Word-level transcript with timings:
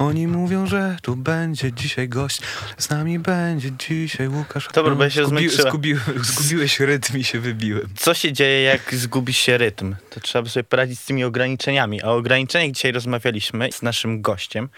Oni 0.00 0.26
mówią, 0.26 0.66
że 0.66 0.96
tu 1.02 1.16
będzie 1.16 1.72
dzisiaj 1.72 2.08
gość, 2.08 2.40
z 2.78 2.90
nami 2.90 3.18
będzie 3.18 3.72
dzisiaj 3.72 4.28
Łukasz. 4.28 4.68
Dobra, 4.74 4.94
bo 4.94 5.04
ja 5.04 5.10
się 5.10 5.26
zmęczyłem. 5.26 5.68
zgubi, 5.68 5.94
Zgubiłeś 6.16 6.80
rytm 6.80 7.18
i 7.18 7.24
się 7.24 7.40
wybiłem. 7.40 7.88
Co 7.96 8.14
się 8.14 8.32
dzieje, 8.32 8.62
jak 8.62 8.94
zgubi 8.94 9.32
się 9.34 9.58
rytm? 9.58 9.94
To 10.10 10.20
trzeba 10.20 10.42
by 10.42 10.48
sobie 10.48 10.64
poradzić 10.64 11.00
z 11.00 11.04
tymi 11.04 11.24
ograniczeniami. 11.24 12.02
A 12.02 12.06
o 12.06 12.16
ograniczeniach 12.16 12.70
dzisiaj 12.72 12.92
rozmawialiśmy 12.92 13.72
z 13.72 13.82
naszym 13.82 14.22
gościem, 14.22 14.68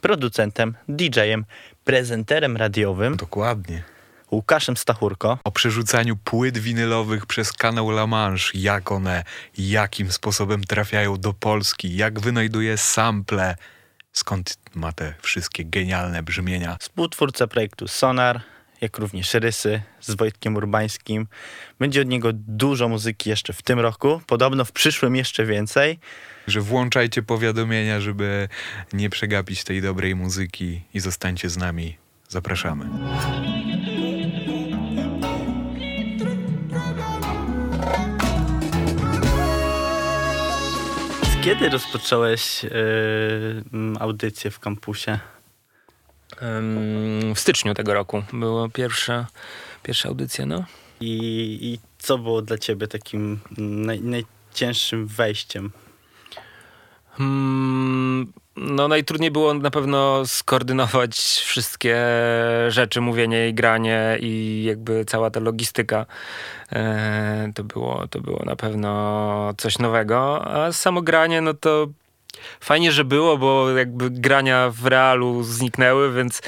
producentem, 0.00 0.74
DJ-em, 0.88 1.44
prezenterem 1.84 2.56
radiowym, 2.56 3.16
Dokładnie. 3.16 3.82
Łukaszem 4.30 4.76
Stachurko. 4.76 5.38
O 5.44 5.52
przerzucaniu 5.52 6.16
płyt 6.16 6.58
winylowych 6.58 7.26
przez 7.26 7.52
kanał 7.52 7.90
La 7.90 8.06
Manche, 8.06 8.50
jak 8.54 8.92
one, 8.92 9.24
jakim 9.58 10.12
sposobem 10.12 10.64
trafiają 10.64 11.16
do 11.16 11.32
Polski, 11.32 11.96
jak 11.96 12.20
wynajduje 12.20 12.78
sample, 12.78 13.56
skąd 14.18 14.58
ma 14.74 14.92
te 14.92 15.14
wszystkie 15.22 15.64
genialne 15.64 16.22
brzmienia. 16.22 16.76
Współtwórca 16.80 17.46
projektu 17.46 17.88
Sonar, 17.88 18.40
jak 18.80 18.98
również 18.98 19.34
Rysy 19.34 19.82
z 20.00 20.14
Wojtkiem 20.14 20.56
Urbańskim. 20.56 21.26
Będzie 21.78 22.00
od 22.00 22.08
niego 22.08 22.30
dużo 22.32 22.88
muzyki 22.88 23.30
jeszcze 23.30 23.52
w 23.52 23.62
tym 23.62 23.80
roku, 23.80 24.20
podobno 24.26 24.64
w 24.64 24.72
przyszłym 24.72 25.16
jeszcze 25.16 25.46
więcej. 25.46 25.98
Że 26.46 26.60
włączajcie 26.60 27.22
powiadomienia, 27.22 28.00
żeby 28.00 28.48
nie 28.92 29.10
przegapić 29.10 29.64
tej 29.64 29.82
dobrej 29.82 30.14
muzyki 30.14 30.82
i 30.94 31.00
zostańcie 31.00 31.50
z 31.50 31.56
nami. 31.56 31.96
Zapraszamy. 32.28 32.88
Kiedy 41.46 41.68
rozpocząłeś 41.68 42.62
yy, 42.62 42.70
audycję 44.00 44.50
w 44.50 44.60
kampusie? 44.60 45.18
Em, 46.40 47.34
W 47.34 47.40
styczniu 47.40 47.74
tego 47.74 47.94
roku 47.94 48.22
była 48.32 48.68
pierwsza, 48.68 49.26
pierwsza 49.82 50.08
audycja, 50.08 50.46
no. 50.46 50.64
I, 51.00 51.18
I 51.62 51.78
co 51.98 52.18
było 52.18 52.42
dla 52.42 52.58
ciebie 52.58 52.88
takim 52.88 53.40
naj, 53.58 54.00
najcięższym 54.00 55.06
wejściem? 55.06 55.70
Mm, 57.20 58.32
No 58.56 58.88
najtrudniej 58.88 59.30
było 59.30 59.54
na 59.54 59.70
pewno 59.70 60.26
skoordynować 60.26 61.18
wszystkie 61.18 61.96
rzeczy, 62.68 63.00
mówienie 63.00 63.48
i 63.48 63.54
granie 63.54 64.18
i 64.20 64.62
jakby 64.66 65.04
cała 65.04 65.30
ta 65.30 65.40
logistyka. 65.40 66.06
E, 66.72 67.52
to, 67.54 67.64
było, 67.64 68.08
to 68.08 68.20
było 68.20 68.42
na 68.44 68.56
pewno 68.56 69.54
coś 69.56 69.78
nowego, 69.78 70.46
a 70.46 70.72
samo 70.72 71.02
granie, 71.02 71.40
no 71.40 71.54
to 71.54 71.86
fajnie, 72.60 72.92
że 72.92 73.04
było, 73.04 73.38
bo 73.38 73.70
jakby 73.70 74.10
grania 74.10 74.70
w 74.70 74.86
realu 74.86 75.42
zniknęły, 75.42 76.12
więc 76.12 76.42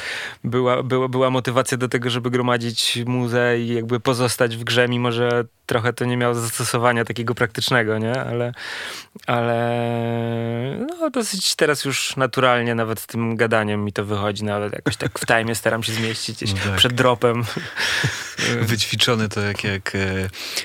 była, 0.45 0.83
była, 0.83 1.09
była 1.09 1.31
motywacja 1.31 1.78
do 1.78 1.89
tego, 1.89 2.11
żeby 2.11 2.31
gromadzić 2.31 2.98
muzę 3.06 3.61
i 3.61 3.75
jakby 3.75 4.00
pozostać 4.00 4.56
w 4.56 4.65
grze, 4.65 4.89
mimo 4.89 5.12
że 5.12 5.45
trochę 5.69 5.92
to 5.92 6.05
nie 6.05 6.16
miało 6.16 6.34
zastosowania 6.34 7.05
takiego 7.05 7.34
praktycznego, 7.34 7.98
nie? 7.98 8.20
Ale, 8.20 8.52
ale 9.27 10.86
no 11.00 11.10
dosyć 11.10 11.55
teraz 11.55 11.84
już 11.84 12.16
naturalnie 12.16 12.75
nawet 12.75 13.00
z 13.00 13.06
tym 13.06 13.36
gadaniem 13.36 13.84
mi 13.84 13.92
to 13.92 14.05
wychodzi, 14.05 14.44
nawet 14.44 14.72
jakoś 14.72 14.97
tak 14.97 15.19
w 15.19 15.27
time 15.27 15.55
staram 15.55 15.83
się 15.83 15.92
zmieścić 15.92 16.36
gdzieś 16.36 16.55
No 16.55 16.70
tak. 16.70 16.77
przed 16.77 16.92
dropem. 16.92 17.44
Wyćwiczone 18.60 19.28
to 19.28 19.41
jak, 19.41 19.64
jak 19.64 19.94
e, 19.94 19.98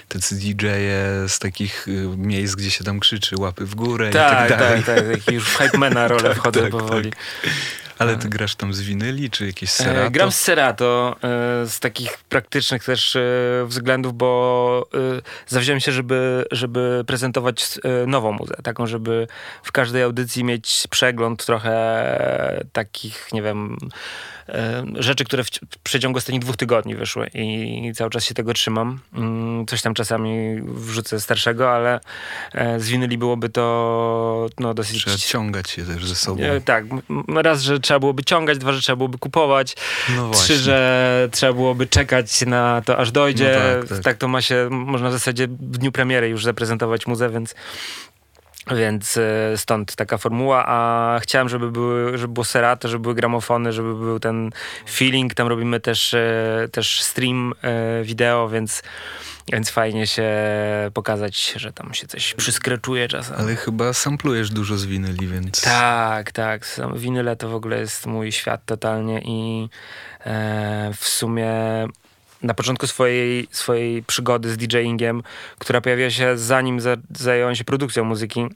tacy 0.08 0.36
DJ-e 0.36 1.30
z 1.30 1.40
takich 1.40 1.88
e, 1.88 2.18
miejsc, 2.18 2.56
gdzie 2.56 2.72
się 2.72 2.84
tam 2.84 3.00
krzyczy 3.00 3.36
łapy 3.40 3.66
w 3.66 3.76
górę 3.76 4.10
i 4.10 4.14
tak 4.14 4.50
tak, 4.50 4.60
dalej. 4.60 4.84
tak, 4.84 4.96
tak, 4.96 5.12
taki 5.16 5.34
już 5.36 5.44
w 5.50 5.58
hypemana 5.58 6.08
rolę 6.14 6.24
Tak, 6.30 6.38
wchodzę 6.38 6.62
tak, 6.62 6.72
powoli. 6.72 7.12
Ale 8.00 8.16
ty 8.18 8.30
grasz 8.30 8.56
tam 8.56 8.74
z 8.74 8.82
winyli, 8.82 9.30
czy 9.30 9.46
jakieś 9.46 9.70
E, 9.70 9.74
serato? 9.74 10.12
Gram 10.12 10.32
z 10.32 10.40
Serato, 10.40 11.16
e, 11.24 11.68
z 11.68 11.80
takich 11.80 12.18
praktycznych 12.18 12.84
też 12.84 13.16
e, 13.16 13.22
względów, 13.66 14.14
bo 14.14 14.90
zawziąłem 15.48 15.80
się, 15.80 15.92
żeby, 15.92 16.46
żeby 16.52 17.04
prezentować 17.08 17.80
nową 18.08 18.32
muzę, 18.32 18.56
taką, 18.64 18.88
żeby 18.88 19.28
w 19.64 19.72
każdej 19.72 20.04
audycji 20.04 20.44
mieć 20.44 20.88
przegląd 20.90 21.46
trochę 21.46 22.66
takich, 22.74 23.28
nie 23.34 23.42
wiem, 23.42 23.78
rzeczy, 24.96 25.26
które 25.26 25.44
w 25.44 25.50
przeciągu 25.84 26.18
ostatnich 26.18 26.42
dwóch 26.42 26.58
tygodni 26.58 26.96
wyszły 26.96 27.28
i 27.34 27.92
cały 27.96 28.10
czas 28.10 28.26
się 28.26 28.34
tego 28.34 28.54
trzymam. 28.54 29.00
Mm, 29.14 29.66
Coś 29.66 29.82
tam 29.82 29.94
czasami 29.94 30.62
wrzucę 30.62 31.20
starszego, 31.20 31.72
ale 31.72 32.00
z 32.78 32.88
winyli 32.90 33.18
byłoby 33.18 33.50
to 33.50 34.48
no, 34.60 34.74
dosyć... 34.74 34.98
Trzeba 34.98 35.18
ciągać 35.18 35.70
się 35.70 35.86
też 35.86 36.06
ze 36.06 36.16
sobą. 36.16 36.44
Tak, 36.66 36.86
raz, 37.28 37.62
że 37.62 37.80
trzeba 37.84 38.00
byłoby 38.00 38.24
ciągać, 38.24 38.58
dwa, 38.58 38.72
że 38.74 38.82
trzeba 38.82 38.96
byłoby 38.96 39.18
kupować, 39.18 39.76
No 40.16 40.32
trzy, 40.32 40.56
że 40.58 41.30
trzeba 41.32 41.54
byłoby 41.54 41.88
czekać 41.88 42.42
na 42.46 42.82
to, 42.86 42.98
aż 42.98 43.12
dojdzie. 43.12 43.60
No 43.76 43.80
tak, 43.80 43.90
tak, 43.90 44.04
tak. 44.04 44.18
to 44.18 44.28
ma 44.28 44.42
się, 44.42 44.68
można 44.72 45.10
w 45.10 45.12
zasadzie 45.12 45.48
w 45.48 45.78
dniu 45.78 45.92
premiery 45.92 46.30
już 46.30 46.44
zaprezentować 46.44 47.08
muzę, 47.08 47.30
więc, 47.30 47.56
więc 48.72 49.18
e, 49.18 49.58
stąd 49.58 49.96
taka 49.96 50.18
formuła, 50.18 50.66
a 50.68 51.20
chciałem, 51.20 51.50
żeby, 51.50 51.72
były, 51.72 52.18
żeby 52.18 52.34
było 52.34 52.44
serato, 52.44 52.88
żeby 52.88 53.02
były 53.02 53.16
gramofony, 53.16 53.74
żeby 53.74 53.96
był 53.96 54.20
ten 54.20 54.50
feeling, 54.90 55.34
tam 55.34 55.48
robimy 55.48 55.80
też, 55.80 56.14
e, 56.14 56.68
też 56.72 57.02
stream 57.02 57.54
e, 57.62 58.04
wideo, 58.04 58.50
więc 58.50 58.84
więc 59.52 59.70
fajnie 59.70 60.08
się 60.08 60.32
pokazać, 60.94 61.54
że 61.56 61.74
tam 61.74 61.94
się 61.94 62.08
coś 62.08 62.34
przyskreczuje 62.34 63.08
czasem. 63.08 63.36
Ale 63.40 63.56
chyba 63.56 63.94
samplujesz 63.94 64.50
dużo 64.50 64.78
z 64.78 64.86
winyli, 64.86 65.28
więc... 65.28 65.62
Tak, 65.62 66.32
tak. 66.32 66.66
Winyle 66.96 67.36
to 67.36 67.50
w 67.50 67.56
ogóle 67.56 67.80
jest 67.80 68.06
mój 68.06 68.32
świat 68.32 68.66
totalnie 68.66 69.22
i 69.26 69.70
w 70.98 71.08
sumie 71.08 71.54
na 72.44 72.54
początku 72.54 72.88
swojej, 72.88 73.48
swojej 73.52 74.04
przygody 74.04 74.50
z 74.50 74.58
DJingiem, 74.58 75.24
która 75.60 75.82
pojawiła 75.82 76.10
się 76.10 76.38
zanim 76.38 76.80
za, 76.80 76.98
zająłem 77.16 77.56
się 77.56 77.64
produkcją 77.64 78.04
muzyki, 78.04 78.48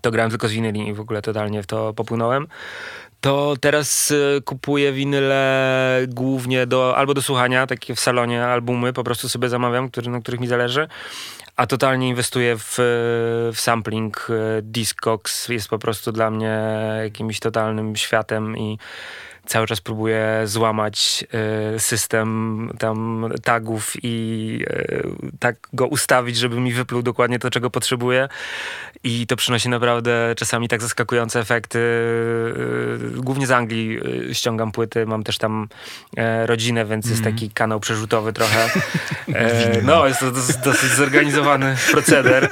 to 0.00 0.10
grałem 0.10 0.30
tylko 0.30 0.48
z 0.48 0.52
winyli 0.52 0.88
i 0.88 0.94
w 0.94 1.00
ogóle 1.00 1.22
totalnie 1.22 1.62
w 1.62 1.66
to 1.66 1.94
popłynąłem. 1.94 2.46
To 3.20 3.54
teraz 3.60 4.10
y, 4.10 4.42
kupuję 4.44 4.92
winyle 4.92 6.00
głównie 6.08 6.66
do, 6.66 6.96
albo 6.96 7.14
do 7.14 7.22
słuchania, 7.22 7.66
takie 7.66 7.94
w 7.94 8.00
salonie 8.00 8.44
albumy, 8.44 8.92
po 8.92 9.04
prostu 9.04 9.28
sobie 9.28 9.48
zamawiam, 9.48 9.90
który, 9.90 10.10
na 10.10 10.20
których 10.20 10.40
mi 10.40 10.46
zależy. 10.46 10.88
A 11.56 11.66
totalnie 11.66 12.08
inwestuję 12.08 12.56
w, 12.58 12.74
w 13.54 13.60
sampling. 13.60 14.26
y, 14.30 14.62
Discogs 14.62 15.48
jest 15.48 15.68
po 15.68 15.78
prostu 15.78 16.12
dla 16.12 16.30
mnie 16.30 16.60
jakimś 17.02 17.40
totalnym 17.40 17.96
światem 17.96 18.58
i 18.58 18.78
cały 19.46 19.66
czas 19.66 19.80
próbuję 19.80 20.42
złamać 20.44 21.24
y, 21.74 21.80
system 21.80 22.70
tam 22.78 23.28
tagów 23.44 23.92
i 24.02 24.58
y, 24.70 25.02
tak 25.38 25.56
go 25.72 25.86
ustawić, 25.86 26.36
żeby 26.36 26.60
mi 26.60 26.72
wypluł 26.72 27.02
dokładnie 27.02 27.38
to, 27.38 27.50
czego 27.50 27.70
potrzebuję. 27.70 28.28
I 29.04 29.26
to 29.26 29.36
przynosi 29.36 29.68
naprawdę 29.68 30.34
czasami 30.36 30.68
tak 30.68 30.82
zaskakujące 30.82 31.40
efekty. 31.40 31.78
Y, 31.78 33.12
Głównie 33.16 33.46
z 33.46 33.50
Anglii 33.50 33.98
ściągam 34.32 34.72
płyty, 34.72 35.06
mam 35.06 35.24
też 35.24 35.38
tam 35.38 35.68
e, 36.16 36.46
rodzinę, 36.46 36.84
więc 36.84 37.10
jest 37.10 37.24
taki 37.24 37.50
kanał 37.50 37.80
przerzutowy 37.80 38.32
trochę. 38.32 38.68
E, 39.34 39.82
no, 39.82 40.06
jest 40.06 40.20
to 40.20 40.30
dos- 40.30 40.56
dosyć 40.64 40.90
zorganizowany 40.90 41.76
proceder. 41.92 42.48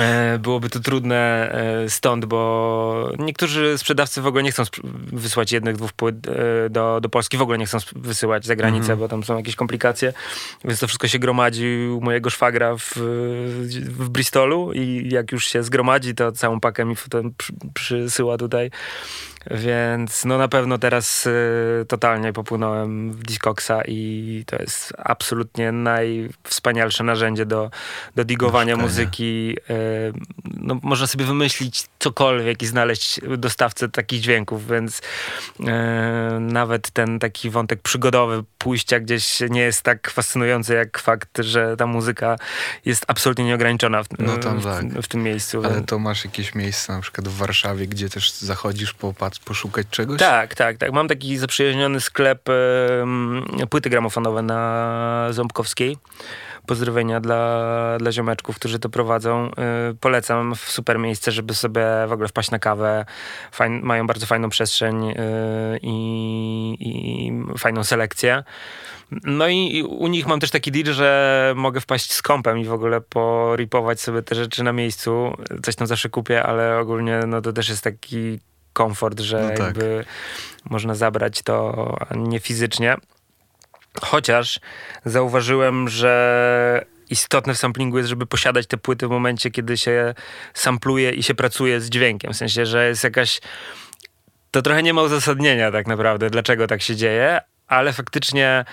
E, 0.00 0.38
Byłoby 0.38 0.70
to 0.70 0.80
trudne 0.80 1.52
e, 1.84 1.90
stąd, 1.90 2.24
bo 2.24 3.12
niektórzy 3.18 3.78
sprzedawcy 3.78 4.22
w 4.22 4.26
ogóle 4.26 4.42
nie 4.42 4.52
chcą 4.52 4.62
wysłać 5.12 5.52
jednych, 5.52 5.76
dwóch 5.76 5.92
płyt 5.92 6.16
e, 6.28 6.70
do, 6.70 7.00
do 7.00 7.08
Polski, 7.08 7.36
w 7.36 7.42
ogóle 7.42 7.58
nie 7.58 7.66
chcą 7.66 7.78
wysyłać 7.96 8.46
za 8.46 8.56
granicę, 8.56 8.96
bo 8.96 9.08
tam 9.08 9.24
są 9.24 9.36
jakieś 9.36 9.56
komplikacje, 9.56 10.12
więc 10.64 10.80
to 10.80 10.86
wszystko 10.86 11.08
się 11.08 11.18
gromadzi 11.18 11.88
u 11.96 12.00
mojego 12.00 12.30
szwagra 12.30 12.76
w, 12.76 12.92
w 13.82 14.08
Bristolu 14.08 14.72
i 14.72 15.08
jak 15.12 15.32
już 15.32 15.46
się 15.46 15.62
zgromadzi, 15.62 16.14
to 16.14 16.32
całą 16.32 16.60
pakę 16.60 16.84
mi 16.84 16.96
potem 16.96 17.34
przy, 17.36 17.52
przysyła 17.74 18.38
tutaj. 18.38 18.70
Więc 19.50 20.24
no 20.24 20.38
na 20.38 20.48
pewno 20.48 20.78
teraz 20.78 21.26
y, 21.26 21.84
totalnie 21.88 22.32
popłynąłem 22.32 23.12
w 23.12 23.22
Discogsa 23.22 23.82
i 23.88 24.44
to 24.46 24.56
jest 24.56 24.92
absolutnie 24.98 25.72
najwspanialsze 25.72 27.04
narzędzie 27.04 27.46
do, 27.46 27.70
do 28.16 28.24
digowania 28.24 28.76
muzyki. 28.76 29.56
Y, 29.70 29.89
no, 30.44 30.78
można 30.82 31.06
sobie 31.06 31.24
wymyślić 31.24 31.84
cokolwiek 31.98 32.62
i 32.62 32.66
znaleźć 32.66 33.20
dostawcę 33.38 33.88
takich 33.88 34.20
dźwięków, 34.20 34.68
więc 34.68 34.98
y, 34.98 35.64
nawet 36.40 36.90
ten 36.90 37.18
taki 37.18 37.50
wątek 37.50 37.82
przygodowy 37.82 38.44
pójścia 38.58 39.00
gdzieś 39.00 39.40
nie 39.50 39.60
jest 39.60 39.82
tak 39.82 40.10
fascynujący 40.10 40.74
jak 40.74 40.98
fakt, 40.98 41.38
że 41.38 41.76
ta 41.76 41.86
muzyka 41.86 42.36
jest 42.84 43.04
absolutnie 43.08 43.44
nieograniczona 43.44 44.02
w, 44.02 44.06
No 44.18 44.36
tam 44.38 44.58
w, 44.58 44.64
tak. 44.64 44.84
w 44.84 45.08
tym 45.08 45.22
miejscu. 45.22 45.62
Ale 45.64 45.80
to 45.80 45.98
masz 45.98 46.24
jakieś 46.24 46.54
miejsce 46.54 46.92
na 46.92 47.00
przykład 47.00 47.28
w 47.28 47.36
Warszawie, 47.36 47.86
gdzie 47.86 48.08
też 48.08 48.32
zachodzisz 48.32 48.92
popatrz, 48.92 49.38
poszukać 49.38 49.86
czegoś? 49.90 50.18
Tak, 50.18 50.54
tak, 50.54 50.76
tak. 50.76 50.92
Mam 50.92 51.08
taki 51.08 51.38
zaprzyjaźniony 51.38 52.00
sklep 52.00 52.48
płyty 53.70 53.90
gramofonowe 53.90 54.42
na 54.42 55.28
Ząbkowskiej. 55.30 55.96
Pozdrowienia 56.66 57.20
dla, 57.20 57.96
dla 57.98 58.12
ziomeczków, 58.12 58.56
którzy 58.56 58.78
to 58.78 58.88
prowadzą. 58.88 59.50
Y, 59.90 59.94
polecam 60.00 60.54
w 60.54 60.60
super 60.60 60.98
miejsce, 60.98 61.32
żeby 61.32 61.54
sobie 61.54 61.86
w 62.08 62.12
ogóle 62.12 62.28
wpaść 62.28 62.50
na 62.50 62.58
kawę. 62.58 63.04
Fajn, 63.52 63.80
mają 63.82 64.06
bardzo 64.06 64.26
fajną 64.26 64.48
przestrzeń 64.48 65.10
y, 65.10 65.14
i, 65.82 66.76
i 66.80 67.32
fajną 67.58 67.84
selekcję. 67.84 68.44
No 69.24 69.48
i 69.48 69.82
u 69.82 70.06
nich 70.06 70.26
mam 70.26 70.40
też 70.40 70.50
taki 70.50 70.72
deal, 70.72 70.94
że 70.94 71.52
mogę 71.56 71.80
wpaść 71.80 72.12
z 72.12 72.22
kompem 72.22 72.58
i 72.58 72.64
w 72.64 72.72
ogóle 72.72 73.00
poripować 73.00 74.00
sobie 74.00 74.22
te 74.22 74.34
rzeczy 74.34 74.62
na 74.64 74.72
miejscu. 74.72 75.36
Coś 75.62 75.76
tam 75.76 75.86
zawsze 75.86 76.08
kupię, 76.08 76.42
ale 76.42 76.78
ogólnie 76.78 77.20
no 77.26 77.40
to 77.40 77.52
też 77.52 77.68
jest 77.68 77.84
taki 77.84 78.40
komfort, 78.72 79.20
że 79.20 79.42
No 79.42 79.48
tak. 79.48 79.58
jakby 79.58 80.04
można 80.70 80.94
zabrać 80.94 81.42
to 81.42 81.96
nie 82.16 82.40
fizycznie. 82.40 82.96
Chociaż 84.00 84.60
zauważyłem, 85.04 85.88
że 85.88 86.84
istotne 87.10 87.54
w 87.54 87.58
samplingu 87.58 87.98
jest, 87.98 88.10
żeby 88.10 88.26
posiadać 88.26 88.66
te 88.66 88.76
płyty 88.76 89.06
w 89.06 89.10
momencie, 89.10 89.50
kiedy 89.50 89.76
się 89.76 90.14
sampluje 90.54 91.10
i 91.10 91.22
się 91.22 91.34
pracuje 91.34 91.80
z 91.80 91.90
dźwiękiem. 91.90 92.32
W 92.32 92.36
sensie, 92.36 92.66
że 92.66 92.88
jest 92.88 93.04
jakaś. 93.04 93.40
To 94.50 94.62
trochę 94.62 94.82
nie 94.82 94.94
ma 94.94 95.02
uzasadnienia 95.02 95.72
tak 95.72 95.86
naprawdę, 95.86 96.30
dlaczego 96.30 96.66
tak 96.66 96.82
się 96.82 96.96
dzieje, 96.96 97.40
ale 97.68 97.92
faktycznie 97.92 98.64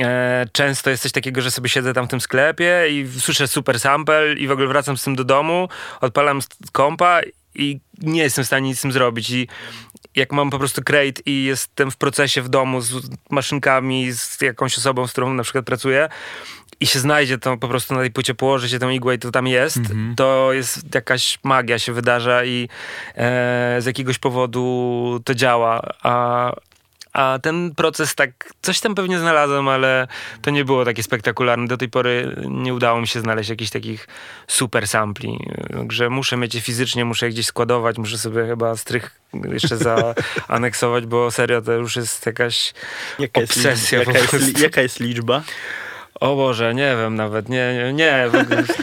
e, 0.00 0.46
często 0.52 0.90
jest 0.90 1.02
coś 1.02 1.12
takiego, 1.12 1.40
że 1.40 1.50
sobie 1.50 1.68
siedzę 1.68 1.92
tam 1.92 2.06
w 2.06 2.10
tym 2.10 2.20
sklepie 2.20 2.86
i 2.90 3.08
słyszę 3.20 3.48
super 3.48 3.80
sample 3.80 4.32
i 4.32 4.46
w 4.46 4.50
ogóle 4.50 4.68
wracam 4.68 4.96
z 4.96 5.04
tym 5.04 5.16
do 5.16 5.24
domu, 5.24 5.68
odpalam 6.00 6.40
kompa 6.72 7.20
i 7.54 7.80
nie 7.98 8.22
jestem 8.22 8.44
w 8.44 8.46
stanie 8.46 8.68
nic 8.68 8.78
z 8.78 8.82
tym 8.82 8.92
zrobić 8.92 9.30
i 9.30 9.48
jak 10.16 10.32
mam 10.32 10.50
po 10.50 10.58
prostu 10.58 10.82
crate 10.82 11.22
i 11.26 11.44
jestem 11.44 11.90
w 11.90 11.96
procesie 11.96 12.42
w 12.42 12.48
domu 12.48 12.80
z 12.80 13.10
maszynkami, 13.30 14.12
z 14.12 14.40
jakąś 14.40 14.78
osobą, 14.78 15.06
z 15.06 15.12
którą 15.12 15.34
na 15.34 15.42
przykład 15.42 15.64
pracuję 15.64 16.08
i 16.80 16.86
się 16.86 16.98
znajdzie 16.98 17.38
to 17.38 17.56
po 17.56 17.68
prostu 17.68 17.94
na 17.94 18.00
tej 18.00 18.10
płycie, 18.10 18.34
położy 18.34 18.68
się 18.68 18.78
tą 18.78 18.88
igłę 18.88 19.14
i 19.14 19.18
to 19.18 19.30
tam 19.30 19.46
jest, 19.46 19.78
to 20.16 20.52
jest 20.52 20.94
jakaś 20.94 21.38
magia 21.44 21.78
się 21.78 21.92
wydarza 21.92 22.44
i 22.44 22.68
e, 23.16 23.76
z 23.78 23.86
jakiegoś 23.86 24.18
powodu 24.18 25.20
to 25.24 25.34
działa, 25.34 25.80
a 26.02 26.52
a 27.12 27.38
ten 27.42 27.74
proces 27.74 28.14
tak, 28.14 28.30
coś 28.62 28.80
tam 28.80 28.94
pewnie 28.94 29.18
znalazłem, 29.18 29.68
ale 29.68 30.08
to 30.42 30.50
nie 30.50 30.64
było 30.64 30.84
takie 30.84 31.02
spektakularne. 31.02 31.66
Do 31.66 31.76
tej 31.76 31.88
pory 31.88 32.36
nie 32.48 32.74
udało 32.74 33.00
mi 33.00 33.08
się 33.08 33.20
znaleźć 33.20 33.50
jakichś 33.50 33.70
takich 33.70 34.08
super 34.46 34.88
sampli. 34.88 35.38
Także 35.72 36.10
muszę 36.10 36.36
mieć 36.36 36.54
je 36.54 36.60
fizycznie, 36.60 37.04
muszę 37.04 37.26
je 37.26 37.32
gdzieś 37.32 37.46
składować, 37.46 37.98
muszę 37.98 38.18
sobie 38.18 38.46
chyba 38.46 38.76
strych 38.76 39.20
jeszcze 39.52 39.76
zaaneksować, 39.76 41.06
bo 41.06 41.30
serio 41.30 41.62
to 41.62 41.72
już 41.72 41.96
jest 41.96 42.26
jakaś 42.26 42.74
Jaka 43.18 43.40
jest, 43.40 43.52
obsesja 43.52 43.98
jaka, 43.98 44.12
po 44.12 44.36
jest, 44.36 44.60
jaka 44.60 44.80
jest 44.80 45.00
liczba? 45.00 45.42
O 46.20 46.36
Boże, 46.36 46.74
nie 46.74 46.96
wiem 46.96 47.14
nawet, 47.14 47.48
nie, 47.48 47.92
nie, 47.94 48.30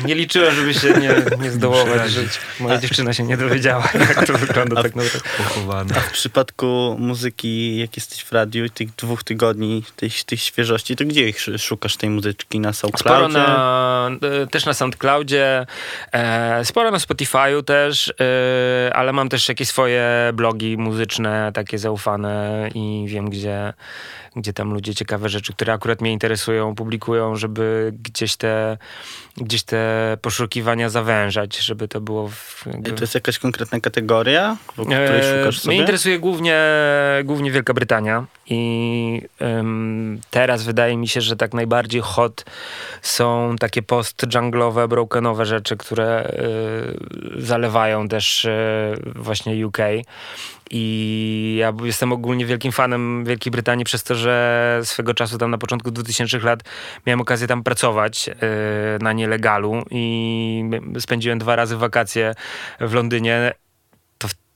nie, 0.06 0.16
liczyłem, 0.16 0.56
żeby 0.56 0.74
się 0.74 0.94
nie, 0.94 1.16
nie 1.40 1.52
zdołować, 1.52 2.12
że 2.12 2.22
Przerazić. 2.22 2.40
moja 2.60 2.78
dziewczyna 2.78 3.14
się 3.14 3.24
nie 3.24 3.38
dowiedziała, 3.38 3.90
jak 4.10 4.28
to 4.28 4.34
wygląda 4.34 4.84
tak 4.84 4.96
naprawdę. 4.96 5.96
A 5.98 6.00
w 6.00 6.12
przypadku 6.12 6.96
muzyki, 7.00 7.78
jak 7.78 7.96
jesteś 7.98 8.24
w 8.24 8.32
radiu, 8.32 8.70
tych 8.70 8.96
dwóch 8.96 9.24
tygodni, 9.24 9.84
tej, 9.96 10.10
tej 10.26 10.38
świeżości, 10.38 10.96
to 10.96 11.06
gdzie 11.06 11.30
ich 11.30 11.40
szukasz 11.58 11.98
tej 11.98 12.10
muzyczki? 12.10 12.60
Na 12.60 12.74
Sporo 12.74 12.92
SoundCloudzie? 12.98 13.38
na, 13.38 14.10
e, 14.44 14.48
też 14.48 14.66
na 14.66 14.74
SoundCloudzie, 14.74 15.66
e, 16.12 16.66
sporo 16.66 16.92
na 16.92 16.98
Spotify'u 16.98 17.64
też, 17.64 18.14
e, 18.20 18.94
ale 18.94 19.14
mam 19.14 19.30
też 19.30 19.50
jakieś 19.50 19.68
swoje 19.68 20.32
blogi 20.34 20.78
muzyczne, 20.78 21.52
takie 21.54 21.78
zaufane 21.78 22.70
i 22.76 23.06
wiem, 23.08 23.30
gdzie, 23.30 23.74
gdzie 24.36 24.54
tam 24.54 24.74
ludzie 24.74 24.96
ciekawe 24.96 25.30
rzeczy, 25.30 25.54
które 25.54 25.74
akurat 25.74 26.02
mnie 26.02 26.12
interesują, 26.12 26.76
publikują, 26.76 27.27
żeby 27.36 27.94
gdzieś 28.04 28.36
te, 28.36 28.78
gdzieś 29.38 29.64
te 29.64 30.18
poszukiwania 30.22 30.90
zawężać, 30.90 31.58
żeby 31.58 31.88
to 31.88 32.02
było 32.02 32.28
w, 32.28 32.64
jakby, 32.66 32.92
To 32.92 33.04
jest 33.04 33.16
jakaś 33.16 33.40
konkretna 33.40 33.80
kategoria, 33.80 34.58
wokół 34.68 34.86
której 34.86 35.22
Eee, 35.22 35.38
szukasz 35.38 35.60
sobie? 35.60 35.74
Mnie 35.74 35.82
interesuje 35.82 36.20
głównie, 36.20 36.62
głównie 37.24 37.52
Wielka 37.52 37.74
Brytania 37.74 38.26
i 38.46 39.22
em, 39.40 40.20
teraz 40.30 40.64
wydaje 40.64 40.98
mi 40.98 41.08
się, 41.08 41.22
że 41.22 41.36
tak 41.36 41.54
najbardziej 41.54 42.02
hot 42.02 42.46
są 43.02 43.56
takie 43.60 43.82
post-junglowe, 43.82 44.88
brokenowe 44.88 45.46
rzeczy, 45.46 45.78
które 45.78 46.08
e, 46.08 47.42
zalewają 47.42 48.08
też 48.08 48.46
e, 48.46 48.96
właśnie 49.16 49.68
UK. 49.68 49.78
I 50.72 51.56
ja 51.60 51.74
jestem 51.84 52.12
ogólnie 52.12 52.46
wielkim 52.46 52.72
fanem 52.72 53.26
Wielkiej 53.26 53.52
Brytanii 53.52 53.86
przez 53.86 54.04
to, 54.04 54.16
że 54.16 54.80
swego 54.84 55.14
czasu 55.14 55.38
tam 55.38 55.52
na 55.52 55.58
początku 55.58 55.92
2000 55.92 56.40
lat 56.40 56.64
miałem 57.06 57.22
okazję 57.22 57.48
tam 57.48 57.64
pracować 57.64 58.30
e, 58.30 58.34
na 59.02 59.14
nielegalu 59.14 59.86
i 59.92 60.64
spędziłem 61.00 61.40
dwa 61.40 61.56
razy 61.56 61.78
wakacje 61.78 62.36
w 62.80 62.94
Londynie 62.94 63.54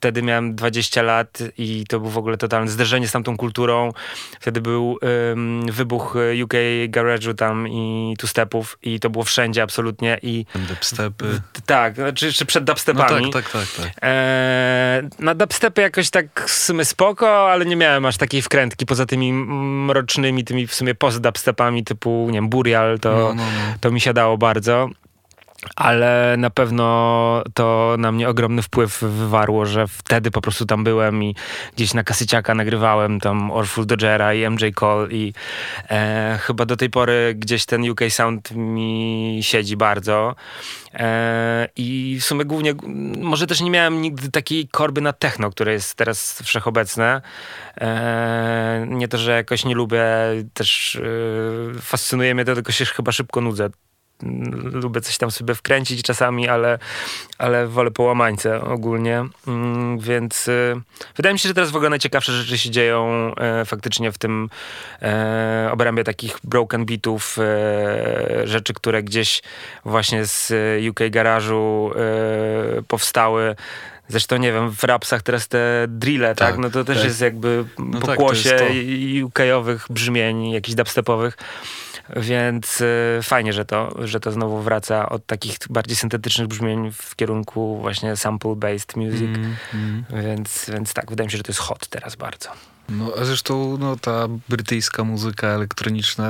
wtedy 0.01 0.21
miałem 0.23 0.55
20 0.55 1.01
lat 1.01 1.39
i 1.57 1.85
to 1.89 1.99
był 1.99 2.09
w 2.09 2.17
ogóle 2.17 2.37
totalne 2.37 2.71
zderzenie 2.71 3.07
z 3.07 3.11
tamtą 3.11 3.37
kulturą. 3.37 3.91
Wtedy 4.39 4.61
był 4.61 4.97
ym, 5.31 5.65
wybuch 5.71 6.15
y, 6.15 6.43
UK 6.43 6.53
garage'u 6.89 7.33
tam 7.35 7.67
i 7.67 8.13
tu 8.19 8.27
stepów 8.27 8.77
i 8.83 8.99
to 8.99 9.09
było 9.09 9.23
wszędzie 9.23 9.63
absolutnie 9.63 10.17
i 10.21 10.45
Dubstepy. 10.55 11.41
tak, 11.65 11.95
znaczy 11.95 12.33
czy 12.33 12.45
przed 12.45 12.63
No 12.63 12.65
dubstepami. 12.65 13.31
tak, 13.31 13.49
tak, 13.51 13.61
tak, 13.75 13.85
tak. 13.85 14.03
Eee, 14.03 15.09
na 15.19 15.35
dubstepy 15.35 15.81
jakoś 15.81 16.09
tak 16.09 16.45
w 16.47 16.51
sumie 16.51 16.85
spoko, 16.85 17.51
ale 17.51 17.65
nie 17.65 17.75
miałem 17.75 18.05
aż 18.05 18.17
takiej 18.17 18.41
wkrętki 18.41 18.85
poza 18.85 19.05
tymi 19.05 19.33
mrocznymi, 19.33 20.43
tymi 20.43 20.67
w 20.67 20.73
sumie 20.75 20.95
post-dubstepami 20.95 21.83
typu, 21.83 22.27
nie 22.27 22.33
wiem, 22.37 22.49
Burial, 22.49 22.99
to, 22.99 23.09
No, 23.11 23.27
no, 23.33 23.43
no. 23.43 23.73
to 23.81 23.91
mi 23.91 24.01
siadało 24.01 24.37
bardzo. 24.37 24.89
Ale 25.75 26.35
na 26.37 26.49
pewno 26.49 27.43
to 27.53 27.95
na 27.99 28.11
mnie 28.11 28.29
ogromny 28.29 28.61
wpływ 28.61 29.01
wywarło, 29.01 29.65
że 29.65 29.87
wtedy 29.87 30.31
po 30.31 30.41
prostu 30.41 30.65
tam 30.65 30.83
byłem 30.83 31.23
i 31.23 31.35
gdzieś 31.75 31.93
na 31.93 32.03
kasyciaka 32.03 32.55
nagrywałem 32.55 33.19
tam 33.19 33.51
Orful 33.51 33.85
Dodgera 33.85 34.33
i 34.33 34.49
MJ 34.49 34.65
Cole 34.75 35.07
i 35.11 35.33
e, 35.89 36.39
chyba 36.41 36.65
do 36.65 36.77
tej 36.77 36.89
pory 36.89 37.35
gdzieś 37.37 37.65
ten 37.65 37.89
UK 37.89 38.01
Sound 38.09 38.51
mi 38.51 39.39
siedzi 39.41 39.77
bardzo. 39.77 40.35
E, 40.93 41.67
I 41.75 42.17
w 42.21 42.25
sumie 42.25 42.45
głównie, 42.45 42.73
może 43.17 43.47
też 43.47 43.61
nie 43.61 43.71
miałem 43.71 44.01
nigdy 44.01 44.31
takiej 44.31 44.67
korby 44.67 45.01
na 45.01 45.13
techno, 45.13 45.49
które 45.49 45.73
jest 45.73 45.95
teraz 45.95 46.41
wszechobecne. 46.41 47.21
E, 47.81 48.85
nie 48.89 49.07
to, 49.07 49.17
że 49.17 49.31
jakoś 49.31 49.65
nie 49.65 49.75
lubię, 49.75 50.03
też 50.53 50.95
e, 50.95 51.81
fascynuje 51.81 52.35
mnie 52.35 52.45
to, 52.45 52.55
tylko 52.55 52.71
się 52.71 52.85
chyba 52.85 53.11
szybko 53.11 53.41
nudzę. 53.41 53.69
Lubię 54.73 55.01
coś 55.01 55.17
tam 55.17 55.31
sobie 55.31 55.55
wkręcić 55.55 56.03
czasami, 56.03 56.49
ale, 56.49 56.79
ale 57.37 57.67
wolę 57.67 57.91
połamańce 57.91 58.61
ogólnie. 58.61 59.25
Mm, 59.47 59.99
Więc 59.99 60.47
y, 60.47 60.81
wydaje 61.15 61.33
mi 61.33 61.39
się, 61.39 61.47
że 61.47 61.53
teraz 61.53 61.71
w 61.71 61.75
ogóle 61.75 61.89
najciekawsze 61.89 62.31
rzeczy 62.31 62.57
się 62.57 62.69
dzieją 62.69 63.31
e, 63.35 63.65
faktycznie 63.65 64.11
w 64.11 64.17
tym 64.17 64.49
e, 65.01 65.69
obrębie 65.71 66.03
takich 66.03 66.37
broken 66.43 66.85
beatów, 66.85 67.37
e, 67.39 68.47
rzeczy, 68.47 68.73
które 68.73 69.03
gdzieś 69.03 69.41
właśnie 69.85 70.25
z 70.25 70.51
e, 70.51 70.89
UK 70.89 70.99
garażu 71.09 71.91
powstały. 72.87 73.55
Zresztą 74.07 74.37
nie 74.37 74.53
wiem, 74.53 74.71
w 74.71 74.83
rapsach 74.83 75.21
teraz 75.21 75.47
te 75.47 75.85
drille, 75.87 76.27
tak? 76.35 76.37
Tak, 76.37 76.57
No 76.57 76.69
to 76.69 76.83
też 76.83 76.97
tak. 76.97 77.05
jest 77.05 77.21
jakby 77.21 77.65
No 77.79 77.99
tak, 77.99 78.09
pokłosie 78.09 78.69
i- 78.73 79.23
UK-owych 79.23 79.85
brzmień, 79.89 80.51
jakichś 80.51 80.75
dubstepowych. 80.75 81.37
Więc 82.15 82.81
y, 82.81 83.19
fajnie, 83.23 83.53
że 83.53 83.65
to, 83.65 83.95
że 84.07 84.19
to 84.19 84.31
znowu 84.31 84.61
wraca 84.61 85.09
od 85.09 85.25
takich 85.25 85.57
bardziej 85.69 85.95
syntetycznych 85.95 86.47
brzmień 86.47 86.91
w 86.91 87.15
kierunku 87.15 87.77
właśnie 87.81 88.13
sample-based 88.13 88.97
music. 88.97 89.37
Mm, 89.37 89.55
mm. 89.73 90.05
Więc, 90.23 90.69
więc 90.73 90.93
tak, 90.93 91.09
wydaje 91.09 91.25
mi 91.27 91.31
się, 91.31 91.37
że 91.37 91.43
to 91.43 91.51
jest 91.51 91.59
hot 91.59 91.87
teraz 91.87 92.15
bardzo. 92.15 92.49
No, 92.89 93.11
a 93.21 93.25
zresztą 93.25 93.77
no, 93.79 93.95
ta 93.95 94.27
brytyjska 94.49 95.03
muzyka 95.03 95.47
elektroniczna 95.47 96.27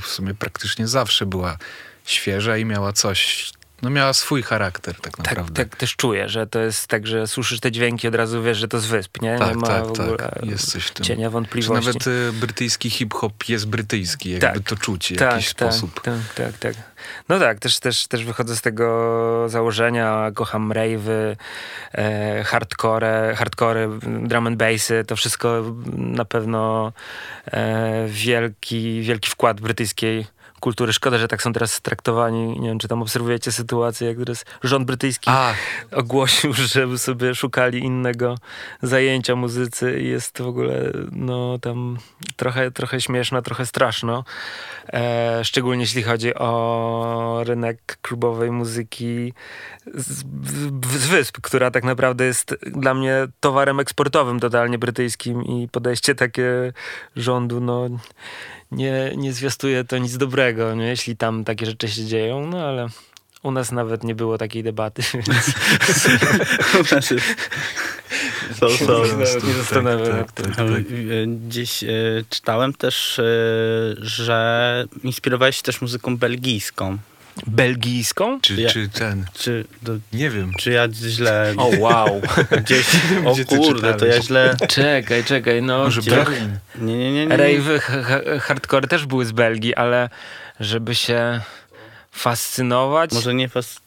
w 0.00 0.06
sumie 0.06 0.34
praktycznie 0.34 0.86
zawsze 0.88 1.26
była 1.26 1.56
świeża 2.04 2.56
i 2.56 2.64
miała 2.64 2.92
coś, 2.92 3.52
no 3.82 3.90
miała 3.90 4.12
swój 4.12 4.42
charakter 4.42 4.94
tak 4.94 5.16
Tak, 5.16 5.18
naprawdę. 5.18 5.64
tak 5.64 5.76
też 5.76 5.96
czuję, 5.96 6.28
że 6.28 6.46
to 6.46 6.58
jest 6.58 6.86
tak, 6.86 7.06
że 7.06 7.26
słyszysz 7.26 7.60
te 7.60 7.72
dźwięki, 7.72 8.08
od 8.08 8.14
razu 8.14 8.42
wiesz, 8.42 8.58
że 8.58 8.68
to 8.68 8.80
z 8.80 8.86
wysp, 8.86 9.22
nie? 9.22 9.32
nie 9.32 9.38
tak, 9.38 9.56
ma 9.56 9.66
tak, 9.66 9.86
w 9.86 9.90
ogóle 9.90 10.16
tak. 10.16 10.44
Jest 10.44 10.70
coś 10.70 10.84
w 10.86 10.90
tym. 10.90 11.04
cienia 11.06 11.30
wątpliwości. 11.30 11.86
nawet 11.86 12.06
y, 12.06 12.32
brytyjski 12.32 12.90
hip-hop 12.90 13.48
jest 13.48 13.66
brytyjski, 13.66 14.30
jakby 14.30 14.46
Tak, 14.46 14.60
to 14.68 14.76
czuć 14.76 15.12
w 15.12 15.18
tak, 15.18 15.32
jakiś 15.32 15.54
tak, 15.54 15.72
sposób. 15.72 16.00
Tak, 16.02 16.14
tak, 16.34 16.58
tak. 16.58 16.74
No 17.28 17.38
tak, 17.38 17.58
też, 17.58 17.78
też, 17.78 18.06
też 18.06 18.24
wychodzę 18.24 18.56
z 18.56 18.60
tego 18.60 19.48
założenia, 19.48 20.30
kocham 20.34 20.68
rave'y, 20.72 21.36
e, 21.94 22.44
hardcore, 22.44 23.34
hardcore, 23.36 23.88
drum 24.02 24.46
and 24.46 24.56
bassy, 24.56 25.04
to 25.06 25.16
wszystko 25.16 25.62
na 25.96 26.24
pewno 26.24 26.92
e, 27.46 28.06
wielki, 28.08 29.00
wielki 29.02 29.30
wkład 29.30 29.60
brytyjskiej 29.60 30.26
kultury. 30.60 30.92
Szkoda, 30.92 31.18
że 31.18 31.28
tak 31.28 31.42
są 31.42 31.52
teraz 31.52 31.80
traktowani. 31.80 32.60
Nie 32.60 32.68
wiem, 32.68 32.78
czy 32.78 32.88
tam 32.88 33.02
obserwujecie 33.02 33.52
sytuację, 33.52 34.08
jak 34.08 34.18
teraz 34.18 34.44
rząd 34.62 34.86
brytyjski 34.86 35.30
A, 35.30 35.54
ogłosił, 35.92 36.52
żeby 36.74 36.98
sobie 36.98 37.34
szukali 37.34 37.78
innego 37.78 38.34
zajęcia 38.82 39.36
muzycy 39.36 40.00
i 40.00 40.08
jest 40.08 40.42
w 40.42 40.46
ogóle 40.46 40.92
no 41.12 41.58
tam 41.58 41.98
trochę, 42.36 42.70
trochę 42.70 43.00
śmieszno, 43.00 43.42
trochę 43.42 43.66
straszno. 43.66 44.24
E, 44.92 45.44
szczególnie 45.44 45.82
jeśli 45.82 46.02
chodzi 46.02 46.34
o 46.34 47.40
rynek 47.44 47.98
klubowej 48.02 48.50
muzyki 48.50 49.32
z, 49.94 50.24
z 50.98 51.06
wysp, 51.06 51.38
która 51.42 51.70
tak 51.70 51.84
naprawdę 51.84 52.24
jest 52.24 52.56
dla 52.66 52.94
mnie 52.94 53.26
towarem 53.40 53.80
eksportowym 53.80 54.40
totalnie 54.40 54.78
brytyjskim 54.78 55.44
i 55.44 55.68
podejście 55.68 56.14
takie 56.14 56.72
rządu, 57.16 57.60
no 57.60 57.88
nie, 58.72 59.12
nie 59.16 59.32
zwiastuje 59.32 59.84
to 59.84 59.98
nic 59.98 60.16
dobrego, 60.16 60.74
nie? 60.74 60.86
jeśli 60.86 61.16
tam 61.16 61.44
takie 61.44 61.66
rzeczy 61.66 61.88
się 61.88 62.04
dzieją, 62.04 62.46
no 62.46 62.66
ale 62.66 62.86
u 63.42 63.50
nas 63.50 63.72
nawet 63.72 64.04
nie 64.04 64.14
było 64.14 64.38
takiej 64.38 64.62
debaty, 64.62 65.02
więc 65.14 65.54
Znaczy, 68.58 68.86
są, 68.86 69.16
nie 69.46 69.54
zastanawiam 69.54 70.24
Gdzieś 71.48 71.84
czytałem 72.30 72.72
też, 72.72 73.18
e, 73.18 73.24
że 73.96 74.84
inspirowałeś 75.04 75.56
się 75.56 75.62
też 75.62 75.80
muzyką 75.80 76.16
belgijską. 76.16 76.98
Belgijską? 77.46 78.40
czy, 78.40 78.54
Ja- 78.54 78.68
czy 78.70 78.88
ten, 78.88 79.24
Czy, 79.34 79.64
do, 79.82 79.92
nie 80.12 80.30
wiem. 80.30 80.52
czy 80.58 80.70
ja 80.70 80.88
źle 80.92 81.54
O 81.56 81.70
wow. 81.78 82.20
gdzieś... 82.64 82.86
O 83.26 83.32
Gdzie 83.34 83.44
kurde, 83.44 83.94
to 83.94 84.06
ja 84.06 84.22
źle... 84.22 84.56
czekaj, 84.68 85.24
czekaj, 85.24 85.62
no 85.62 85.78
Może 85.78 86.00
gdzie- 86.00 86.10
Berlin? 86.10 86.58
Nie, 86.78 86.96
nie, 86.98 87.12
nie. 87.12 87.26
nie. 87.26 87.80
Ha- 87.80 88.38
hardcore 88.40 88.88
też 88.88 89.06
były 89.06 89.24
z 89.26 89.32
Belgii, 89.32 89.74
ale 89.74 90.10
żeby 90.60 90.94
się 90.94 91.40
fascynować, 92.12 93.12
Może 93.12 93.34
nie 93.34 93.48
fas... 93.48 93.80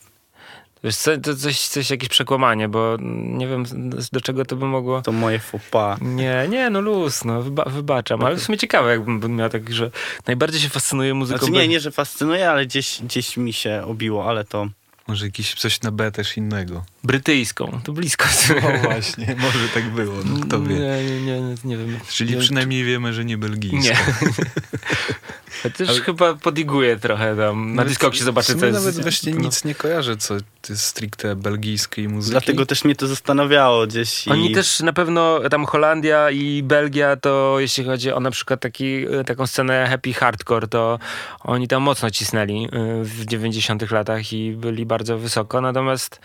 wiesz 0.84 0.96
co, 0.96 1.18
to 1.18 1.36
coś, 1.36 1.60
coś 1.68 1.90
jakieś 1.90 2.10
przekłamanie, 2.10 2.68
bo 2.70 2.98
nie 3.24 3.48
wiem 3.48 3.64
do 4.12 4.22
czego 4.22 4.46
to 4.46 4.56
by 4.56 4.66
mogło... 4.66 5.02
To 5.02 5.12
moje 5.12 5.40
faux 5.40 5.66
pas. 5.72 6.02
Nie, 6.02 6.48
nie, 6.50 6.70
no 6.70 6.82
luz, 6.82 7.26
no 7.26 7.42
wyba 7.42 7.66
wybaczam, 7.66 8.24
ale 8.24 8.36
w 8.36 8.44
sumie 8.44 8.58
ciekawe 8.58 8.92
jakbym 8.92 9.20
bym 9.20 9.36
miał 9.36 9.50
tak, 9.50 9.74
że 9.74 9.92
najbardziej 10.28 10.62
się 10.62 10.70
fascynuję 10.70 11.14
muzyką 11.14 11.40
Znaczy 11.40 11.52
nie, 11.54 11.68
nie, 11.68 11.80
że 11.80 11.92
fascynuje, 11.92 12.50
ale 12.50 12.66
gdzieś, 12.66 13.02
gdzieś 13.04 13.38
mi 13.38 13.54
się 13.54 13.84
obiło, 13.88 14.30
ale 14.30 14.44
to... 14.44 14.68
Może 15.08 15.26
jakiś 15.26 15.54
coś 15.54 15.82
na 15.82 15.92
B 15.92 16.12
też 16.12 16.38
innego. 16.38 16.86
brytyjską, 17.04 17.82
to 17.84 17.94
blisko. 17.94 18.26
O 18.58 18.78
właśnie, 18.78 19.36
może 19.40 19.70
tak 19.74 19.90
było, 19.90 20.16
no 20.26 20.46
kto 20.46 20.62
wie. 20.62 20.76
Nie, 20.76 21.04
nie, 21.04 21.22
nie, 21.22 21.42
nie, 21.42 21.56
nie 21.64 21.78
wiem. 21.78 22.00
Czyli 22.10 22.36
nie, 22.36 22.42
przynajmniej 22.42 22.84
wiemy, 22.84 23.14
że 23.14 23.26
nie 23.26 23.38
belgijska. 23.38 23.94
Nie. 23.94 23.98
Chociaż 25.64 25.90
Ale- 25.90 26.02
chyba 26.02 26.34
podiguję 26.34 26.98
trochę 26.98 27.36
tam. 27.36 27.76
Na 27.76 27.86
Discogsie 27.86 28.24
zobaczę, 28.24 28.56
co 28.56 28.66
jest. 28.66 28.80
nawet 28.80 29.02
właśnie 29.02 29.34
no. 29.34 29.40
nic 29.40 29.64
nie 29.64 29.76
kojarzę, 29.76 30.18
co 30.18 30.38
jest 30.70 30.84
stricte 30.84 31.36
belgijskiej 31.36 32.10
muzyki. 32.10 32.32
Dlatego 32.32 32.66
też 32.66 32.84
mnie 32.84 32.96
to 32.96 33.08
zastanawiało 33.08 33.88
gdzieś. 33.88 34.28
I... 34.28 34.30
Oni 34.30 34.52
też 34.52 34.80
na 34.80 34.94
pewno, 34.94 35.40
tam 35.50 35.66
Holandia 35.66 36.32
i 36.32 36.64
Belgia, 36.64 37.16
to 37.16 37.56
jeśli 37.60 37.84
chodzi 37.84 38.12
o 38.12 38.20
na 38.20 38.32
przykład 38.32 38.60
taki, 38.60 39.06
taką 39.26 39.48
scenę 39.48 39.88
happy 39.90 40.14
hardcore, 40.14 40.68
to 40.68 41.00
oni 41.40 41.68
tam 41.68 41.84
mocno 41.84 42.12
cisnęli 42.12 42.66
y, 42.66 42.70
w 43.04 43.26
90 43.26 43.92
latach 43.92 44.34
i 44.34 44.52
byli 44.52 44.86
bardzo 44.86 45.18
wysoko, 45.18 45.62
natomiast 45.62 46.20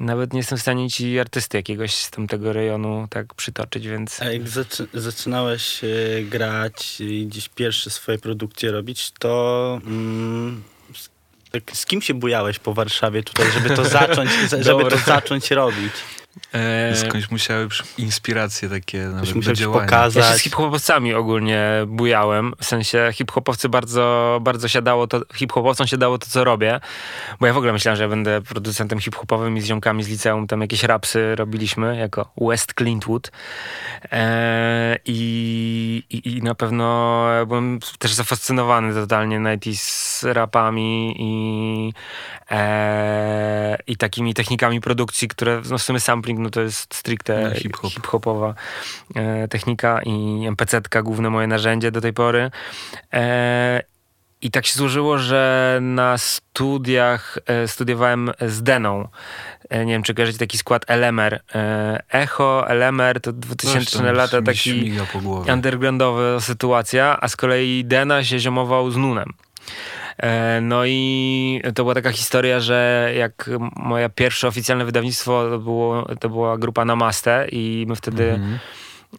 nawet 0.00 0.32
nie 0.32 0.38
jestem 0.38 0.58
w 0.58 0.60
stanie 0.60 0.90
ci 0.90 1.18
artysty 1.18 1.56
jakiegoś 1.56 1.94
z 1.94 2.10
tamtego 2.10 2.52
rejonu 2.52 3.06
tak 3.10 3.34
przytoczyć, 3.34 3.88
więc... 3.88 4.22
A 4.22 4.32
jak 4.32 4.42
zaczy- 4.48 4.86
zaczynałeś 4.94 5.84
e, 5.84 5.88
grać 6.22 7.00
i 7.00 7.26
gdzieś 7.26 7.48
pierwsze 7.48 7.90
swoje 7.90 8.18
produkcje 8.18 8.72
robić, 8.72 9.12
to 9.18 9.80
mm, 9.86 10.62
z, 10.94 11.10
tak, 11.50 11.62
kim 11.86 12.02
się 12.02 12.14
bujałeś 12.14 12.58
po 12.58 12.74
Warszawie 12.74 13.22
tutaj, 13.22 13.46
żeby 13.52 13.70
to 13.76 13.84
zacząć, 13.84 14.30
za- 14.48 14.62
żeby 14.72 14.84
to 14.90 14.96
zacząć 14.96 15.50
robić? 15.50 15.92
E, 16.54 16.96
Skądś 16.96 17.30
musiały 17.30 17.68
inspiracje 17.98 18.68
takie 18.68 18.98
nawet 18.98 19.32
do 19.32 19.42
ci 19.42 19.52
działania. 19.52 19.80
pokazać. 19.80 20.24
Ja 20.24 20.32
się 20.32 20.38
z 20.38 20.42
hip-hopowcami 20.42 21.14
ogólnie 21.14 21.68
bujałem. 21.86 22.52
W 22.60 22.64
sensie 22.64 23.10
hip-hopowcy 23.12 23.68
bardzo, 23.68 24.38
bardzo 24.42 24.68
siadało 24.68 25.06
to, 25.06 25.20
hip-hopowcom 25.34 25.86
się 25.86 25.96
dało 25.96 26.18
to, 26.18 26.26
co 26.26 26.44
robię. 26.44 26.80
Bo 27.40 27.46
ja 27.46 27.52
w 27.52 27.56
ogóle 27.56 27.72
myślałem, 27.72 27.96
że 27.96 28.02
ja 28.02 28.08
będę 28.08 28.42
producentem 28.42 29.00
hip-hopowym 29.00 29.56
i 29.56 29.60
z 29.60 29.64
ziomkami 29.64 30.04
z 30.04 30.08
liceum 30.08 30.46
tam 30.46 30.60
jakieś 30.60 30.82
rapsy 30.82 31.36
robiliśmy 31.36 31.96
jako 31.96 32.32
West 32.40 32.74
Clintwood. 32.74 33.30
E, 34.12 34.98
i, 35.04 36.02
i, 36.10 36.36
I 36.36 36.42
na 36.42 36.54
pewno 36.54 37.26
byłem 37.46 37.78
też 37.98 38.12
zafascynowany 38.12 38.94
totalnie 38.94 39.40
90s 39.40 40.32
rapami 40.32 41.14
i, 41.18 41.92
e, 42.50 43.78
i 43.86 43.96
takimi 43.96 44.34
technikami 44.34 44.80
produkcji, 44.80 45.28
które 45.28 45.62
no 45.70 45.78
w 45.78 45.82
sumie 45.82 46.00
sampling 46.22 46.38
no 46.38 46.50
to 46.50 46.60
jest 46.60 46.94
stricte 46.94 47.42
No, 47.48 47.54
hip-hop. 47.54 47.92
hip-hopowa 47.92 48.54
e, 49.14 49.48
technika 49.48 50.00
i 50.02 50.46
MPC-tka 50.46 51.02
główne 51.02 51.30
moje 51.30 51.46
narzędzie 51.46 51.90
do 51.90 52.00
tej 52.00 52.12
pory. 52.12 52.50
E, 53.12 53.82
I 54.42 54.50
tak 54.50 54.66
się 54.66 54.74
złożyło, 54.74 55.18
że 55.18 55.78
na 55.82 56.18
studiach 56.18 57.38
e, 57.46 57.68
studiowałem 57.68 58.30
z 58.40 58.62
Deną. 58.62 59.08
Nie 59.70 59.92
wiem, 59.92 60.02
czy 60.02 60.14
kojarzycie 60.14 60.38
taki 60.38 60.58
skład 60.58 60.84
Elemer. 60.86 61.40
Echo, 62.10 62.68
Elemer 62.68 63.20
to 63.20 63.32
Coś 63.32 63.40
2000 63.40 63.98
tam 63.98 64.14
lata, 64.16 64.42
taki 64.42 64.92
undergroundowa 65.52 66.40
sytuacja, 66.40 67.18
a 67.20 67.28
z 67.28 67.36
kolei 67.36 67.84
Dena 67.84 68.24
się 68.24 68.38
ziomował 68.38 68.90
z 68.90 68.96
Nunem. 68.96 69.32
E, 70.18 70.60
No 70.60 70.82
i 70.86 71.62
to 71.74 71.82
była 71.82 71.94
taka 71.94 72.12
historia, 72.12 72.60
że 72.60 73.10
jak 73.16 73.50
moje 73.76 74.08
pierwsze 74.08 74.48
oficjalne 74.48 74.84
wydawnictwo 74.84 75.48
to, 75.50 75.58
było, 75.58 76.06
to 76.20 76.28
była 76.28 76.58
grupa 76.58 76.84
Namaste 76.84 77.46
i 77.52 77.84
my 77.88 77.96
wtedy 77.96 78.32
Mhm. 78.32 78.58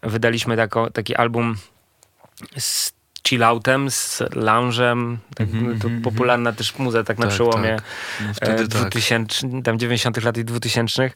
wydaliśmy 0.03 0.57
tako, 0.57 0.89
taki 0.89 1.15
album 1.15 1.55
z 2.57 2.93
chilloutem, 3.27 3.91
z 3.91 4.19
lounge'em, 4.19 5.17
tak, 5.35 5.47
Mhm, 5.47 5.79
to 5.79 5.87
mhm, 5.87 6.01
popularna 6.01 6.51
też 6.53 6.77
muza 6.77 7.03
tak 7.03 7.17
na 7.17 7.25
Tak, 7.25 7.33
przełomie 7.33 7.75
tak. 7.75 7.83
No 8.27 8.33
wtedy 8.33 8.63
e, 8.63 8.67
tak. 8.67 8.81
2000, 8.89 9.47
tam 9.63 9.79
90 9.79 10.23
lat 10.23 10.37
i 10.37 10.45
2000 10.45 11.09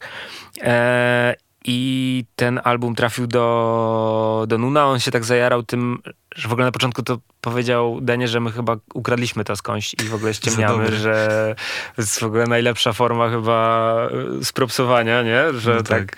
e, 0.61 1.35
i 1.67 2.25
ten 2.35 2.61
album 2.63 2.95
trafił 2.95 3.27
do, 3.27 4.45
do 4.47 4.57
Nuna, 4.57 4.85
on 4.85 4.99
się 4.99 5.11
tak 5.11 5.25
zajarał 5.25 5.63
tym, 5.63 6.01
że 6.35 6.49
w 6.49 6.51
ogóle 6.51 6.65
na 6.65 6.71
początku 6.71 7.03
to 7.03 7.17
powiedział 7.41 7.99
Denie, 8.01 8.27
że 8.27 8.39
my 8.39 8.51
chyba 8.51 8.77
ukradliśmy 8.93 9.43
to 9.43 9.55
skądś 9.55 9.93
i 9.93 10.07
w 10.07 10.13
ogóle 10.13 10.33
ściemniamy, 10.37 10.95
że 10.95 11.55
to 11.95 12.01
jest 12.01 12.19
w 12.19 12.23
ogóle 12.23 12.47
najlepsza 12.47 12.93
forma 12.93 13.29
chyba 13.29 13.95
e, 14.41 14.45
spropsowania, 14.45 15.23
nie? 15.23 15.53
Że 15.53 15.75
No 15.75 15.83
tak. 15.83 15.87
tak. 15.87 16.17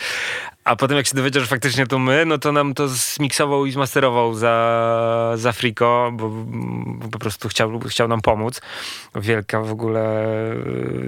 A 0.69 0.75
potem 0.75 0.97
jak 0.97 1.07
się 1.07 1.15
dowiedział, 1.15 1.41
że 1.41 1.47
faktycznie 1.47 1.87
to 1.87 1.99
my, 1.99 2.25
no 2.25 2.37
to 2.37 2.51
nam 2.51 2.73
to 2.73 2.87
zmiksował 2.87 3.65
i 3.65 3.71
zmasterował 3.71 4.33
za, 4.33 5.33
za 5.35 5.51
Frico, 5.51 6.11
bo, 6.13 6.29
bo 6.85 7.09
po 7.09 7.19
prostu 7.19 7.49
chciał, 7.49 7.79
chciał 7.79 8.07
nam 8.07 8.21
pomóc. 8.21 8.61
Wielka 9.15 9.61
w 9.61 9.71
ogóle, 9.71 10.25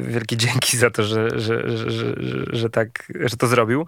wielkie 0.07 0.37
dzięki 0.37 0.77
za 0.77 0.89
to, 0.89 1.03
że, 1.03 1.39
że, 1.39 1.77
że, 1.77 1.91
że, 1.91 2.15
że 2.49 2.69
tak, 2.69 3.11
że 3.25 3.37
to 3.37 3.47
zrobił. 3.47 3.85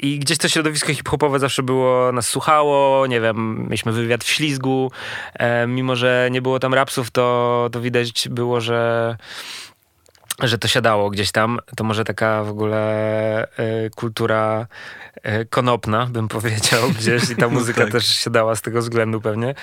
I 0.00 0.18
gdzieś 0.18 0.38
to 0.38 0.48
środowisko 0.48 0.94
hip-hopowe 0.94 1.38
zawsze 1.38 1.62
było, 1.62 2.12
nas 2.12 2.28
słuchało, 2.28 3.06
nie 3.06 3.20
wiem, 3.20 3.62
mieliśmy 3.64 3.92
wywiad 3.92 4.24
w 4.24 4.30
Ślizgu, 4.30 4.90
e, 5.34 5.66
mimo 5.66 5.96
że 5.96 6.28
nie 6.30 6.42
było 6.42 6.58
tam 6.58 6.74
rapsów, 6.74 7.10
to, 7.10 7.68
to 7.72 7.80
widać 7.80 8.28
było, 8.28 8.60
że 8.60 9.16
że 10.42 10.58
to 10.58 10.68
siadało 10.68 11.10
gdzieś 11.10 11.32
tam, 11.32 11.58
to 11.76 11.84
może 11.84 12.04
taka 12.04 12.44
w 12.44 12.48
ogóle 12.48 12.78
e, 13.42 13.90
kultura 13.90 14.66
e, 15.22 15.44
konopna, 15.44 16.06
bym 16.06 16.28
powiedział, 16.28 16.90
gdzieś 16.98 17.30
i 17.30 17.36
ta 17.36 17.48
muzyka 17.48 17.82
tak. 17.82 17.92
też 17.92 18.06
siadała 18.06 18.54
z 18.54 18.62
tego 18.62 18.80
względu 18.80 19.20
pewnie. 19.20 19.54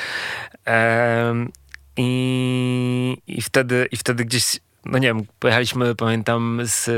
I, 1.98 3.18
i, 3.28 3.42
wtedy, 3.42 3.88
I 3.92 3.98
wtedy 3.98 4.26
gdzieś, 4.26 4.60
no 4.86 4.98
nie 4.98 5.08
wiem, 5.08 5.26
pojechaliśmy, 5.40 5.96
pamiętam, 5.96 6.62
z 6.64 6.90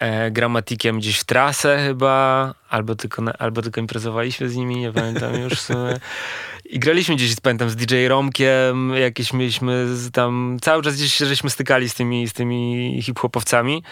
e, 0.00 0.30
gramatikiem 0.30 0.98
gdzieś 0.98 1.18
w 1.18 1.24
trasę 1.24 1.78
chyba, 1.86 2.54
albo 2.68 2.94
tylko, 2.94 3.22
na, 3.22 3.32
albo 3.32 3.62
tylko 3.62 3.80
imprezowaliśmy 3.80 4.48
z 4.48 4.56
nimi, 4.56 4.76
nie 4.76 4.92
pamiętam 4.92 5.34
już. 5.34 5.58
I 6.64 6.78
graliśmy 6.78 7.16
gdzieś, 7.16 7.40
pamiętam, 7.42 7.70
z 7.70 7.76
DJ 7.76 8.06
Romkiem, 8.06 8.94
jakieś 8.94 9.32
mieliśmy 9.32 9.86
tam, 10.12 10.58
cały 10.62 10.82
czas 10.82 10.94
gdzieś 10.94 11.16
żeśmy 11.16 11.50
stykali 11.50 11.88
z 11.88 11.94
tymi, 11.94 12.28
z 12.28 12.32
tymi 12.32 12.98
hip-hopowcami. 13.02 13.82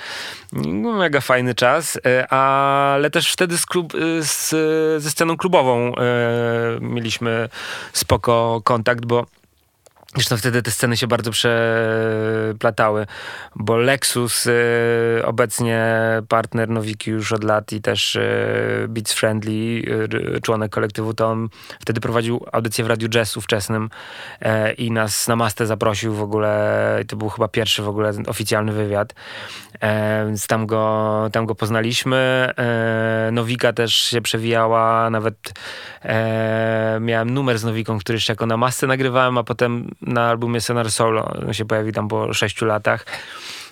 No, 0.52 0.92
mega 0.92 1.20
fajny 1.20 1.54
czas, 1.54 1.98
e, 2.06 2.32
ale 2.32 3.10
też 3.10 3.32
wtedy 3.32 3.58
z 3.58 3.66
klub, 3.66 3.94
e, 3.94 4.22
z, 4.22 4.48
ze 5.02 5.10
sceną 5.10 5.36
klubową 5.36 5.92
mieliśmy 6.80 7.48
spoko 7.92 8.60
kontakt, 8.64 9.06
bo 9.06 9.26
Zresztą 10.14 10.36
wtedy 10.36 10.62
te 10.62 10.70
sceny 10.70 10.96
się 10.96 11.06
bardzo 11.06 11.30
przeplatały, 11.30 13.06
bo 13.56 13.76
Lexus, 13.76 14.46
y, 14.46 15.22
obecnie 15.24 15.86
partner 16.28 16.68
Nowiki 16.68 17.10
już 17.10 17.32
od 17.32 17.44
lat 17.44 17.72
i 17.72 17.80
też 17.80 18.16
y, 18.16 18.86
Beats 18.88 19.12
Friendly, 19.12 19.52
y, 19.54 20.40
członek 20.42 20.72
kolektywu, 20.72 21.14
to 21.14 21.26
on 21.26 21.48
wtedy 21.80 22.00
prowadził 22.00 22.46
audycję 22.52 22.84
w 22.84 22.86
Radiu 22.86 23.08
Jazz 23.08 23.36
ówczesnym 23.36 23.90
e, 24.40 24.72
i 24.72 24.90
nas 24.90 25.28
na 25.28 25.36
mastę 25.36 25.66
zaprosił 25.66 26.14
w 26.14 26.22
ogóle, 26.22 27.04
to 27.08 27.16
był 27.16 27.28
chyba 27.28 27.48
pierwszy 27.48 27.82
w 27.82 27.88
ogóle 27.88 28.12
oficjalny 28.26 28.72
wywiad, 28.72 29.14
e, 29.80 30.26
więc 30.26 30.46
tam 30.46 30.66
go, 30.66 31.28
tam 31.32 31.46
go 31.46 31.54
poznaliśmy. 31.54 32.16
E, 32.58 33.30
Nowika 33.32 33.72
też 33.72 33.94
się 33.94 34.20
przewijała, 34.20 35.10
nawet 35.10 35.52
miałem 37.00 37.30
numer 37.30 37.58
z 37.58 37.64
Nowiką, 37.64 37.98
który 37.98 38.16
jeszcze 38.16 38.32
jako 38.32 38.46
na 38.46 38.56
masce 38.56 38.86
nagrywałem, 38.86 39.38
a 39.38 39.44
potem 39.44 39.90
na 40.02 40.28
albumie 40.28 40.60
Senar 40.60 40.90
Solo 40.90 41.52
się 41.52 41.64
pojawi 41.64 41.92
tam 41.92 42.08
po 42.08 42.34
sześciu 42.34 42.66
latach, 42.66 43.06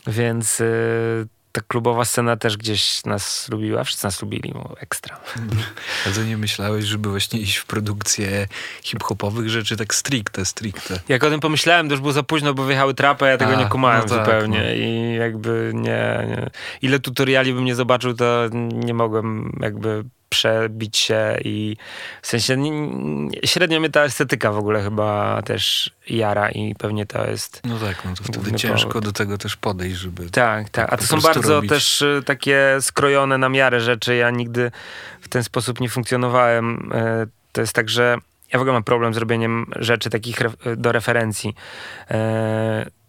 więc 0.06 0.60
y, 0.60 1.26
ta 1.56 1.62
klubowa 1.68 2.04
scena 2.04 2.36
też 2.36 2.56
gdzieś 2.56 3.04
nas 3.04 3.48
lubiła, 3.48 3.84
wszyscy 3.84 4.06
nas 4.06 4.22
lubili, 4.22 4.52
bo 4.52 4.74
ekstra. 4.80 5.20
A 6.06 6.22
nie 6.22 6.36
myślałeś, 6.36 6.84
żeby 6.84 7.08
właśnie 7.10 7.40
iść 7.40 7.56
w 7.56 7.66
produkcję 7.66 8.46
hip-hopowych 8.82 9.48
rzeczy 9.48 9.76
tak 9.76 9.94
stricte, 9.94 10.44
stricte? 10.44 11.00
Jak 11.08 11.24
o 11.24 11.30
tym 11.30 11.40
pomyślałem, 11.40 11.88
to 11.88 11.94
już 11.94 12.00
było 12.00 12.12
za 12.12 12.22
późno, 12.22 12.54
bo 12.54 12.62
wyjechały 12.62 12.94
trapy, 12.94 13.24
ja 13.24 13.38
tego 13.38 13.52
A, 13.52 13.56
nie 13.56 13.66
kumałem 13.66 14.02
no 14.08 14.16
tak, 14.16 14.24
zupełnie 14.24 14.62
no. 14.62 14.72
i 14.72 15.14
jakby 15.18 15.72
nie, 15.74 16.26
nie. 16.28 16.50
Ile 16.82 16.98
tutoriali 17.00 17.54
bym 17.54 17.64
nie 17.64 17.74
zobaczył, 17.74 18.14
to 18.14 18.48
nie 18.72 18.94
mogłem 18.94 19.58
jakby 19.60 20.04
przebić 20.28 20.96
się 20.96 21.36
i 21.44 21.76
w 22.22 22.26
sensie 22.26 22.56
średnio 23.44 23.80
mnie 23.80 23.90
ta 23.90 24.00
estetyka 24.04 24.52
w 24.52 24.58
ogóle 24.58 24.82
chyba 24.82 25.42
też 25.42 25.90
jara 26.08 26.50
i 26.50 26.74
pewnie 26.74 27.06
to 27.06 27.26
jest 27.26 27.60
No 27.64 27.78
tak, 27.78 28.04
no 28.04 28.14
to 28.14 28.24
wtedy 28.24 28.52
ciężko 28.52 28.88
powód. 28.88 29.04
do 29.04 29.12
tego 29.12 29.38
też 29.38 29.56
podejść, 29.56 29.96
żeby... 29.96 30.30
Tak, 30.30 30.68
tak. 30.70 30.92
A 30.92 30.96
po 30.96 31.02
to 31.02 31.08
są 31.08 31.20
bardzo 31.20 31.54
robić. 31.54 31.70
też 31.70 32.02
y, 32.02 32.22
takie 32.26 32.76
skrojone 32.80 33.38
na 33.38 33.48
miarę 33.48 33.80
rzeczy. 33.80 34.16
Ja 34.16 34.30
nigdy 34.30 34.70
w 35.20 35.28
ten 35.28 35.44
sposób 35.44 35.80
nie 35.80 35.88
funkcjonowałem. 35.88 36.90
E, 36.94 37.26
To 37.52 37.60
jest 37.60 37.72
tak, 37.72 37.88
że 37.88 38.16
ja 38.52 38.58
w 38.58 38.62
ogóle 38.62 38.72
mam 38.72 38.84
problem 38.84 39.14
z 39.14 39.16
robieniem 39.16 39.66
rzeczy 39.76 40.10
takich 40.10 40.38
do 40.76 40.92
referencji. 40.92 41.54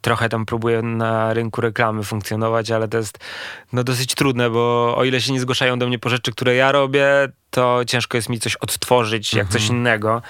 Trochę 0.07 0.29
tam 0.29 0.45
próbuję 0.45 0.81
na 0.81 1.33
rynku 1.33 1.61
reklamy 1.61 2.03
funkcjonować, 2.03 2.71
ale 2.71 2.87
to 2.87 2.97
jest 2.97 3.19
no, 3.73 3.83
dosyć 3.83 4.15
trudne, 4.15 4.49
bo 4.49 4.93
o 4.97 5.03
ile 5.03 5.21
się 5.21 5.33
nie 5.33 5.39
zgłaszają 5.39 5.79
do 5.79 5.87
mnie 5.87 5.99
po 5.99 6.09
rzeczy, 6.09 6.31
które 6.31 6.55
ja 6.55 6.71
robię, 6.71 7.07
to 7.51 7.81
ciężko 7.87 8.17
jest 8.17 8.29
mi 8.29 8.39
coś 8.39 8.55
odtworzyć 8.55 9.33
jak 9.33 9.47
coś 9.47 9.67
innego. 9.67 10.21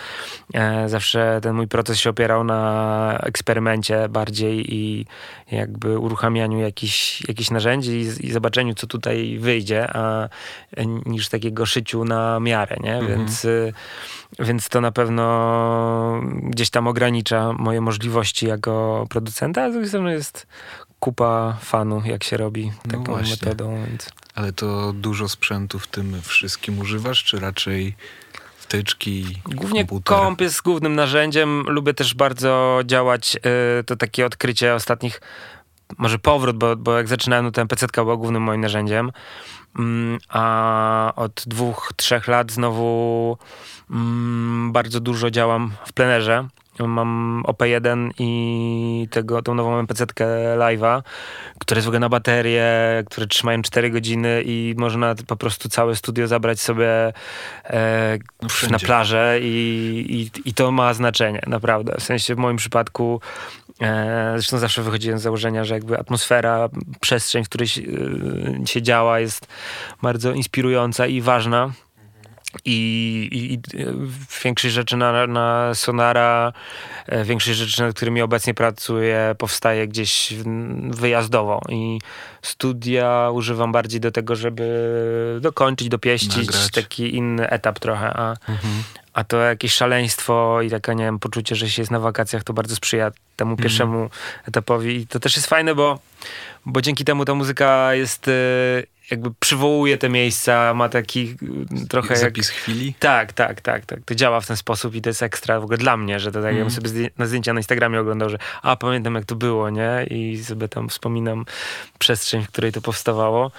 E, 0.54 0.90
Zawsze 0.90 1.40
ten 1.42 1.56
mój 1.56 1.68
proces 1.68 1.98
się 2.00 2.10
opierał 2.10 2.44
na 2.44 3.20
eksperymencie 3.24 4.10
bardziej 4.10 4.76
i 4.76 5.06
jakby 5.52 6.00
uruchamianiu 6.00 6.60
jakichś, 6.60 7.28
jakichś 7.28 7.50
narzędzi 7.50 7.92
i, 7.92 8.28
i 8.28 8.32
zobaczeniu, 8.32 8.74
co 8.74 8.88
tutaj 8.88 9.38
wyjdzie, 9.40 9.88
a, 9.96 10.30
niż 11.06 11.30
takiego 11.30 11.66
szyciu 11.66 12.06
na 12.06 12.40
miarę, 12.40 12.78
nie? 12.84 13.00
Więc, 13.08 13.46
y, 13.46 13.74
więc 14.40 14.70
to 14.70 14.82
na 14.82 14.92
pewno 14.92 16.22
gdzieś 16.44 16.70
tam 16.70 16.88
ogranicza 16.88 17.54
moje 17.54 17.82
możliwości 17.82 18.48
jako 18.48 19.06
producenta, 19.10 19.64
a 19.64 19.70
z 19.70 19.72
drugiej 19.74 19.90
strony 19.90 20.12
jest 20.14 20.48
kupa 21.00 21.58
fanu, 21.62 22.02
jak 22.06 22.24
się 22.24 22.38
robi 22.38 22.72
No 22.86 22.92
taką 22.92 23.04
właśnie. 23.04 23.32
metodą, 23.32 23.86
więc... 23.90 24.10
Ale 24.36 24.54
to 24.54 24.94
dużo 24.94 25.30
sprzętu 25.30 25.80
w 25.80 25.88
tym 25.88 26.22
wszystkim 26.22 26.80
używasz, 26.80 27.24
czy 27.24 27.40
raczej 27.40 27.96
wtyczki, 28.58 29.38
Głównie 29.46 29.82
komputer? 29.82 30.18
komp 30.18 30.42
jest 30.42 30.62
głównym 30.62 30.96
narzędziem. 30.96 31.62
Lubię 31.68 31.94
też 31.94 32.14
bardzo 32.14 32.80
działać. 32.86 33.38
y, 33.80 33.84
To 33.84 33.96
takie 33.96 34.26
odkrycie 34.26 34.74
ostatnich, 34.76 35.22
może 35.98 36.20
powrót, 36.20 36.58
bo, 36.58 36.76
bo 36.76 36.98
jak 36.98 37.08
zaczynałem, 37.08 37.46
no 37.46 37.52
to 37.52 37.62
MPC 37.62 37.88
była 37.96 38.18
głównym 38.18 38.44
moim 38.44 38.62
narzędziem. 38.62 39.12
Mm, 39.78 40.20
A 40.30 41.14
od 41.16 41.44
dwóch, 41.48 41.92
trzech 41.96 42.28
lat 42.28 42.52
znowu 42.52 43.38
mm, 43.92 44.72
bardzo 44.72 45.00
dużo 45.00 45.32
działam 45.32 45.72
w 45.86 45.94
plenerze. 45.94 46.48
Mam 46.80 47.44
OP1 47.48 48.10
i 48.20 49.08
tego, 49.12 49.42
tą 49.42 49.56
nową 49.56 49.80
MPC-kę 49.80 50.28
live'a, 50.58 51.02
które 51.60 51.80
jest 51.80 51.86
w 51.86 51.90
ogóle 51.90 52.00
na 52.00 52.10
baterię, 52.10 52.66
które 53.10 53.28
trzymają 53.28 53.62
4 53.62 53.90
godziny 53.90 54.44
i 54.46 54.76
można 54.78 55.16
po 55.28 55.36
prostu 55.36 55.70
całe 55.70 55.96
studio 55.96 56.28
zabrać 56.28 56.60
sobie 56.60 57.14
e, 57.66 58.18
No 58.42 58.70
na 58.72 58.80
plażę 58.80 59.40
i, 59.42 60.30
i, 60.46 60.50
i 60.50 60.54
to 60.54 60.72
ma 60.72 60.94
znaczenie, 60.94 61.42
naprawdę. 61.48 61.96
W 62.00 62.04
sensie 62.04 62.36
w 62.36 62.38
moim 62.38 62.58
przypadku 62.58 63.22
zresztą 64.36 64.58
zawsze 64.58 64.84
wychodziłem 64.84 65.20
z 65.20 65.22
założenia, 65.22 65.64
że 65.64 65.74
jakby 65.74 66.00
atmosfera, 66.00 66.70
przestrzeń, 67.00 67.44
w 67.44 67.50
której 67.50 67.68
się, 67.68 67.82
e, 68.76 68.82
działa 68.82 69.20
jest 69.20 69.48
bardzo 70.02 70.34
inspirująca 70.34 71.08
i 71.08 71.22
ważna. 71.22 71.72
I, 72.66 73.30
i, 73.32 73.54
i 73.54 73.60
większość 74.44 74.74
rzeczy 74.74 74.98
na, 74.98 75.28
na 75.28 75.76
Sonara, 75.76 76.54
e, 77.06 77.24
większość 77.24 77.58
rzeczy, 77.60 77.82
nad 77.82 77.96
którymi 77.96 78.22
obecnie 78.22 78.54
pracuję, 78.54 79.36
powstaje 79.38 79.88
gdzieś 79.88 80.34
wyjazdowo. 80.90 81.62
I 81.70 82.00
studia 82.42 83.30
używam 83.34 83.72
bardziej 83.72 84.00
do 84.00 84.12
tego, 84.12 84.36
żeby 84.36 85.38
dokończyć, 85.42 85.90
dopieścić 85.90 86.38
Nagrać. 86.48 86.72
taki 86.72 87.16
inny 87.16 87.50
etap 87.50 87.80
trochę. 87.80 88.14
A, 88.14 88.30
Mhm. 88.50 88.84
a 89.14 89.24
to 89.24 89.38
jakieś 89.38 89.74
szaleństwo 89.74 90.62
i 90.62 90.70
takie, 90.70 90.96
nie 90.96 91.04
wiem, 91.04 91.20
poczucie, 91.20 91.56
że 91.56 91.70
się 91.70 91.82
jest 91.82 91.92
na 91.92 92.00
wakacjach, 92.00 92.44
to 92.44 92.54
bardzo 92.54 92.76
sprzyja 92.76 93.12
temu 93.36 93.52
Mhm. 93.52 93.64
pierwszemu 93.64 94.10
etapowi. 94.48 94.96
I 94.96 95.08
to 95.08 95.20
też 95.20 95.36
jest 95.36 95.48
fajne, 95.48 95.76
bo, 95.76 96.00
bo 96.66 96.82
dzięki 96.82 97.06
temu 97.06 97.26
ta 97.26 97.34
muzyka 97.34 97.94
jest, 97.94 98.28
e, 98.28 98.32
jakby 99.12 99.32
przywołuje 99.40 99.98
te 99.98 100.10
miejsca, 100.10 100.74
ma 100.74 100.90
taki 100.90 101.36
e, 101.84 101.88
trochę 101.88 102.14
jak... 102.14 102.24
Zapis 102.24 102.50
chwili? 102.50 102.94
Tak, 103.00 103.34
tak, 103.34 103.62
tak, 103.62 103.86
tak. 103.86 104.00
To 104.06 104.16
działa 104.16 104.42
w 104.42 104.48
ten 104.48 104.58
sposób 104.58 104.96
i 104.96 105.02
to 105.02 105.10
jest 105.10 105.24
ekstra 105.24 105.60
w 105.60 105.64
ogóle 105.64 105.78
dla 105.78 105.98
mnie, 105.98 106.20
że 106.20 106.32
to 106.32 106.42
tak 106.42 106.54
jakbym 106.56 106.72
sobie 106.72 106.90
zdję- 106.90 107.10
na 107.18 107.26
zdjęcia 107.26 107.54
na 107.54 107.60
Instagramie 107.60 108.00
oglądał, 108.00 108.30
że 108.30 108.38
a 108.62 108.76
pamiętam 108.76 109.16
jak 109.16 109.26
to 109.26 109.36
było, 109.36 109.70
nie? 109.70 110.06
I 110.10 110.44
sobie 110.44 110.68
tam 110.68 110.90
wspominam 110.90 111.46
przestrzeń, 112.00 112.44
w 112.44 112.48
której 112.48 112.72
to 112.72 112.82
powstawało. 112.82 113.52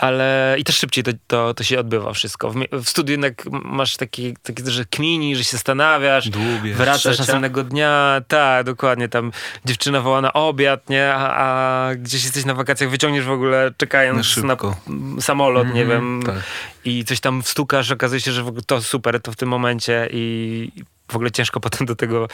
Ale 0.00 0.56
i 0.58 0.64
też 0.64 0.76
szybciej 0.78 1.04
to, 1.04 1.10
to, 1.26 1.54
to 1.54 1.64
się 1.64 1.80
odbywa 1.80 2.12
wszystko. 2.12 2.50
W, 2.50 2.54
w 2.72 2.88
studiu 2.88 3.12
jednak 3.12 3.44
masz 3.50 3.96
taki, 3.96 4.36
taki, 4.42 4.62
że 4.66 4.84
kmini, 4.84 5.36
że 5.36 5.44
się 5.44 5.50
zastanawiasz, 5.50 6.30
wracasz 6.74 7.00
Trzecia. 7.00 7.18
następnego 7.18 7.64
dnia, 7.64 8.20
tak, 8.28 8.64
dokładnie, 8.66 9.08
tam 9.08 9.32
dziewczyna 9.64 10.00
woła 10.00 10.20
na 10.20 10.32
obiad, 10.32 10.88
nie? 10.90 11.14
A, 11.14 11.34
a 11.36 11.94
gdzieś 11.94 12.24
jesteś 12.24 12.44
na 12.44 12.54
wakacjach, 12.54 12.90
wyciągniesz 12.90 13.24
w 13.24 13.30
ogóle 13.30 13.64
Na 13.64 13.70
czekając 13.76 14.36
na, 14.36 14.56
m, 14.88 15.16
samolot, 15.20 15.74
nie 15.74 15.82
Mhm, 15.82 15.88
wiem, 15.88 16.22
tak. 16.26 16.44
i 16.84 17.04
coś 17.04 17.20
tam 17.20 17.42
wstukasz, 17.42 17.90
okazuje 17.90 18.20
się, 18.20 18.32
że 18.32 18.42
w 18.42 18.48
ogóle 18.48 18.62
to 18.66 18.82
super, 18.82 19.20
to 19.22 19.32
w 19.32 19.36
tym 19.36 19.48
momencie 19.48 20.08
i 20.12 20.70
w 21.10 21.14
ogóle 21.16 21.30
ciężko 21.30 21.60
potem 21.60 21.86
do 21.86 21.96
tego 21.96 22.28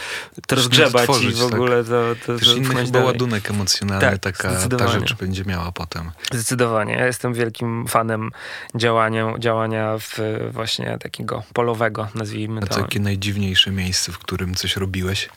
to 0.46 0.56
rozgrzebać 0.56 1.10
i 1.22 1.32
w 1.32 1.42
ogóle 1.42 1.84
to, 1.84 2.02
to, 2.26 2.38
Też 2.38 2.48
to 2.48 2.54
inny 2.54 2.68
chyba 2.68 2.82
dalej. 2.90 3.06
ładunek 3.06 3.50
emocjonalny 3.50 4.00
Tak, 4.10 4.18
taka 4.18 4.68
ta 4.78 4.88
rzecz 4.88 5.14
będzie 5.14 5.44
miała 5.44 5.72
potem. 5.72 6.10
Zdecydowanie. 6.32 6.94
Ja 6.94 7.06
jestem 7.06 7.34
wielkim 7.34 7.86
fanem 7.88 8.30
działania, 8.74 9.34
działania 9.38 9.98
w 9.98 10.18
właśnie 10.52 10.98
takiego 11.00 11.42
polowego, 11.52 12.08
nazwijmy 12.14 12.60
A 12.62 12.66
to. 12.66 12.74
to 12.74 12.80
jakie 12.80 13.00
najdziwniejsze 13.00 13.70
miejsce, 13.70 14.12
w 14.12 14.18
którym 14.18 14.54
coś 14.54 14.76
robiłeś? 14.76 15.28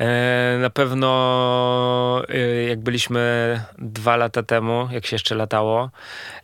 E, 0.00 0.58
Na 0.60 0.70
pewno 0.70 2.22
e, 2.28 2.64
jak 2.64 2.80
byliśmy 2.80 3.60
dwa 3.78 4.16
lata 4.16 4.42
temu, 4.42 4.88
jak 4.92 5.06
się 5.06 5.14
jeszcze 5.14 5.34
latało, 5.34 5.90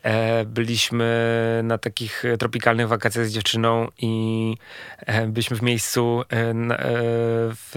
e, 0.03 0.45
byliśmy 0.45 1.61
na 1.65 1.79
takich 1.79 2.25
tropikalnych 2.39 2.89
wakacjach 2.89 3.27
z 3.27 3.33
dziewczyną 3.33 3.89
i 3.99 4.57
byliśmy 5.27 5.57
w 5.57 5.63
miejscu 5.63 6.23
w, 7.55 7.73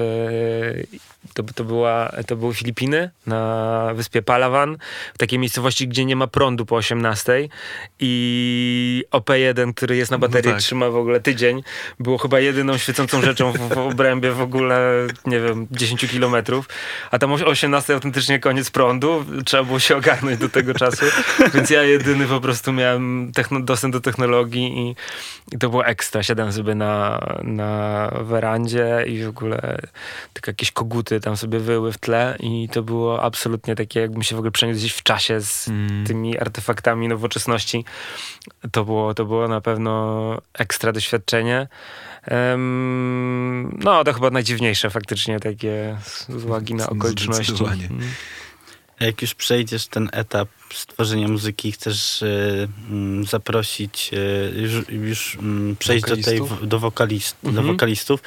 to, 1.34 1.44
to, 1.44 1.64
była, 1.64 2.12
to 2.28 2.36
były 2.36 2.54
Filipiny 2.54 3.10
na 3.28 3.92
wyspie 3.96 4.22
Palawan, 4.22 4.78
w 5.14 5.18
takiej 5.18 5.40
miejscowości, 5.40 5.88
gdzie 5.88 6.06
nie 6.06 6.16
ma 6.16 6.28
prądu 6.28 6.66
po 6.66 6.76
18 6.76 7.50
i 8.00 9.04
OP1, 9.12 9.74
który 9.74 9.96
jest 9.96 10.12
na 10.12 10.18
baterii, 10.18 10.52
tak. 10.52 10.60
trzyma 10.60 10.90
w 10.90 10.96
ogóle 10.96 11.20
tydzień, 11.20 11.64
było 12.00 12.18
chyba 12.18 12.40
jedyną 12.40 12.78
świecąc 12.78 13.12
rzeczą 13.12 13.52
w, 13.52 13.58
w 13.58 13.78
obrębie 13.78 14.32
w 14.32 14.42
ogóle, 14.42 15.08
nie 15.26 15.40
wiem, 15.40 15.65
10 15.72 16.08
kilometrów, 16.08 16.70
a 17.12 17.20
tam 17.20 17.32
o 17.32 17.36
18 17.36 17.94
autentycznie 17.94 18.40
koniec 18.40 18.70
prądu, 18.70 19.26
trzeba 19.46 19.64
było 19.64 19.80
się 19.80 19.98
ogarnąć 19.98 20.38
do 20.38 20.50
tego 20.50 20.74
czasu, 20.74 21.06
więc 21.54 21.70
ja 21.70 21.84
jedyny 21.84 22.26
po 22.26 22.42
prostu 22.42 22.74
miałem 22.74 23.32
dostęp 23.62 23.94
do 23.94 24.02
technologii 24.02 24.80
i, 24.80 24.96
i 25.56 25.58
to 25.58 25.70
było 25.70 25.86
ekstra. 25.86 26.24
Siadałem 26.24 26.54
sobie 26.54 26.76
na, 26.76 27.20
na 27.44 28.12
werandzie 28.22 29.04
i 29.08 29.24
w 29.24 29.30
ogóle 29.30 29.78
tylko 30.34 30.52
jakieś 30.52 30.72
koguty 30.72 31.20
tam 31.20 31.38
sobie 31.38 31.60
wyły 31.60 31.92
w 31.92 31.98
tle 31.98 32.38
i 32.40 32.70
to 32.72 32.84
było 32.84 33.24
absolutnie 33.24 33.76
takie, 33.76 34.00
jakbym 34.00 34.24
się 34.24 34.36
w 34.36 34.40
ogóle 34.40 34.52
przeniósł 34.52 34.80
gdzieś 34.80 34.94
w 34.94 35.04
czasie 35.04 35.42
z 35.42 35.66
Mm. 35.68 36.06
tymi 36.06 36.38
artefaktami 36.40 37.08
nowoczesności. 37.08 37.86
To 38.72 38.86
było, 38.86 39.14
to 39.14 39.26
było 39.26 39.48
na 39.48 39.62
pewno 39.62 40.42
ekstra 40.54 40.92
doświadczenie. 40.92 41.68
Em, 42.24 43.78
no, 43.84 44.04
to 44.04 44.14
chyba 44.14 44.30
najdziwniejsze 44.30 44.90
faktycznie, 44.90 45.40
tak, 45.40 45.55
z 46.04 46.30
uwagi 46.30 46.74
na 46.74 46.90
okoliczności. 46.90 47.64
Mm. 47.64 48.00
A 49.00 49.06
jak 49.06 49.22
już 49.22 49.34
przejdziesz 49.36 49.88
ten 49.88 50.10
etap 50.14 50.50
stworzenia 50.74 51.28
muzyki, 51.28 51.72
chcesz 51.72 52.22
y, 52.22 52.68
mm, 52.90 53.26
zaprosić, 53.26 54.12
y, 54.14 54.62
już, 54.62 54.90
już 54.90 55.36
mm, 55.36 55.76
przejść 55.76 56.06
do, 56.06 56.16
tej, 56.18 56.40
Wokalistów? 56.40 56.68
do, 56.68 56.80
wokalist, 56.80 57.36
do 57.44 57.50
Mhm. 57.50 57.68
wokalistów, 57.68 58.20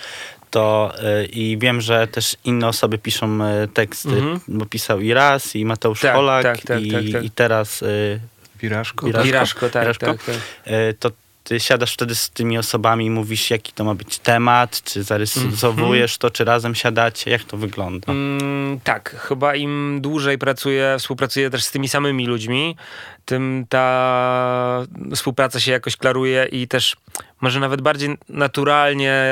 to 0.50 0.92
y, 1.22 1.26
i 1.26 1.58
wiem, 1.58 1.80
że 1.80 2.06
też 2.06 2.36
inne 2.44 2.68
osoby 2.68 2.98
piszą 2.98 3.44
y, 3.46 3.68
teksty, 3.68 4.08
Mhm. 4.08 4.40
bo 4.48 4.66
pisał 4.66 5.00
i 5.00 5.12
raz, 5.12 5.56
i 5.56 5.64
Mateusz 5.64 6.00
Tak, 6.00 6.14
Polak, 6.14 6.42
tak, 6.42 6.60
tak, 6.62 6.82
i, 6.82 6.90
tak, 6.92 7.02
tak. 7.12 7.24
i 7.24 7.30
teraz 7.30 7.82
y, 7.82 8.20
Wiraszko? 8.60 9.06
Wiraszko? 9.06 9.26
Wiraszko, 9.26 9.68
tak, 9.70 9.82
Wiraszko? 9.82 10.06
tak, 10.06 10.22
tak. 10.24 10.34
y, 10.72 10.94
to 11.00 11.10
ty 11.48 11.61
siadasz 11.61 11.94
wtedy 11.94 12.14
z 12.14 12.30
tymi 12.30 12.58
osobami 12.58 13.06
i 13.06 13.11
mówisz, 13.11 13.50
jaki 13.50 13.72
to 13.72 13.84
ma 13.84 13.94
być 13.94 14.18
temat, 14.18 14.82
czy 14.84 15.02
zarysowujesz 15.02 16.18
to, 16.18 16.30
czy 16.30 16.44
razem 16.44 16.74
siadacie, 16.74 17.30
jak 17.30 17.44
to 17.44 17.56
wygląda? 17.56 18.12
Mm, 18.12 18.80
tak, 18.84 19.16
chyba 19.28 19.54
im 19.54 19.98
dłużej 20.00 20.38
pracuję, 20.38 20.96
współpracuję 20.98 21.50
też 21.50 21.64
z 21.64 21.70
tymi 21.70 21.88
samymi 21.88 22.26
ludźmi, 22.26 22.76
tym 23.24 23.66
ta 23.68 24.87
współpraca 25.14 25.61
się 25.61 25.72
jakoś 25.72 25.96
klaruje 25.96 26.44
i 26.52 26.68
też 26.68 26.96
może 27.40 27.61
nawet 27.61 27.80
bardziej 27.80 28.18
naturalnie 28.28 29.24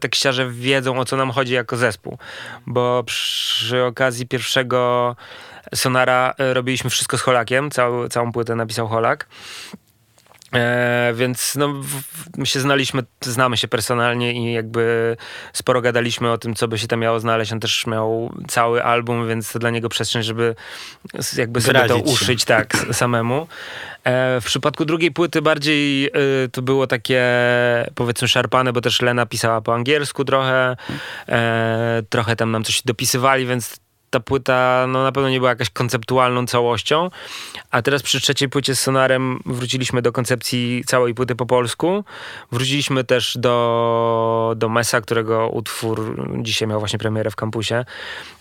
tekściarze 0.00 0.50
wiedzą 0.50 0.98
o 0.98 1.04
co 1.04 1.16
nam 1.16 1.30
chodzi 1.30 1.52
jako 1.52 1.76
zespół. 1.76 2.18
Bo 2.66 3.04
przy 3.04 3.84
okazji 3.84 4.26
pierwszego 4.26 5.16
Sonara 5.74 6.34
e, 6.38 6.54
robiliśmy 6.54 6.90
wszystko 6.90 7.18
z 7.18 7.20
Holakiem, 7.20 7.70
całą, 7.70 8.08
całą 8.08 8.32
płytę 8.32 8.56
napisał 8.56 8.88
Holak. 8.88 9.28
E, 10.54 11.12
więc 11.14 11.56
no, 11.56 11.74
my 12.36 12.46
się 12.46 12.60
znaliśmy, 12.60 13.02
znamy 13.20 13.56
się 13.56 13.68
personalnie 13.68 14.32
i 14.32 14.52
jakby 14.52 15.16
sporo 15.52 15.80
gadaliśmy 15.80 16.32
o 16.32 16.38
tym, 16.38 16.54
co 16.54 16.68
by 16.68 16.78
się 16.78 16.86
tam 16.86 17.00
miało 17.00 17.20
znaleźć. 17.20 17.52
On 17.52 17.60
też 17.60 17.86
miał 17.86 18.32
cały 18.48 18.84
album, 18.84 19.28
więc 19.28 19.52
to 19.52 19.58
dla 19.58 19.70
niego 19.70 19.88
przestrzeń, 19.88 20.22
żeby 20.22 20.54
jakby 21.36 21.60
sobie 21.60 21.78
to 21.78 21.82
Wyrazić 21.82 22.06
się. 22.06 22.12
uszyć 22.12 22.44
tak 22.44 22.76
samemu. 22.92 23.46
E, 24.04 24.40
w 24.40 24.44
przypadku 24.44 24.84
drugiej 24.84 25.10
płyty 25.10 25.42
bardziej 25.42 26.06
y, 26.06 26.48
to 26.48 26.62
było 26.62 26.86
takie 26.86 27.22
powiedzmy 27.94 28.28
szarpane, 28.28 28.72
bo 28.72 28.80
też 28.80 29.02
Lena 29.02 29.26
pisała 29.26 29.60
po 29.60 29.74
angielsku 29.74 30.24
trochę, 30.24 30.76
e, 31.28 32.02
trochę 32.08 32.36
tam 32.36 32.50
nam 32.50 32.64
coś 32.64 32.82
dopisywali, 32.82 33.46
więc 33.46 33.76
ta 34.12 34.20
płyta 34.20 34.86
no, 34.88 35.02
na 35.02 35.12
pewno 35.12 35.30
nie 35.30 35.38
była 35.38 35.50
jakaś 35.50 35.70
konceptualną 35.70 36.46
całością. 36.46 37.10
A 37.70 37.82
teraz 37.82 38.02
przy 38.02 38.20
trzeciej 38.20 38.48
płycie 38.48 38.76
z 38.76 38.80
Sonarem 38.80 39.40
wróciliśmy 39.46 40.02
do 40.02 40.12
koncepcji 40.12 40.84
całej 40.86 41.14
płyty 41.14 41.34
po 41.34 41.46
polsku. 41.46 42.04
Wróciliśmy 42.52 43.04
też 43.04 43.38
do, 43.38 44.54
do 44.56 44.68
Mesa, 44.68 45.00
którego 45.00 45.48
utwór 45.48 46.16
dzisiaj 46.42 46.68
miał 46.68 46.78
właśnie 46.78 46.98
premierę 46.98 47.30
w 47.30 47.36
kampusie. 47.36 47.84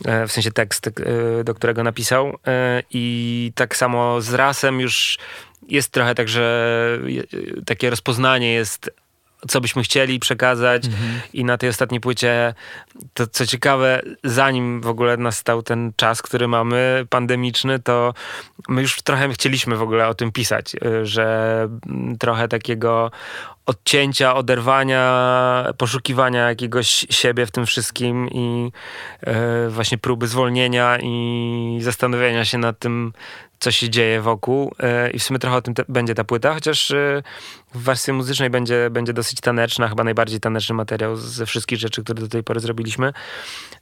E, 0.06 0.28
w 0.28 0.32
sensie 0.32 0.52
tekst, 0.52 0.88
e, 0.88 1.44
do 1.44 1.54
którego 1.54 1.84
napisał. 1.84 2.38
E, 2.48 2.84
I 2.92 3.52
tak 3.56 3.76
samo 3.76 4.22
z 4.22 4.34
Rasem 4.34 4.80
już 4.80 5.18
jest 5.70 5.92
trochę 5.92 6.16
tak, 6.16 6.30
że 6.30 7.00
takie 7.66 7.90
rozpoznanie 7.90 8.54
jest 8.54 8.92
co 9.48 9.62
byśmy 9.62 9.84
chcieli 9.84 10.20
przekazać. 10.20 10.84
I 11.34 11.46
na 11.46 11.58
tej 11.58 11.70
ostatniej 11.70 12.02
płycie 12.02 12.54
to 13.14 13.28
co 13.28 13.46
ciekawe, 13.46 14.02
zanim 14.24 14.82
w 14.82 14.88
ogóle 14.88 15.18
nastał 15.18 15.64
ten 15.64 15.92
czas, 15.96 16.22
który 16.22 16.48
mamy, 16.48 17.06
pandemiczny, 17.10 17.80
to 17.80 18.14
my 18.70 18.82
już 18.82 19.02
trochę 19.02 19.30
chcieliśmy 19.30 19.76
w 19.78 19.82
ogóle 19.82 20.08
o 20.08 20.14
tym 20.14 20.32
pisać, 20.32 20.76
y, 20.76 21.06
że 21.06 21.68
mm, 21.88 22.18
trochę 22.18 22.48
takiego 22.48 23.12
odcięcia, 23.66 24.36
oderwania, 24.36 25.66
poszukiwania 25.78 26.50
jakiegoś 26.50 27.06
siebie 27.10 27.46
w 27.46 27.52
tym 27.52 27.66
wszystkim 27.66 28.30
i 28.30 28.72
e, 29.22 29.70
właśnie 29.70 29.98
próby 29.98 30.28
zwolnienia 30.28 30.98
i 31.02 31.80
zastanowienia 31.82 32.46
się 32.46 32.58
nad 32.58 32.80
tym, 32.80 33.14
co 33.62 33.72
się 33.72 33.90
dzieje 33.90 34.22
wokół. 34.22 34.76
E, 34.80 35.12
I 35.12 35.20
w 35.20 35.24
sumie 35.24 35.40
trochę 35.40 35.58
o 35.58 35.62
tym 35.62 35.74
te, 35.74 35.84
będzie 35.90 36.16
ta 36.16 36.24
płyta, 36.24 36.54
chociaż 36.54 36.92
e, 36.92 37.24
w 37.74 37.84
wersji 37.84 38.14
muzycznej 38.14 38.50
będzie, 38.50 38.90
będzie 38.90 39.14
dosyć 39.14 39.42
taneczna, 39.42 39.88
chyba 39.88 40.04
najbardziej 40.04 40.40
taneczny 40.40 40.76
materiał 40.76 41.16
ze 41.16 41.46
wszystkich 41.46 41.80
rzeczy, 41.80 42.04
które 42.04 42.22
do 42.22 42.28
tej 42.28 42.44
pory 42.44 42.60
zrobiliśmy. 42.60 43.14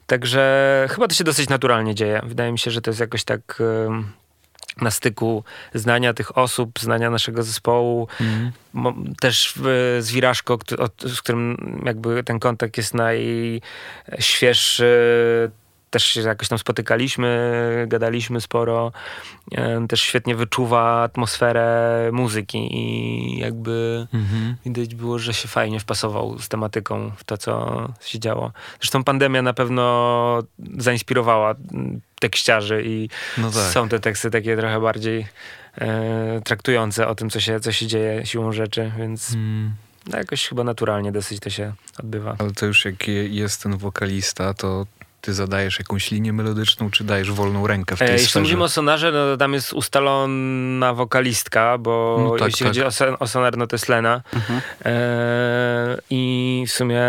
Także 0.08 0.88
chyba 0.90 1.08
to 1.08 1.16
się 1.16 1.24
dosyć 1.24 1.50
naturalnie 1.50 1.96
dzieje. 1.96 2.22
Wydaje 2.26 2.52
mi 2.52 2.60
się, 2.60 2.72
że 2.72 2.82
to 2.82 2.90
jest 2.90 3.00
jakoś 3.00 3.24
tak 3.24 3.62
em, 3.88 4.12
na 4.82 4.92
styku 4.92 5.44
znania 5.74 6.14
tych 6.14 6.38
osób, 6.38 6.80
znania 6.80 7.10
naszego 7.10 7.44
zespołu. 7.44 8.08
Mo- 8.74 8.94
Też 9.20 9.54
z 10.00 10.12
Wiraszko, 10.12 10.58
z 11.06 11.22
którym 11.22 11.58
jakby 11.86 12.24
ten 12.24 12.40
kontakt 12.40 12.78
jest 12.78 12.94
najświeższy. 12.94 14.90
Też 15.90 16.04
się 16.06 16.22
jakoś 16.22 16.48
tam 16.48 16.60
spotykaliśmy, 16.60 17.86
gadaliśmy 17.88 18.42
sporo. 18.42 18.92
Em, 19.52 19.88
Też 19.88 20.02
świetnie 20.02 20.36
wyczuwa 20.36 21.04
atmosferę 21.04 22.10
muzyki 22.14 22.58
i 22.78 23.40
jakby 23.40 24.08
Mhm. 24.14 24.56
widać 24.66 24.96
było, 24.96 25.20
że 25.20 25.34
się 25.34 25.48
fajnie 25.48 25.80
wpasował 25.80 26.40
z 26.40 26.50
tematyką 26.50 27.12
w 27.18 27.24
to, 27.24 27.38
co 27.38 27.88
się 28.02 28.20
działo. 28.20 28.52
Zresztą 28.80 29.04
pandemia 29.04 29.42
na 29.42 29.54
pewno 29.54 30.44
zainspirowała 30.78 31.56
tekściarzy 32.20 32.84
i 32.86 33.10
No 33.38 33.52
tak. 33.52 33.62
są 33.74 33.90
te 33.90 34.00
teksty 34.00 34.32
takie 34.32 34.58
trochę 34.58 34.82
bardziej 34.82 35.28
e, 35.78 36.42
traktujące 36.46 37.08
o 37.08 37.16
tym, 37.16 37.30
co 37.30 37.40
się, 37.40 37.60
co 37.60 37.72
się 37.72 37.88
dzieje 37.88 38.26
siłą 38.26 38.52
rzeczy, 38.52 38.92
więc 38.98 39.34
Mm. 39.34 39.74
no, 40.08 40.18
jakoś 40.18 40.48
chyba 40.48 40.64
naturalnie 40.64 41.12
dosyć 41.12 41.40
to 41.40 41.50
się 41.50 41.74
odbywa. 42.00 42.36
Ale 42.40 42.52
to 42.52 42.66
już 42.66 42.86
jak 42.86 43.08
je- 43.08 43.28
jest 43.28 43.64
ten 43.64 43.78
wokalista, 43.78 44.54
to 44.54 44.86
ty 45.22 45.34
zadajesz 45.34 45.80
jakąś 45.80 46.12
linię 46.12 46.34
melodyczną, 46.34 46.92
czy 46.92 47.04
dajesz 47.04 47.32
wolną 47.32 47.68
rękę 47.68 47.96
w 47.96 48.00
tej 48.00 48.08
E, 48.08 48.12
jeśli 48.12 48.28
sferze? 48.28 48.44
mówimy 48.44 48.64
o 48.64 48.70
sonarze, 48.70 49.12
no 49.12 49.18
to 49.32 49.38
tam 49.38 49.54
jest 49.54 49.74
ustalona 49.74 50.94
wokalistka, 50.94 51.78
bo 51.78 52.18
No 52.24 52.38
tak, 52.38 52.48
jeśli 52.48 52.60
tak. 52.60 52.68
chodzi 52.68 52.84
o, 52.84 52.92
son- 52.92 53.16
o 53.20 53.28
sonar, 53.28 53.58
no 53.58 53.68
to 53.68 53.76
jest 53.76 53.90
Lena. 53.90 54.22
Mhm. 54.34 54.62
E, 54.86 55.98
I 56.10 56.64
w 56.68 56.72
sumie 56.72 57.02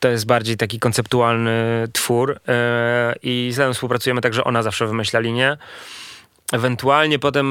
to 0.00 0.08
jest 0.08 0.26
bardziej 0.26 0.56
taki 0.56 0.78
konceptualny 0.80 1.88
twór. 1.92 2.40
E, 2.48 3.14
I 3.22 3.50
z 3.54 3.58
Leną 3.58 3.74
współpracujemy 3.74 4.20
tak, 4.20 4.34
że 4.34 4.44
ona 4.44 4.62
zawsze 4.62 4.86
wymyśla 4.86 5.20
linię. 5.20 5.56
Ewentualnie 6.52 7.18
potem 7.18 7.46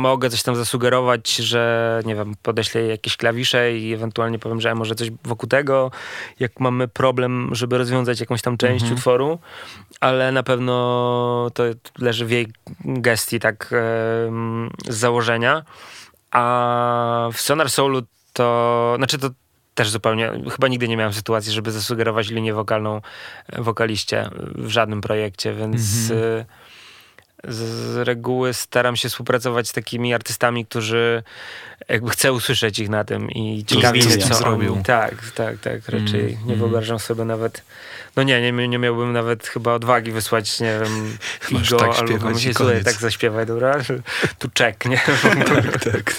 mogę 0.00 0.30
coś 0.30 0.42
tam 0.42 0.56
zasugerować, 0.56 1.36
że 1.36 2.00
nie 2.04 2.14
wiem, 2.14 2.34
podeślę 2.42 2.82
jakieś 2.82 3.16
klawisze 3.16 3.76
i 3.76 3.92
ewentualnie 3.92 4.38
powiem, 4.38 4.60
że 4.60 4.74
może 4.74 4.94
coś 4.94 5.10
wokół 5.24 5.48
tego, 5.48 5.90
jak 6.40 6.60
mamy 6.60 6.88
problem, 6.88 7.48
żeby 7.52 7.78
rozwiązać 7.78 8.20
jakąś 8.20 8.42
tam 8.42 8.56
część 8.56 8.82
Mhm. 8.82 8.98
utworu, 8.98 9.38
ale 10.00 10.32
na 10.32 10.42
pewno 10.42 11.50
to 11.54 11.64
leży 11.98 12.26
w 12.26 12.30
jej 12.30 12.48
gestii 12.84 13.40
tak 13.40 13.70
z 14.88 14.96
założenia. 14.96 15.62
A 16.30 17.28
w 17.32 17.40
Sonar 17.40 17.70
Soulu 17.70 18.02
to, 18.32 18.94
znaczy 18.96 19.18
to 19.18 19.30
też 19.74 19.90
zupełnie, 19.90 20.32
chyba 20.50 20.68
nigdy 20.68 20.88
nie 20.88 20.96
miałem 20.96 21.12
sytuacji, 21.12 21.52
żeby 21.52 21.72
zasugerować 21.72 22.28
linię 22.30 22.54
wokalną 22.54 23.00
e, 23.52 23.62
wokaliście 23.62 24.30
w 24.54 24.68
żadnym 24.68 25.00
projekcie, 25.00 25.54
więc 25.54 26.10
Mhm. 26.10 26.44
Z, 27.44 27.56
z 27.56 27.96
reguły 27.96 28.54
staram 28.54 28.96
się 28.96 29.08
współpracować 29.08 29.68
z 29.68 29.72
takimi 29.72 30.14
artystami, 30.14 30.66
którzy 30.66 31.22
jakby 31.88 32.10
chcę 32.10 32.32
usłyszeć 32.32 32.78
ich 32.78 32.88
na 32.88 33.04
tym 33.04 33.30
i 33.30 33.64
ciekawi 33.64 34.02
mnie, 34.02 34.18
co 34.18 34.34
zrobią. 34.34 34.72
oni... 34.72 34.84
Tak, 34.84 35.30
tak, 35.30 35.58
tak, 35.58 35.88
raczej 35.88 36.20
Mm, 36.20 36.46
nie 36.46 36.54
mm. 36.54 36.58
wyobrażam 36.58 36.98
sobie 36.98 37.24
nawet, 37.24 37.62
no 38.16 38.22
nie, 38.22 38.52
nie, 38.52 38.68
nie 38.68 38.78
miałbym 38.78 39.12
nawet 39.12 39.46
chyba 39.46 39.74
odwagi 39.74 40.12
wysłać, 40.12 40.60
nie 40.60 40.80
wiem, 40.82 41.16
Masz 41.50 41.68
Igo 41.68 41.78
tak 41.78 41.88
albo 41.88 42.06
śpiewać 42.06 42.20
komuś, 42.20 42.56
słuchaj, 42.56 42.84
tak 42.84 42.94
zaśpiewaj, 42.94 43.46
dobra? 43.46 43.78
Tu 44.38 44.48
czek, 44.54 44.84
nie? 44.84 45.00
tak, 45.54 45.84
tak. 45.84 46.14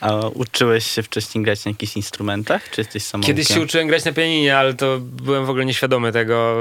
A 0.00 0.16
uczyłeś 0.28 0.86
się 0.86 1.02
wcześniej 1.02 1.44
grać 1.44 1.64
na 1.64 1.70
jakichś 1.70 1.96
instrumentach, 1.96 2.70
czy 2.70 2.80
jesteś 2.80 3.04
samoukiem? 3.04 3.34
Kiedyś 3.34 3.48
się 3.48 3.60
uczyłem 3.60 3.88
grać 3.88 4.04
na 4.04 4.12
pianinie, 4.12 4.58
ale 4.58 4.74
to 4.74 4.98
byłem 5.00 5.46
w 5.46 5.50
ogóle 5.50 5.64
nieświadomy 5.64 6.12
tego, 6.12 6.56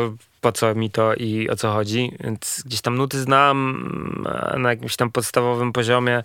po 0.45 0.51
co 0.51 0.75
mi 0.75 0.89
to 0.89 1.13
i 1.13 1.49
o 1.49 1.55
co 1.55 1.71
chodzi. 1.71 2.11
Więc 2.19 2.63
gdzieś 2.65 2.81
tam 2.81 2.97
nuty 2.97 3.19
znam 3.21 4.25
a 4.53 4.57
na 4.57 4.69
jakimś 4.69 4.95
tam 4.95 5.11
podstawowym 5.11 5.73
poziomie. 5.73 6.23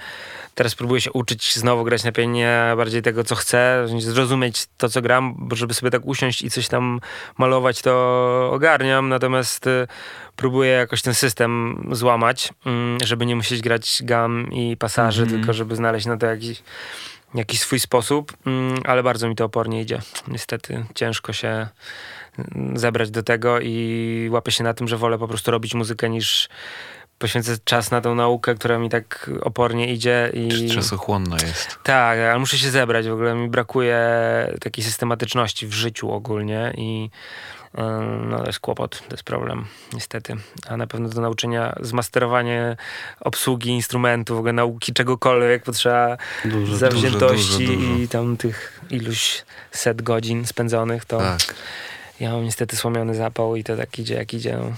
Teraz 0.55 0.75
próbuję 0.75 1.01
się 1.01 1.13
uczyć 1.13 1.57
znowu 1.57 1.85
grać 1.85 2.05
na 2.05 2.13
pianinie 2.13 2.73
bardziej 2.77 3.03
tego, 3.03 3.25
co 3.25 3.35
chcę, 3.35 3.87
zrozumieć 3.99 4.67
to, 4.77 4.89
co 4.89 5.03
gram, 5.03 5.35
bo 5.39 5.57
żeby 5.57 5.75
sobie 5.75 5.91
tak 5.91 6.03
usiąść 6.05 6.43
i 6.43 6.51
coś 6.51 6.69
tam 6.69 7.01
malować, 7.39 7.83
to 7.83 7.93
ogarniam. 8.53 9.09
Natomiast 9.09 9.67
y, 9.67 9.87
próbuję 10.37 10.71
jakoś 10.71 11.03
ten 11.03 11.15
system 11.15 11.83
złamać, 11.93 12.53
mm, 12.67 12.99
żeby 13.05 13.27
nie 13.27 13.37
musieć 13.37 13.63
grać 13.63 14.03
gam 14.05 14.53
i 14.53 14.77
pasaży, 14.77 15.23
Mhm. 15.23 15.41
tylko 15.41 15.53
żeby 15.53 15.77
znaleźć 15.77 16.07
na 16.07 16.17
to 16.17 16.27
jakiś 16.27 16.63
jakiś 17.35 17.61
swój 17.61 17.81
sposób, 17.81 18.33
mm, 18.47 18.81
ale 18.85 19.03
bardzo 19.03 19.29
mi 19.29 19.37
to 19.37 19.45
opornie 19.45 19.81
idzie. 19.81 19.99
Niestety 20.29 20.85
ciężko 20.95 21.33
się 21.33 21.69
zebrać 22.75 23.11
do 23.11 23.23
tego 23.23 23.61
i 23.61 24.29
łapię 24.33 24.53
się 24.53 24.65
na 24.65 24.75
tym, 24.75 24.89
że 24.89 24.97
wolę 24.97 25.19
po 25.19 25.29
prostu 25.29 25.51
robić 25.51 25.75
muzykę 25.75 26.11
niż 26.11 26.49
poświęcę 27.19 27.57
czas 27.65 27.91
na 27.91 28.01
tą 28.01 28.15
naukę, 28.15 28.55
która 28.55 28.79
mi 28.79 28.89
tak 28.89 29.31
opornie 29.43 29.93
idzie 29.93 30.31
i... 30.35 30.71
Czasochłonna 30.71 31.37
jest. 31.47 31.79
Tak, 31.83 32.19
ale 32.19 32.39
muszę 32.39 32.59
się 32.59 32.71
zebrać. 32.71 33.09
W 33.09 33.13
ogóle 33.13 33.35
mi 33.35 33.49
brakuje 33.49 33.99
takiej 34.61 34.85
systematyczności 34.85 35.67
w 35.67 35.73
życiu 35.73 36.11
ogólnie 36.13 36.73
i 36.77 37.11
no 38.29 38.39
to 38.39 38.47
jest 38.47 38.61
kłopot, 38.61 39.03
to 39.09 39.15
jest 39.15 39.23
problem, 39.23 39.65
niestety. 39.93 40.37
A 40.69 40.77
na 40.77 40.87
pewno 40.87 41.09
do 41.09 41.21
nauczenia, 41.21 41.77
zmasterowanie 41.81 42.77
obsługi 43.21 43.71
instrumentu, 43.71 44.35
w 44.35 44.39
ogóle 44.39 44.53
nauki 44.53 44.93
czegokolwiek 44.93 45.63
potrzeba 45.63 46.17
zawziętości 46.75 47.79
i 48.03 48.09
tam 48.09 48.37
tych 48.37 48.81
iluś 48.91 49.45
set 49.71 50.03
godzin 50.03 50.47
spędzonych, 50.47 51.05
to 51.05 51.19
tak. 51.19 51.55
Ja 52.21 52.33
mam 52.33 52.45
niestety 52.45 52.77
słomiony 52.77 53.15
zapał 53.15 53.57
i 53.57 53.65
to 53.65 53.77
tak 53.77 53.99
idzie 53.99 54.15
jak 54.15 54.35
idzie. 54.35 54.57
No. 54.57 54.73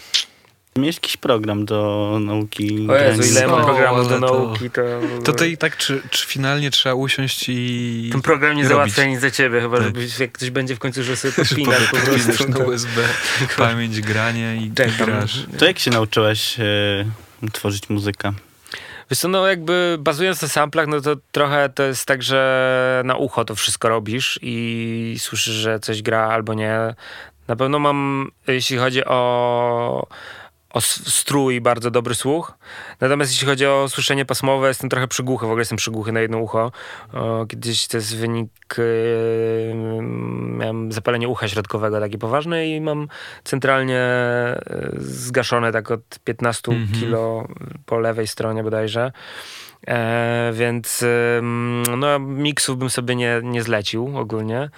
Miałeś 0.76 0.96
jakiś 0.96 1.16
program 1.16 1.64
do 1.64 2.18
nauki? 2.20 2.86
O 2.90 2.96
Jezu, 2.96 3.22
ile 3.22 3.46
mam 3.46 3.64
programów 3.64 4.08
do 4.08 4.20
nauki, 4.20 4.70
to... 4.70 4.82
To, 5.24 5.32
to 5.32 5.44
i 5.44 5.56
tak, 5.56 5.76
czy, 5.76 6.02
czy 6.10 6.26
finalnie 6.26 6.70
trzeba 6.70 6.94
usiąść 6.94 7.44
i 7.48 8.08
Ten 8.12 8.22
program 8.22 8.56
nie 8.56 8.66
załatwia 8.66 9.04
nic 9.04 9.20
za 9.20 9.30
ciebie, 9.30 9.60
chyba, 9.60 9.78
tak. 9.78 10.20
jak 10.20 10.32
ktoś 10.32 10.50
będzie 10.50 10.76
w 10.76 10.78
końcu, 10.78 11.02
że 11.02 11.16
sobie 11.16 11.34
podpinasz 11.34 11.90
po 11.90 11.96
prostu. 11.96 12.48
na 12.48 12.58
USB, 12.58 13.00
pamięć 13.56 14.00
grania 14.00 14.54
i 14.54 14.70
Czekam. 14.70 15.06
grasz. 15.06 15.46
To 15.58 15.66
jak 15.66 15.78
się 15.78 15.90
nauczyłeś 15.90 16.60
e, 16.60 17.52
tworzyć 17.52 17.88
muzykę? 17.88 18.32
Wiesz 19.10 19.18
co, 19.18 19.28
no 19.28 19.46
jakby 19.46 19.96
bazując 20.00 20.42
na 20.42 20.48
samplach, 20.48 20.86
no 20.86 21.00
to 21.00 21.16
trochę 21.32 21.68
to 21.68 21.82
jest 21.82 22.06
tak, 22.06 22.22
że 22.22 23.02
na 23.04 23.16
ucho 23.16 23.44
to 23.44 23.54
wszystko 23.54 23.88
robisz 23.88 24.38
i 24.42 25.16
słyszysz, 25.18 25.54
że 25.54 25.80
coś 25.80 26.02
gra 26.02 26.28
albo 26.28 26.54
nie. 26.54 26.94
Na 27.48 27.56
pewno 27.56 27.78
mam, 27.78 28.30
jeśli 28.46 28.76
chodzi 28.76 29.04
o 29.04 30.06
o 30.72 30.80
strój 30.80 31.60
bardzo 31.60 31.90
dobry 31.90 32.14
słuch. 32.14 32.52
Natomiast 33.00 33.32
jeśli 33.32 33.46
chodzi 33.46 33.66
o 33.66 33.88
słyszenie 33.88 34.24
pasmowe, 34.24 34.68
jestem 34.68 34.90
trochę 34.90 35.08
przygłuchy, 35.08 35.46
w 35.46 35.48
ogóle 35.48 35.60
jestem 35.60 35.78
przygłuchy 35.78 36.12
na 36.12 36.20
jedno 36.20 36.38
ucho. 36.38 36.72
Kiedyś 37.48 37.86
to 37.86 37.96
jest 37.96 38.16
wynik, 38.16 38.50
yy, 38.78 39.74
miałem 40.56 40.92
zapalenie 40.92 41.28
ucha 41.28 41.48
środkowego 41.48 42.00
takie 42.00 42.18
poważne 42.18 42.68
i 42.68 42.80
mam 42.80 43.08
centralnie 43.44 43.98
e, 43.98 44.60
zgaszone 44.98 45.72
tak 45.72 45.90
od 45.90 46.18
15 46.24 46.72
mm 46.72 46.86
-hmm. 46.86 47.00
kilo 47.00 47.48
po 47.86 47.98
lewej 47.98 48.26
stronie 48.26 48.62
bodajże. 48.62 49.12
E, 49.86 50.50
więc 50.54 51.04
no, 51.96 52.18
miksów 52.18 52.78
bym 52.78 52.90
sobie 52.90 53.16
nie, 53.16 53.40
nie 53.42 53.62
zlecił 53.62 54.18
ogólnie. 54.18 54.70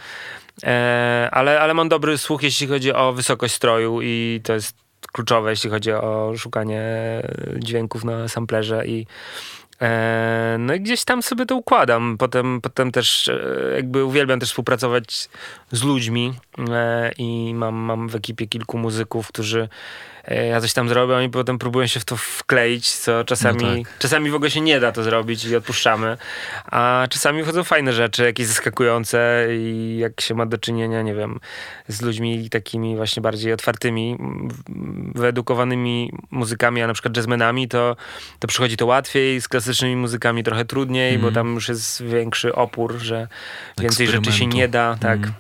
E, 0.63 1.29
ale, 1.33 1.61
ale 1.61 1.75
mam 1.75 1.89
dobry 1.89 2.19
słuch, 2.19 2.43
jeśli 2.43 2.67
chodzi 2.67 2.93
o 2.93 3.13
wysokość 3.13 3.55
stroju 3.55 4.01
i 4.03 4.41
to 4.45 4.53
jest 4.53 4.77
kluczowe, 5.13 5.51
jeśli 5.51 5.71
chodzi 5.71 5.93
o 5.93 6.33
szukanie 6.37 6.83
dźwięków 7.59 8.05
na 8.05 8.29
samplerze 8.29 8.87
i 8.87 9.07
e, 9.81 10.57
no 10.59 10.75
i 10.75 10.81
gdzieś 10.81 11.05
tam 11.05 11.23
sobie 11.23 11.47
to 11.47 11.57
układam. 11.57 12.17
Potem, 12.19 12.61
potem 12.61 12.93
też 12.93 13.29
e, 13.29 13.41
jakby 13.75 14.05
uwielbiam 14.05 14.41
też 14.41 14.49
współpracować 14.49 15.29
z 15.73 15.83
ludźmi 15.83 16.35
i 17.19 17.53
mam, 17.55 17.75
mam 17.75 18.09
w 18.09 18.15
ekipie 18.15 18.47
kilku 18.47 18.79
muzyków, 18.79 19.29
którzy 19.29 19.69
E, 20.29 20.47
ja 20.47 20.61
coś 20.61 20.73
tam 20.73 20.89
zrobię, 20.89 21.17
oni 21.17 21.31
potem 21.31 21.59
próbują 21.59 21.87
się 21.87 22.01
w 22.01 22.05
to 22.05 22.17
wkleić, 22.17 22.91
co 22.91 23.25
czasami, 23.25 23.63
no 23.63 23.85
tak. 23.85 23.99
czasami 23.99 24.31
w 24.31 24.35
ogóle 24.35 24.51
się 24.51 24.61
nie 24.61 24.81
da 24.81 24.93
to 24.93 25.03
zrobić 25.03 25.45
i 25.45 25.57
odpuszczamy. 25.57 26.17
A 26.65 27.07
czasami 27.11 27.43
wchodzą 27.43 27.65
fajne 27.65 27.93
rzeczy, 27.93 28.25
jakieś 28.25 28.47
zaskakujące 28.47 29.47
i 29.51 29.97
jak 30.01 30.21
się 30.21 30.35
ma 30.35 30.47
do 30.47 30.59
czynienia, 30.59 31.03
nie 31.03 31.15
wiem, 31.15 31.41
z 31.89 32.03
ludźmi 32.03 32.51
takimi 32.51 32.97
właśnie 32.97 33.23
bardziej 33.23 33.53
otwartymi, 33.53 34.19
wyedukowanymi 35.15 36.13
muzykami, 36.31 36.83
a 36.83 36.87
na 36.87 36.93
przykład 36.93 37.17
jazzmenami, 37.17 37.69
to, 37.69 37.97
to 38.39 38.49
przychodzi 38.49 38.77
to 38.77 38.87
łatwiej, 38.87 39.41
z 39.41 39.49
klasycznymi 39.49 39.97
muzykami 39.97 40.43
trochę 40.43 40.65
trudniej, 40.65 41.11
mm. 41.11 41.21
bo 41.21 41.29
mhm. 41.29 41.47
tam 41.47 41.55
już 41.55 41.69
jest 41.69 42.03
większy 42.03 42.55
opór, 42.55 42.99
że 42.99 43.29
więcej 43.79 44.07
rzeczy 44.07 44.33
się 44.33 44.47
nie 44.47 44.69
da, 44.69 44.97
tak. 45.01 45.19
Mm. 45.19 45.33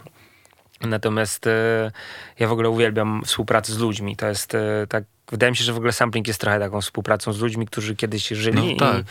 Natomiast 0.81 1.47
e, 1.47 1.91
ja 2.39 2.49
w 2.49 2.53
ogóle 2.53 2.69
uwielbiam 2.69 3.23
współpracę 3.25 3.73
z 3.73 3.79
ludźmi. 3.79 4.17
To 4.17 4.29
jest 4.29 4.55
e, 4.55 4.87
tak 4.89 5.05
wydaje 5.31 5.51
mi 5.51 5.57
się, 5.57 5.65
że 5.65 5.73
w 5.73 5.77
ogóle 5.77 5.93
sampling 5.93 6.29
jest 6.29 6.41
trochę 6.41 6.59
taką 6.59 6.81
współpracą 6.81 7.33
z 7.33 7.41
ludźmi, 7.41 7.67
którzy 7.67 7.97
kiedyś 7.97 8.29
żyli. 8.29 8.77
No, 8.81 8.93
tak. 8.93 9.01
I 9.01 9.05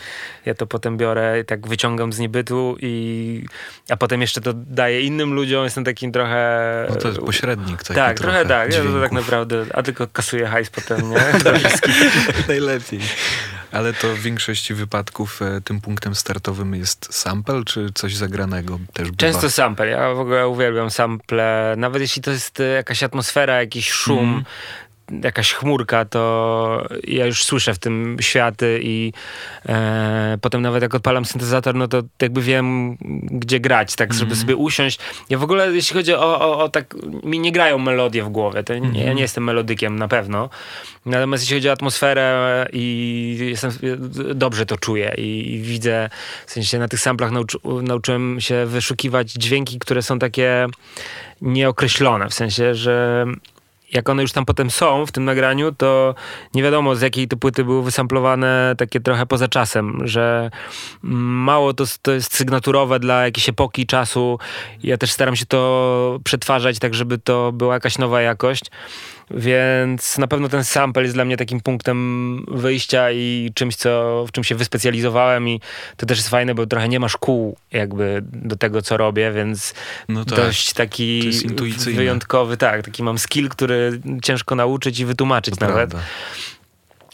ja 0.44 0.54
to 0.54 0.66
potem 0.66 0.96
biorę, 0.96 1.44
tak 1.44 1.68
wyciągam 1.68 2.12
z 2.12 2.18
niebytu 2.18 2.76
i 2.80 3.46
a 3.88 3.96
potem 3.96 4.20
jeszcze 4.20 4.40
to 4.40 4.52
daję 4.54 5.00
innym 5.00 5.34
ludziom. 5.34 5.64
Jestem 5.64 5.84
takim 5.84 6.12
trochę... 6.12 6.86
No 6.90 6.96
to 6.96 7.08
jest 7.08 7.20
pośrednik. 7.20 7.82
Taki 7.82 7.94
tak, 7.94 8.16
trochę, 8.16 8.44
trochę 8.44 8.64
tak. 8.66 8.74
Ja 8.74 8.92
to 8.92 9.00
tak 9.00 9.12
naprawdę, 9.12 9.66
a 9.74 9.82
tylko 9.82 10.06
kasuję 10.06 10.46
hajs 10.46 10.70
potem, 10.70 11.10
nie? 11.10 11.16
Najlepiej. 12.48 13.00
Ale 13.74 13.92
to 13.92 14.08
w 14.08 14.18
większości 14.18 14.74
wypadków 14.74 15.42
e, 15.42 15.60
tym 15.60 15.80
punktem 15.80 16.14
startowym 16.14 16.74
jest 16.74 17.14
sample, 17.14 17.64
czy 17.64 17.86
coś 17.94 18.16
zagranego 18.16 18.78
też 18.92 19.10
bywa? 19.10 19.16
Często 19.16 19.50
sample. 19.50 19.86
Ja 19.86 20.14
w 20.14 20.20
ogóle 20.20 20.48
uwielbiam 20.48 20.90
sample. 20.90 21.74
Nawet 21.78 22.02
jeśli 22.02 22.22
to 22.22 22.30
jest 22.30 22.60
e, 22.60 22.64
jakaś 22.64 23.02
atmosfera, 23.02 23.60
jakiś 23.60 23.90
szum, 23.90 24.18
mm 24.18 24.44
jakaś 25.22 25.52
chmurka, 25.52 26.04
to 26.04 26.86
ja 27.04 27.26
już 27.26 27.44
słyszę 27.44 27.74
w 27.74 27.78
tym 27.78 28.16
światy 28.20 28.80
i 28.82 29.12
e, 29.68 30.38
potem 30.40 30.62
nawet 30.62 30.82
jak 30.82 30.94
odpalam 30.94 31.24
syntezator, 31.24 31.74
no 31.74 31.88
to 31.88 32.02
jakby 32.22 32.42
wiem, 32.42 32.96
gdzie 33.22 33.60
grać, 33.60 33.96
tak, 33.96 34.14
żeby 34.14 34.32
mm. 34.32 34.40
sobie 34.40 34.56
usiąść. 34.56 34.98
Ja 35.30 35.38
w 35.38 35.42
ogóle, 35.42 35.72
jeśli 35.72 35.96
chodzi 35.96 36.14
o, 36.14 36.40
o, 36.40 36.58
o, 36.58 36.68
tak, 36.68 36.94
mi 37.22 37.38
nie 37.38 37.52
grają 37.52 37.78
melodie 37.78 38.22
w 38.22 38.28
głowie, 38.28 38.64
to 38.64 38.74
mm. 38.74 38.94
ja 38.94 39.00
mhm. 39.00 39.16
nie 39.16 39.22
jestem 39.22 39.44
melodykiem 39.44 39.98
na 39.98 40.08
pewno, 40.08 40.50
natomiast 41.06 41.42
jeśli 41.42 41.56
chodzi 41.56 41.68
o 41.68 41.72
atmosferę 41.72 42.66
i 42.72 43.36
jestem, 43.40 43.70
dobrze 44.34 44.66
to 44.66 44.76
czuję 44.76 45.14
i, 45.18 45.54
i 45.54 45.60
widzę, 45.60 46.10
w 46.46 46.52
sensie 46.52 46.78
na 46.78 46.88
tych 46.88 47.00
samplach 47.00 47.30
nauczy, 47.30 47.58
nauczyłem 47.82 48.40
się 48.40 48.66
wyszukiwać 48.66 49.32
dźwięki, 49.32 49.78
które 49.78 50.02
są 50.02 50.18
takie 50.18 50.66
nieokreślone, 51.40 52.28
w 52.28 52.34
sensie, 52.34 52.74
że 52.74 53.26
jak 53.94 54.08
one 54.08 54.22
już 54.22 54.32
tam 54.32 54.44
potem 54.44 54.70
są 54.70 55.06
w 55.06 55.12
tym 55.12 55.24
nagraniu, 55.24 55.72
to 55.72 56.14
nie 56.54 56.62
wiadomo 56.62 56.94
z 56.94 57.00
jakiej 57.00 57.28
to 57.28 57.36
płyty 57.36 57.64
były 57.64 57.82
wysamplowane 57.82 58.74
takie 58.78 59.00
trochę 59.00 59.26
poza 59.26 59.48
czasem, 59.48 60.00
że 60.04 60.50
mało 61.02 61.74
to, 61.74 61.84
to 62.02 62.12
jest 62.12 62.34
sygnaturowe 62.34 63.00
dla 63.00 63.24
jakiejś 63.24 63.48
epoki 63.48 63.86
czasu. 63.86 64.38
Ja 64.82 64.98
też 64.98 65.12
staram 65.12 65.36
się 65.36 65.46
to 65.46 66.20
przetwarzać 66.24 66.78
tak, 66.78 66.94
żeby 66.94 67.18
to 67.18 67.52
była 67.52 67.74
jakaś 67.74 67.98
nowa 67.98 68.20
jakość. 68.20 68.64
Więc 69.30 70.18
na 70.18 70.26
pewno 70.26 70.48
ten 70.48 70.64
sample 70.64 71.02
jest 71.02 71.14
dla 71.14 71.24
mnie 71.24 71.36
takim 71.36 71.60
punktem 71.60 72.44
wyjścia 72.48 73.10
i 73.10 73.50
czymś, 73.54 73.76
co, 73.76 74.24
w 74.28 74.32
czym 74.32 74.44
się 74.44 74.54
wyspecjalizowałem 74.54 75.48
i 75.48 75.60
to 75.96 76.06
też 76.06 76.18
jest 76.18 76.28
fajne, 76.28 76.54
bo 76.54 76.66
trochę 76.66 76.88
nie 76.88 77.00
masz 77.00 77.16
kół 77.16 77.56
jakby 77.72 78.22
do 78.22 78.56
tego, 78.56 78.82
co 78.82 78.96
robię, 78.96 79.32
więc 79.32 79.74
no 80.08 80.24
tak, 80.24 80.38
dość 80.38 80.72
taki 80.72 81.30
wyjątkowy, 81.94 82.56
tak, 82.56 82.84
taki 82.84 83.02
mam 83.02 83.18
skill, 83.18 83.48
który 83.48 84.00
ciężko 84.22 84.54
nauczyć 84.54 84.98
i 84.98 85.04
wytłumaczyć 85.04 85.54
to 85.54 85.66
nawet. 85.66 85.90
Prawda. 85.90 86.08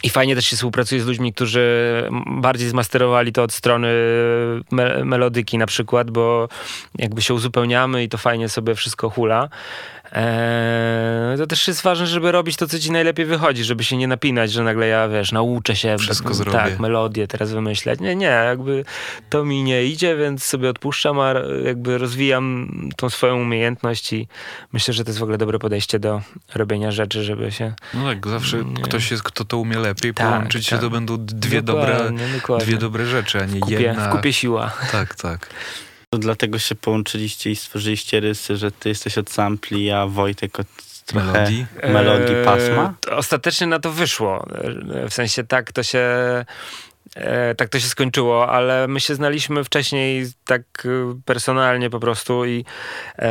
I 0.03 0.11
fajnie 0.11 0.35
też 0.35 0.47
się 0.47 0.57
współpracuje 0.57 1.01
z 1.01 1.07
ludźmi, 1.07 1.33
którzy 1.33 2.05
bardziej 2.27 2.69
zmasterowali 2.69 3.33
to 3.33 3.43
od 3.43 3.53
strony 3.53 3.89
me 4.71 5.05
melodyki 5.05 5.59
na 5.59 5.67
przykład, 5.67 6.11
bo 6.11 6.49
jakby 6.99 7.23
się 7.23 7.35
uzupełniamy 7.35 8.03
i 8.03 8.09
to 8.09 8.19
fajnie 8.19 8.49
sobie 8.49 8.75
wszystko 8.75 9.11
hula. 9.11 9.49
Eee, 10.13 11.39
to 11.39 11.47
też 11.47 11.69
jest 11.69 11.83
ważne, 11.83 12.07
żeby 12.07 12.33
robić 12.33 12.57
to, 12.57 12.67
co 12.67 12.79
ci 12.79 12.93
najlepiej 12.93 13.27
wychodzi, 13.27 13.65
żeby 13.65 13.85
się 13.85 13.97
nie 13.97 14.09
napinać, 14.09 14.53
że 14.53 14.63
nagle 14.63 14.87
ja, 14.87 15.09
wiesz, 15.09 15.33
nauczę 15.33 15.77
się 15.77 15.97
Wszystko 15.99 16.29
tak, 16.29 16.37
zrobię. 16.37 16.59
tak, 16.59 16.79
melodię 16.79 17.27
teraz 17.27 17.53
wymyślać. 17.53 18.01
Nie, 18.01 18.17
nie, 18.17 18.27
jakby 18.27 18.85
to 19.31 19.45
mi 19.45 19.63
nie 19.63 19.85
idzie, 19.85 20.17
więc 20.17 20.45
sobie 20.45 20.71
odpuszczam, 20.71 21.21
a 21.21 21.35
jakby 21.65 21.99
rozwijam 21.99 22.71
tą 22.97 23.11
swoją 23.11 23.37
umiejętność 23.43 24.13
i 24.13 24.29
myślę, 24.73 24.95
że 24.95 25.05
to 25.05 25.11
jest 25.11 25.19
w 25.19 25.23
ogóle 25.23 25.39
dobre 25.39 25.59
podejście 25.59 25.99
do 25.99 26.23
robienia 26.55 26.91
rzeczy, 26.91 27.25
żeby 27.25 27.53
się... 27.53 27.75
No 27.95 28.05
tak, 28.05 28.27
zawsze 28.27 28.65
nie. 28.65 28.83
ktoś 28.83 29.11
jest, 29.11 29.23
kto 29.23 29.45
to 29.45 29.59
umie 29.59 29.79
lepiej, 29.79 30.15
tak, 30.15 30.27
połączyć 30.27 30.69
tak. 30.69 30.79
się 30.79 30.83
to 30.83 30.91
będą 30.91 31.17
dwie 31.19 31.63
dobre, 31.63 32.13
dwie 32.61 32.77
dobre 32.77 33.07
rzeczy, 33.07 33.39
a 33.43 33.45
nie 33.47 33.61
kupie, 33.61 33.81
jedna. 33.81 34.09
W 34.09 34.13
kupie 34.13 34.33
siła. 34.33 34.73
Tak, 34.93 35.15
tak. 35.15 35.49
To 36.15 36.19
dlatego 36.19 36.59
się 36.59 36.75
połączyliście 36.75 37.51
i 37.51 37.57
stworzyliście 37.57 38.21
rysy, 38.21 38.57
że 38.57 38.71
ty 38.71 38.89
jesteś 38.89 39.19
od 39.19 39.31
sampli, 39.31 39.91
a 39.91 40.07
Wojtek 40.07 40.61
od 40.61 40.67
trochę 41.07 41.33
melodii, 41.33 41.67
melodii 41.83 42.37
pasma? 42.45 42.95
Eee, 43.09 43.17
ostatecznie 43.17 43.67
na 43.67 43.79
to 43.79 43.91
wyszło. 43.91 44.47
W 45.09 45.15
sensie 45.15 45.45
tak 45.45 45.73
to 45.73 45.83
się 45.83 46.05
e, 47.17 47.55
tak 47.55 47.69
to 47.69 47.81
się 47.81 47.87
skończyło, 47.87 48.49
ale 48.49 48.89
my 48.89 49.01
się 49.01 49.15
znaliśmy 49.15 49.65
wcześniej 49.65 50.27
tak 50.45 50.63
personalnie 51.25 51.91
po 51.91 52.01
prostu 52.01 52.45
i 52.45 52.65
e, 53.19 53.31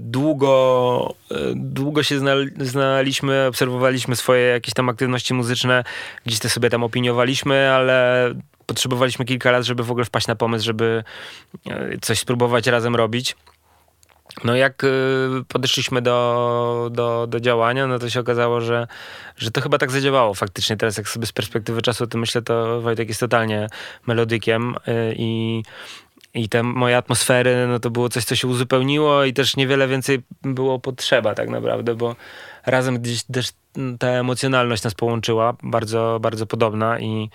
długo, 0.00 1.14
e, 1.30 1.34
długo 1.54 2.02
się 2.02 2.20
znaliśmy, 2.60 3.46
obserwowaliśmy 3.46 4.16
swoje 4.16 4.42
jakieś 4.42 4.74
tam 4.74 4.88
aktywności 4.88 5.34
muzyczne, 5.34 5.84
gdzieś 6.26 6.38
te 6.38 6.48
sobie 6.48 6.70
tam 6.70 6.84
opiniowaliśmy, 6.84 7.70
ale 7.70 8.30
potrzebowaliśmy 8.66 9.24
kilka 9.24 9.50
lat, 9.50 9.64
żeby 9.64 9.84
w 9.84 9.90
ogóle 9.90 10.04
wpaść 10.04 10.26
na 10.26 10.34
pomysł, 10.34 10.64
żeby 10.64 11.04
e, 11.66 11.98
coś 12.00 12.18
spróbować 12.18 12.66
razem 12.66 12.96
robić. 12.96 13.36
No 14.44 14.56
jak 14.56 14.84
y, 14.84 14.88
podeszliśmy 15.48 16.02
do, 16.02 16.88
do, 16.92 17.26
do 17.26 17.40
działania, 17.40 17.86
no 17.86 17.98
to 17.98 18.10
się 18.10 18.20
okazało, 18.20 18.60
że, 18.60 18.86
że 19.36 19.50
to 19.50 19.60
chyba 19.60 19.78
tak 19.78 19.90
zadziałało 19.90 20.34
faktycznie. 20.34 20.76
Teraz 20.76 20.96
jak 20.96 21.08
sobie 21.08 21.26
z 21.26 21.32
perspektywy 21.32 21.82
czasu 21.82 22.06
to 22.06 22.18
myślę, 22.18 22.42
to 22.42 22.80
Wojtek 22.80 23.08
jest 23.08 23.20
totalnie 23.20 23.66
melodykiem 24.06 24.74
y, 24.88 25.14
i 25.18 25.62
i 26.34 26.48
te 26.48 26.62
moje 26.62 26.96
atmosfery, 26.96 27.66
no 27.68 27.78
to 27.78 27.90
było 27.90 28.08
coś, 28.08 28.24
co 28.24 28.36
się 28.36 28.48
uzupełniło 28.48 29.24
i 29.24 29.32
też 29.32 29.56
niewiele 29.56 29.88
więcej 29.88 30.22
było 30.42 30.78
potrzeba 30.78 31.34
tak 31.34 31.48
naprawdę, 31.48 31.94
bo 31.94 32.16
razem 32.66 32.98
gdzieś 32.98 33.22
też 33.22 33.48
ta 33.98 34.06
emocjonalność 34.08 34.82
nas 34.82 34.94
połączyła, 34.94 35.54
bardzo, 35.62 36.18
bardzo 36.20 36.46
podobna 36.46 36.98
i, 37.00 37.30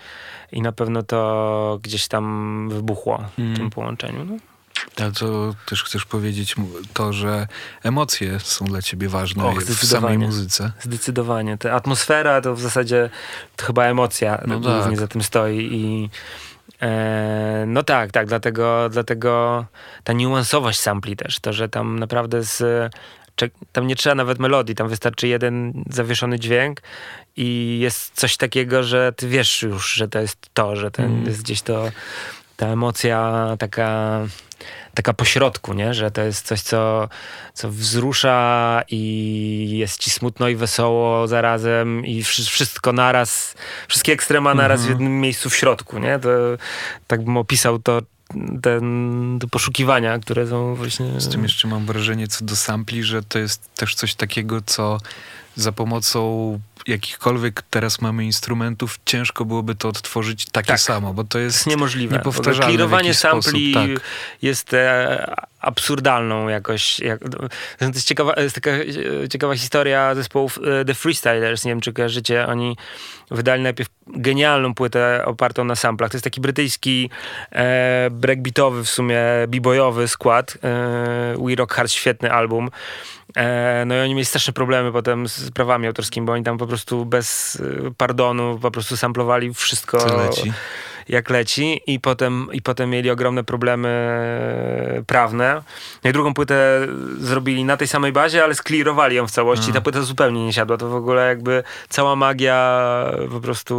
i 0.52 0.62
na 0.62 0.72
pewno 0.72 1.04
to 1.04 1.80
gdzieś 1.84 2.08
tam 2.08 2.70
wybuchło 2.70 3.24
w 3.38 3.40
Mm. 3.40 3.56
tym 3.56 3.70
połączeniu. 3.70 4.26
No. 4.26 4.55
Ale 5.02 5.12
to 5.12 5.56
też 5.66 5.84
chcesz 5.84 6.06
powiedzieć 6.06 6.56
to, 6.94 7.14
że 7.14 7.48
emocje 7.84 8.40
są 8.40 8.66
dla 8.66 8.82
ciebie 8.82 9.10
ważne 9.10 9.46
Och, 9.46 9.64
w 9.64 9.86
samej 9.86 10.18
muzyce. 10.18 10.72
Zdecydowanie. 10.82 11.58
Ta 11.58 11.72
atmosfera 11.72 12.42
to 12.42 12.56
w 12.56 12.62
zasadzie 12.62 13.10
to 13.56 13.66
chyba 13.66 13.86
emocja 13.86 14.42
No 14.48 14.60
głównie 14.60 14.82
tak. 14.84 14.98
za 15.00 15.08
tym 15.08 15.24
stoi 15.24 15.70
i 15.72 16.10
e, 16.82 17.64
no 17.68 17.84
tak, 17.84 18.12
tak, 18.12 18.28
dlatego, 18.28 18.90
dlatego 18.90 19.66
ta 20.04 20.14
niuansowość 20.14 20.80
sampli 20.80 21.16
też, 21.16 21.40
to, 21.40 21.54
że 21.54 21.70
tam 21.70 22.00
naprawdę 22.00 22.44
z 22.44 22.64
tam 23.72 23.88
nie 23.88 23.96
trzeba 23.96 24.16
nawet 24.16 24.40
melodii, 24.40 24.76
tam 24.76 24.90
wystarczy 24.90 25.28
jeden 25.28 25.84
zawieszony 25.90 26.40
dźwięk 26.40 26.82
i 27.38 27.78
jest 27.82 28.14
coś 28.16 28.38
takiego, 28.38 28.84
że 28.84 29.14
ty 29.16 29.28
wiesz 29.28 29.62
już, 29.62 29.94
że 29.94 30.08
to 30.08 30.20
jest 30.20 30.38
to, 30.54 30.76
że 30.76 30.92
ten 30.92 31.06
Mm. 31.06 31.26
jest 31.26 31.42
gdzieś 31.42 31.62
to 31.62 31.92
ta 32.58 32.68
emocja 32.68 33.48
taka 33.60 34.20
taka 34.96 35.14
pośrodku, 35.14 35.74
nie? 35.74 35.94
że 35.94 36.12
to 36.12 36.22
jest 36.22 36.48
coś, 36.48 36.62
co, 36.62 37.10
co 37.54 37.70
wzrusza 37.72 38.82
i 38.90 39.78
jest 39.78 40.00
ci 40.00 40.10
smutno 40.10 40.48
i 40.48 40.56
wesoło 40.56 41.28
zarazem 41.28 42.06
i 42.06 42.24
wszy- 42.24 42.44
wszystko 42.46 42.94
naraz, 42.94 43.56
wszystkie 43.88 44.14
ekstrema 44.14 44.54
naraz 44.54 44.86
w 44.86 44.90
jednym 44.90 45.22
miejscu 45.22 45.50
w 45.50 45.56
środku, 45.56 46.00
nie? 46.00 46.20
To, 46.20 46.30
tak 47.08 47.24
bym 47.24 47.38
opisał 47.38 47.80
to, 47.80 48.02
ten, 48.62 49.38
te 49.42 49.48
poszukiwania, 49.48 50.20
które 50.20 50.48
są 50.48 50.76
właśnie... 50.76 51.22
Z 51.22 51.30
tym 51.30 51.44
jeszcze 51.44 51.68
mam 51.68 51.86
wrażenie 51.86 52.28
co 52.28 52.46
do 52.46 52.56
sampli, 52.56 53.04
że 53.04 53.24
to 53.24 53.40
jest 53.40 53.76
też 53.76 53.96
coś 53.96 54.16
takiego, 54.16 54.62
co 54.66 54.98
za 55.56 55.72
pomocą 55.72 56.60
jakichkolwiek 56.88 57.62
teraz 57.70 58.02
mamy 58.02 58.26
instrumentów, 58.26 59.00
ciężko 59.06 59.46
byłoby 59.46 59.76
to 59.76 59.90
odtworzyć 59.90 60.46
takie 60.46 60.68
Tak. 60.68 60.80
samo, 60.80 61.14
bo 61.14 61.24
to 61.24 61.40
jest 61.40 61.68
niemożliwe. 61.68 62.18
niepowtarzalne 62.18 62.68
Klirowanie 62.74 63.04
w 63.04 63.08
jakiś 63.08 63.20
sampli 63.20 63.72
sposób, 63.72 63.94
tak. 63.96 64.04
jest 64.42 64.74
e, 64.74 65.36
absurdalną 65.62 66.48
jakoś. 66.48 67.00
Jak, 67.00 67.20
to 67.80 67.86
jest 67.86 68.08
ciekawa, 68.08 68.34
jest 68.38 68.56
taka 68.56 68.72
e, 68.72 69.30
ciekawa 69.30 69.56
historia 69.56 70.16
zespołów 70.16 70.60
e, 70.82 70.86
The 70.86 70.94
Freestylers. 70.94 71.66
Nie 71.66 71.72
wiem, 71.72 71.82
czy 71.82 71.94
kojarzycie. 71.94 72.48
Oni 72.48 72.78
wydali 73.32 73.64
najpierw 73.64 73.90
genialną 74.08 74.74
płytę 74.74 75.22
opartą 75.26 75.64
na 75.64 75.76
samplach. 75.76 76.12
To 76.12 76.18
jest 76.18 76.24
taki 76.24 76.42
brytyjski 76.42 77.10
e, 77.52 78.08
breakbeatowy 78.12 78.84
w 78.84 78.90
sumie 78.90 79.22
b-boyowy 79.48 80.08
skład. 80.08 80.58
E, 80.64 81.38
We 81.46 81.56
Rock 81.56 81.74
Hard, 81.74 81.92
świetny 81.92 82.32
album. 82.32 82.70
E, 83.36 83.84
no 83.86 83.96
i 83.96 84.00
oni 84.00 84.14
mieli 84.16 84.26
straszne 84.26 84.54
problemy 84.54 84.92
potem 84.92 85.28
z 85.28 85.52
prawami 85.52 85.88
autorskimi, 85.88 86.26
bo 86.26 86.34
oni 86.34 86.44
tam 86.44 86.58
po 86.58 86.68
prostu 86.68 87.06
bez 87.06 87.56
e, 87.56 87.92
pardonu 87.98 88.60
po 88.62 88.72
prostu 88.72 88.98
samplowali 88.98 89.54
wszystko 89.54 89.98
co 89.98 90.18
leci. 90.18 90.54
Jak 91.10 91.30
leci 91.30 91.82
i 91.88 92.00
potem, 92.00 92.48
i 92.54 92.62
potem 92.62 92.90
mieli 92.90 93.10
ogromne 93.10 93.44
problemy 93.44 93.90
prawne. 95.08 95.62
No 96.04 96.10
i 96.10 96.14
drugą 96.14 96.34
płytę 96.34 96.88
zrobili 97.20 97.64
na 97.66 97.78
tej 97.78 97.88
samej 97.88 98.12
bazie, 98.12 98.44
ale 98.44 98.56
sklirowali 98.56 99.16
ją 99.16 99.28
w 99.28 99.32
całości. 99.32 99.74
Ta 99.74 99.82
płyta 99.82 100.02
zupełnie 100.02 100.46
nie 100.46 100.54
siadła. 100.54 100.78
To 100.78 100.90
w 100.90 100.96
ogóle 100.96 101.28
jakby 101.28 101.64
cała 101.90 102.16
magia 102.16 102.56
po 103.32 103.40
prostu 103.40 103.76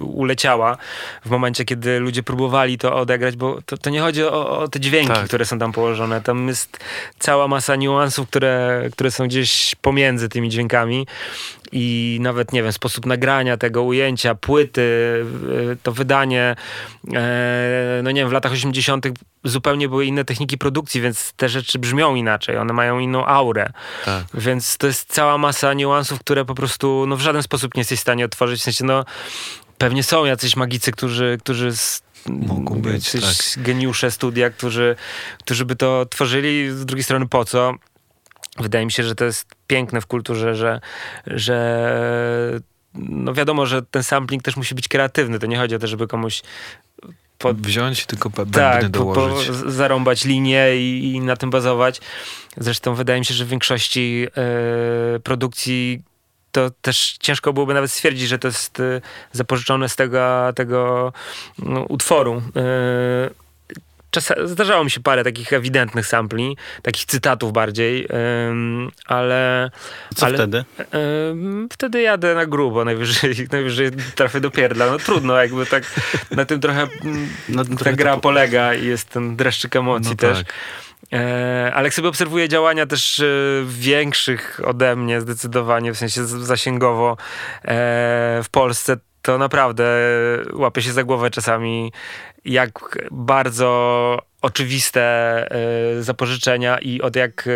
uleciała 0.00 0.76
w 1.24 1.30
momencie, 1.30 1.64
kiedy 1.64 2.00
ludzie 2.00 2.22
próbowali 2.22 2.78
to 2.78 2.96
odegrać, 2.96 3.36
bo 3.36 3.58
to, 3.66 3.78
to 3.78 3.90
nie 3.90 4.00
chodzi 4.00 4.24
o, 4.24 4.58
o 4.58 4.68
te 4.68 4.80
dźwięki, 4.80 5.12
Tak. 5.14 5.24
które 5.24 5.44
są 5.44 5.58
tam 5.58 5.72
położone. 5.72 6.20
Tam 6.20 6.48
jest 6.48 6.78
cała 7.18 7.48
masa 7.48 7.76
niuansów, 7.76 8.28
które, 8.28 8.82
które 8.92 9.10
są 9.10 9.26
gdzieś 9.26 9.74
pomiędzy 9.82 10.28
tymi 10.28 10.48
dźwiękami 10.48 11.06
i 11.72 12.18
nawet, 12.20 12.52
nie 12.52 12.62
wiem, 12.62 12.72
sposób 12.72 13.06
nagrania 13.06 13.56
tego 13.56 13.82
ujęcia, 13.82 14.34
płyty, 14.34 14.82
to 15.82 15.92
wydanie, 15.92 16.56
e, 17.14 18.00
no 18.02 18.10
nie 18.10 18.20
wiem, 18.20 18.28
w 18.28 18.32
latach 18.32 18.52
80. 18.52 19.06
zupełnie 19.44 19.88
były 19.88 20.06
inne 20.06 20.24
techniki 20.24 20.58
produkcji, 20.58 21.00
więc 21.00 21.32
te 21.32 21.48
rzeczy 21.48 21.78
brzmią 21.78 22.14
inaczej, 22.14 22.56
one 22.56 22.72
mają 22.72 22.98
inną 22.98 23.26
aurę. 23.26 23.72
Tak. 24.04 24.24
Więc 24.34 24.76
to 24.76 24.86
jest 24.86 25.12
cała 25.12 25.38
masa 25.38 25.74
niuansów, 25.74 26.20
które 26.20 26.44
po 26.44 26.54
prostu 26.54 27.04
no, 27.08 27.16
w 27.16 27.20
żaden 27.20 27.42
sposób 27.42 27.74
nie 27.74 27.80
jesteś 27.80 27.98
w 27.98 28.02
stanie 28.02 28.24
otworzyć. 28.24 28.60
W 28.60 28.64
sensie, 28.64 28.84
no, 28.84 29.04
pewnie 29.78 30.02
są 30.02 30.24
jacyś 30.24 30.56
magicy, 30.56 30.92
którzy, 30.92 31.38
którzy 31.40 31.72
Mogą 32.26 32.82
być, 32.82 33.12
tak. 33.12 33.62
geniusze 33.64 34.10
studia, 34.10 34.50
którzy, 34.50 34.96
którzy 35.38 35.64
by 35.64 35.76
to 35.76 36.06
tworzyli. 36.10 36.70
Z 36.70 36.84
drugiej 36.84 37.04
strony 37.04 37.28
po 37.28 37.44
co? 37.44 37.74
Wydaje 38.60 38.84
mi 38.86 38.92
się, 38.92 39.02
że 39.02 39.14
to 39.14 39.24
jest 39.24 39.46
piękne 39.66 40.00
w 40.00 40.06
kulturze, 40.06 40.54
że, 40.54 40.80
że 41.26 42.00
no 42.94 43.34
wiadomo, 43.34 43.66
że 43.66 43.82
ten 43.82 44.02
sampling 44.02 44.42
też 44.42 44.56
musi 44.56 44.74
być 44.74 44.88
kreatywny. 44.88 45.38
To 45.38 45.46
nie 45.46 45.56
chodzi 45.58 45.74
o 45.74 45.78
to, 45.78 45.86
żeby 45.86 46.06
komuś 46.06 46.42
pod, 47.38 47.60
Wziąć 47.60 48.06
tylko 48.06 48.30
bębny 48.30 48.52
tak, 48.52 48.82
po, 48.82 48.90
po, 48.90 49.14
dołożyć. 49.14 49.52
z- 49.54 49.74
zarąbać 49.74 50.24
linię 50.24 50.76
i, 50.76 51.12
i 51.14 51.20
na 51.20 51.36
tym 51.36 51.50
bazować. 51.50 52.00
Zresztą 52.56 52.94
wydaje 52.94 53.18
mi 53.18 53.24
się, 53.26 53.34
że 53.34 53.44
w 53.44 53.48
większości 53.48 54.26
e, 55.16 55.20
produkcji 55.20 56.02
to 56.52 56.70
też 56.82 57.16
ciężko 57.20 57.52
byłoby 57.52 57.74
nawet 57.74 57.90
stwierdzić, 57.92 58.28
że 58.28 58.38
to 58.38 58.48
jest 58.48 58.80
e, 58.80 59.00
zapożyczone 59.32 59.88
z 59.88 59.96
tego, 59.96 60.52
tego 60.54 61.12
no, 61.58 61.80
utworu. 61.82 62.42
E, 62.56 62.60
Czas, 64.10 64.32
zdarzało 64.44 64.84
mi 64.84 64.90
się 64.90 65.00
parę 65.00 65.24
takich 65.24 65.52
ewidentnych 65.52 66.06
sampli, 66.06 66.56
takich 66.82 67.04
cytatów 67.04 67.52
bardziej, 67.52 68.08
ale 69.06 69.70
Co 70.14 70.26
Ale- 70.26 70.34
wtedy? 70.38 70.64
wtedy 71.72 72.02
jadę 72.02 72.34
na 72.34 72.46
grubo, 72.46 72.84
najwyżej, 72.84 73.34
najwyżej 73.52 73.90
trafię 74.14 74.40
do 74.40 74.50
pierdla. 74.50 74.86
No 74.86 74.98
trudno, 74.98 75.36
jakby 75.36 75.66
tak 75.66 75.84
na 76.30 76.44
tym 76.44 76.60
trochę 76.60 76.88
mm, 77.04 77.28
No, 77.48 77.64
ta 77.64 77.74
trochę 77.76 77.92
gra 77.92 78.14
to- 78.14 78.20
polega 78.20 78.74
i 78.74 78.86
jest 78.86 79.08
ten 79.08 79.36
dreszczyk 79.36 79.76
emocji 79.76 80.10
No 80.10 80.16
też. 80.16 80.38
tak. 80.38 80.46
E, 81.12 81.72
ale 81.74 81.86
jak 81.86 81.94
sobie 81.94 82.08
obserwuję 82.08 82.48
działania 82.48 82.86
też 82.86 83.20
e, 83.20 83.24
większych 83.66 84.60
ode 84.64 84.96
mnie 84.96 85.20
zdecydowanie, 85.20 85.92
w 85.92 85.98
sensie 85.98 86.24
zasięgowo 86.24 87.16
e, 87.64 88.40
w 88.44 88.48
Polsce, 88.50 88.96
to 89.22 89.38
naprawdę 89.38 89.84
łapię 90.52 90.82
się 90.82 90.92
za 90.92 91.04
głowę 91.04 91.30
czasami, 91.30 91.92
jak 92.44 92.98
bardzo 93.10 94.18
oczywiste 94.42 95.00
e, 95.98 96.02
zapożyczenia 96.02 96.78
i 96.78 97.00
od 97.00 97.16
jak, 97.16 97.46
e, 97.46 97.50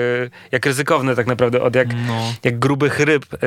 jak 0.52 0.66
ryzykowne 0.66 1.16
tak 1.16 1.26
naprawdę, 1.26 1.62
od 1.62 1.74
jak 1.76 1.88
No, 2.06 2.32
jak 2.44 2.58
grubych 2.58 3.00
ryb 3.00 3.24
y, 3.34 3.38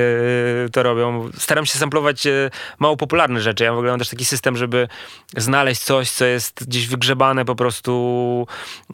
to 0.71 0.83
robią. 0.83 1.29
Staram 1.37 1.65
się 1.65 1.79
samplować 1.79 2.25
y, 2.27 2.49
mało 2.79 2.97
popularne 2.97 3.41
rzeczy. 3.41 3.63
Ja 3.63 3.73
w 3.73 3.77
ogóle 3.77 3.91
mam 3.91 3.99
też 3.99 4.09
taki 4.09 4.25
system, 4.25 4.57
żeby 4.57 4.87
znaleźć 5.37 5.81
coś, 5.81 6.11
co 6.11 6.25
jest 6.25 6.67
gdzieś 6.67 6.87
wygrzebane 6.87 7.45
po 7.45 7.55
prostu 7.55 8.47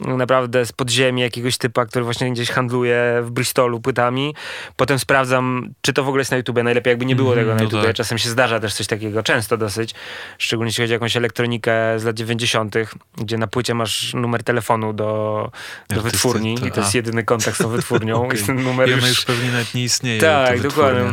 y, 0.06 0.16
naprawdę 0.16 0.66
z 0.66 0.72
podziemi 0.72 1.22
jakiegoś 1.22 1.58
typa, 1.58 1.86
który 1.86 2.04
właśnie 2.04 2.32
gdzieś 2.32 2.50
handluje 2.50 3.20
w 3.22 3.30
Bristolu 3.30 3.80
płytami. 3.80 4.34
Potem 4.76 4.98
sprawdzam, 4.98 5.74
czy 5.82 5.92
to 5.92 6.04
w 6.04 6.08
ogóle 6.08 6.20
jest 6.20 6.30
na 6.30 6.36
YouTubie. 6.36 6.62
Najlepiej 6.62 6.90
jakby 6.90 7.06
nie 7.06 7.16
było 7.16 7.28
Mhm, 7.30 7.46
tego 7.46 7.54
na 7.54 7.58
no 7.58 7.64
YouTubie. 7.64 7.82
tak. 7.86 7.96
Czasem 7.96 8.18
się 8.18 8.28
zdarza 8.28 8.60
też 8.60 8.74
coś 8.74 8.86
takiego, 8.86 9.22
często 9.22 9.56
dosyć. 9.56 9.94
Szczególnie 10.38 10.68
jeśli 10.68 10.82
chodzi 10.84 10.92
o 10.92 10.96
jakąś 10.96 11.16
elektronikę 11.16 11.72
z 11.98 12.04
lat 12.04 12.16
90., 12.16 12.74
gdzie 13.18 13.38
na 13.38 13.46
płycie 13.46 13.74
masz 13.74 14.14
numer 14.14 14.33
telefonu 14.42 14.92
do, 14.92 15.04
do 15.04 15.96
Artysty, 15.96 16.02
wytwórni 16.10 16.58
to- 16.58 16.66
i 16.66 16.72
to 16.72 16.80
jest 16.80 16.94
jedyny 16.94 17.24
kontakt 17.24 17.56
z 17.56 17.62
tą 17.62 17.68
wytwórnią. 17.68 18.16
Okej. 18.24 18.30
Jest 18.36 18.46
ten 18.46 18.62
numer 18.62 18.88
I 18.88 18.92
już 18.92 19.08
już 19.08 19.24
pewnie 19.24 19.50
nawet 19.52 19.74
nie 19.74 19.82
istnieje. 19.84 20.20
ta 20.20 20.46
tak, 20.46 20.60
dokładnie. 20.60 21.12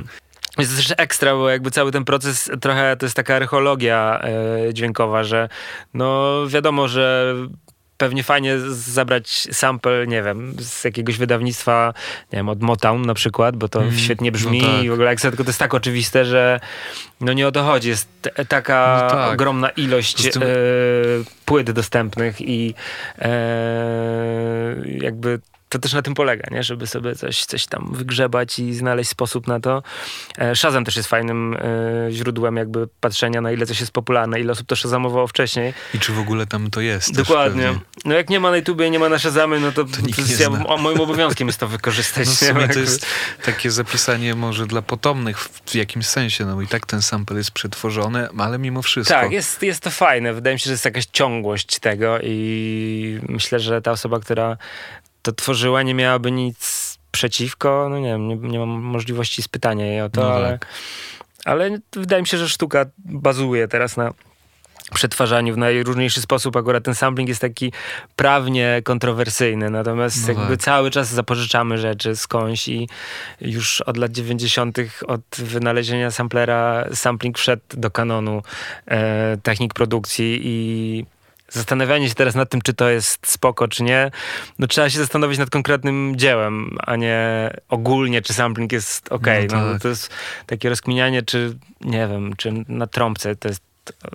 Jest 0.58 0.72
to 0.72 0.78
też 0.78 0.94
ekstra, 0.98 1.34
bo 1.36 1.50
jakby 1.50 1.72
cały 1.72 1.92
ten 1.92 2.06
proces 2.06 2.52
trochę 2.62 2.98
to 2.98 3.06
jest 3.06 3.16
taka 3.16 3.36
archeologia 3.36 4.22
e, 4.68 4.74
dźwiękowa, 4.74 5.24
że 5.24 5.50
no 5.94 6.34
wiadomo, 6.48 6.88
że 6.88 7.36
pewnie 8.02 8.24
fajnie 8.24 8.60
zabrać 8.70 9.30
sample, 9.52 10.08
nie 10.08 10.24
wiem, 10.24 10.56
z 10.60 10.84
jakiegoś 10.84 11.18
wydawnictwa, 11.18 11.94
nie 12.34 12.38
wiem, 12.38 12.50
od 12.50 12.62
Motown 12.62 13.02
na 13.06 13.14
przykład, 13.14 13.56
bo 13.58 13.68
to 13.70 13.82
Mm, 13.82 13.98
świetnie 13.98 14.32
brzmi 14.32 14.62
no 14.62 14.68
tak. 14.68 14.84
i 14.84 14.90
w 14.90 14.94
ogóle 14.94 15.10
jak 15.10 15.22
tylko 15.22 15.44
to 15.44 15.50
jest 15.50 15.60
tak 15.60 15.74
oczywiste, 15.74 16.26
że 16.26 16.60
no 17.22 17.34
nie 17.34 17.48
o 17.48 17.52
to 17.52 17.64
chodzi. 17.64 17.90
Jest 17.90 18.08
t- 18.22 18.46
taka 18.46 19.00
No 19.04 19.10
tak. 19.10 19.34
ogromna 19.34 19.70
ilość 19.70 20.30
tym- 20.32 20.42
e, 20.44 20.46
płyt 21.46 21.72
dostępnych 21.72 22.42
i 22.42 22.74
e, 23.20 23.32
jakby 24.86 25.40
to 25.72 25.80
też 25.80 25.94
na 25.94 26.02
tym 26.02 26.14
polega, 26.14 26.48
nie? 26.52 26.64
żeby 26.64 26.88
sobie 26.88 27.16
coś, 27.16 27.46
coś 27.46 27.66
tam 27.66 27.90
wygrzebać 27.94 28.60
i 28.60 28.74
znaleźć 28.74 29.10
sposób 29.10 29.48
na 29.48 29.60
to. 29.60 29.84
E, 30.38 30.56
Shazam 30.56 30.86
też 30.86 30.96
jest 30.96 31.10
fajnym 31.10 31.54
e, 31.54 32.12
źródłem 32.12 32.58
jakby 32.58 32.88
patrzenia 33.00 33.42
na 33.42 33.52
ile 33.52 33.66
coś 33.66 33.80
jest 33.80 33.92
popularne, 33.92 34.40
ile 34.40 34.52
osób 34.52 34.68
to 34.68 34.76
szazamowało 34.76 35.28
wcześniej. 35.28 35.74
I 35.94 36.00
czy 36.00 36.14
w 36.14 36.20
ogóle 36.20 36.48
tam 36.48 36.70
to 36.70 36.82
jest? 36.82 37.16
Dokładnie. 37.16 37.80
No 38.06 38.16
jak 38.16 38.30
nie 38.30 38.40
ma 38.40 38.52
na 38.52 38.58
YouTubie, 38.58 38.90
nie 38.90 39.00
ma 39.00 39.10
na 39.10 39.20
Shazamy, 39.20 39.60
no 39.60 39.72
to, 39.72 39.84
to 39.84 40.22
jest 40.22 40.40
ja, 40.40 40.50
moim 40.78 41.02
obowiązkiem 41.02 41.48
jest 41.48 41.60
to 41.60 41.68
wykorzystać. 41.68 42.28
No 42.28 42.34
w 42.34 42.38
sumie 42.38 42.68
to 42.68 42.80
jest 42.80 43.06
takie 43.46 43.72
zapisanie 43.72 44.36
może 44.36 44.68
dla 44.68 44.82
potomnych 44.82 45.40
w 45.40 45.76
jakimś 45.76 46.06
sensie, 46.06 46.46
no 46.46 46.62
i 46.62 46.68
tak 46.68 46.86
ten 46.86 47.02
sample 47.02 47.38
jest 47.38 47.52
przetworzony, 47.52 48.30
ale 48.38 48.60
mimo 48.60 48.82
wszystko. 48.82 49.15
Tak, 49.15 49.32
jest, 49.32 49.63
jest 49.63 49.84
to 49.84 49.92
fajne. 49.92 50.34
Wydaje 50.34 50.56
mi 50.56 50.60
się, 50.60 50.65
że 50.65 50.72
jest 50.72 50.86
jakaś 50.86 51.06
ciągłość 51.06 51.80
tego 51.80 52.19
i 52.24 53.19
myślę, 53.30 53.60
że 53.60 53.82
ta 53.82 53.92
osoba, 53.92 54.19
która 54.19 54.58
to 55.22 55.32
tworzyła, 55.32 55.84
nie 55.84 55.94
miałaby 55.94 56.32
nic 56.32 56.92
przeciwko. 57.12 57.88
No 57.90 58.00
nie 58.00 58.08
wiem, 58.08 58.28
nie, 58.28 58.36
nie 58.36 58.60
mam 58.60 58.69
możliwości 58.69 59.42
spytania 59.44 59.86
jej 59.86 60.02
o 60.02 60.10
to, 60.10 60.22
No 60.22 60.32
ale, 60.34 60.50
tak. 60.52 60.67
ale 61.46 61.80
wydaje 61.94 62.22
mi 62.22 62.28
się, 62.28 62.38
że 62.38 62.50
sztuka 62.50 62.86
bazuje 62.98 63.67
teraz 63.67 63.98
na 63.98 64.13
przetwarzaniu 64.94 65.54
w 65.54 65.58
najróżniejszy 65.58 66.22
sposób. 66.22 66.56
Akurat 66.56 66.84
ten 66.84 66.96
sampling 66.96 67.30
jest 67.30 67.42
taki 67.42 67.72
prawnie 68.15 68.82
kontrowersyjny, 68.84 69.69
natomiast 69.69 70.28
No 70.28 70.34
jakby 70.34 70.58
tak. 70.58 70.65
cały 70.65 70.92
czas 70.92 71.08
zapożyczamy 71.10 71.78
rzeczy 71.78 72.15
skądś 72.15 72.67
i 72.67 72.90
już 73.42 73.82
od 73.82 73.98
lat 73.98 74.12
90. 74.12 74.78
od 75.08 75.22
wynalezienia 75.38 76.12
samplera 76.12 76.86
sampling 76.94 77.38
wszedł 77.40 77.62
do 77.69 77.92
kanonu 77.92 78.44
e, 78.86 79.38
technik 79.44 79.74
produkcji 79.74 80.42
i 80.44 81.06
zastanawianie 81.52 82.10
się 82.10 82.15
teraz 82.15 82.35
nad 82.35 82.49
tym, 82.49 82.62
czy 82.62 82.73
to 82.73 82.89
jest 82.89 83.27
spoko, 83.27 83.67
czy 83.67 83.83
nie, 83.83 84.12
no 84.60 84.67
trzeba 84.67 84.89
się 84.89 84.97
zastanowić 84.99 85.39
nad 85.39 85.49
konkretnym 85.49 86.13
dziełem, 86.15 86.77
a 86.85 86.95
nie 86.95 87.49
ogólnie, 87.69 88.21
czy 88.21 88.33
sampling 88.33 88.71
jest 88.71 89.12
ok. 89.12 89.27
No 89.52 89.62
No, 89.65 89.73
tak. 89.73 89.81
to 89.81 89.87
jest 89.87 90.10
takie 90.45 90.69
rozkminianie, 90.69 91.21
czy 91.23 91.58
nie 91.81 92.08
wiem, 92.08 92.35
czy 92.37 92.52
na 92.67 92.87
trąbce 92.87 93.35
to 93.35 93.47
jest 93.47 93.62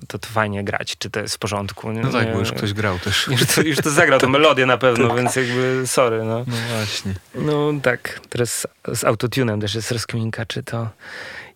to, 0.09 0.19
to 0.19 0.29
fajnie 0.29 0.65
grać, 0.65 0.97
czy 0.99 1.11
to 1.11 1.21
jest 1.21 1.35
w 1.35 1.39
porządku. 1.39 1.93
Nie, 1.93 2.01
No 2.01 2.11
tak, 2.13 2.27
nie- 2.27 2.33
bo 2.33 2.39
już 2.39 2.53
ktoś 2.53 2.73
grał 2.73 2.99
też. 2.99 3.29
już 3.29 3.47
to, 3.55 3.61
już 3.63 3.77
to 3.79 3.91
zagrał, 3.91 4.21
tą 4.21 4.29
melodię 4.29 4.67
na 4.67 4.79
pewno, 4.79 5.15
więc 5.15 5.37
jakby 5.37 5.83
sorry, 5.87 6.19
no. 6.25 6.39
No 6.47 6.57
właśnie. 6.77 7.15
No 7.35 7.73
tak, 7.83 8.21
teraz 8.29 8.67
z 8.95 9.05
autotunem 9.05 9.61
też 9.61 9.75
jest 9.75 9.93
rozkminka, 9.93 10.47
czy 10.47 10.63
to 10.63 10.89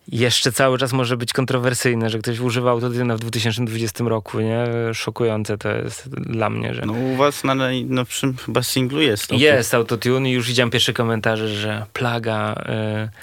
jeszcze 0.07 0.51
cały 0.51 0.77
czas 0.77 0.93
może 0.93 1.17
być 1.17 1.33
kontrowersyjne, 1.33 2.09
że 2.09 2.19
ktoś 2.19 2.39
używa 2.39 2.71
autotuna 2.71 3.15
w 3.15 3.19
2020 3.19 4.03
roku, 4.03 4.39
nie? 4.39 4.63
Szokujące 4.93 5.57
to 5.57 5.69
jest 5.69 6.09
dla 6.09 6.49
mnie, 6.49 6.73
że 6.73 6.81
No 6.85 6.93
u 6.93 7.15
was 7.15 7.43
na 7.43 7.55
najnowszym 7.55 8.37
chyba 8.45 8.63
singlu 8.63 9.01
jest. 9.01 9.27
to. 9.27 9.35
jest 9.35 9.73
autotune 9.73 10.29
i 10.29 10.33
już 10.33 10.47
widziałem 10.47 10.69
pierwsze 10.69 10.93
komentarze, 10.93 11.47
że 11.47 11.85
plaga, 11.93 12.55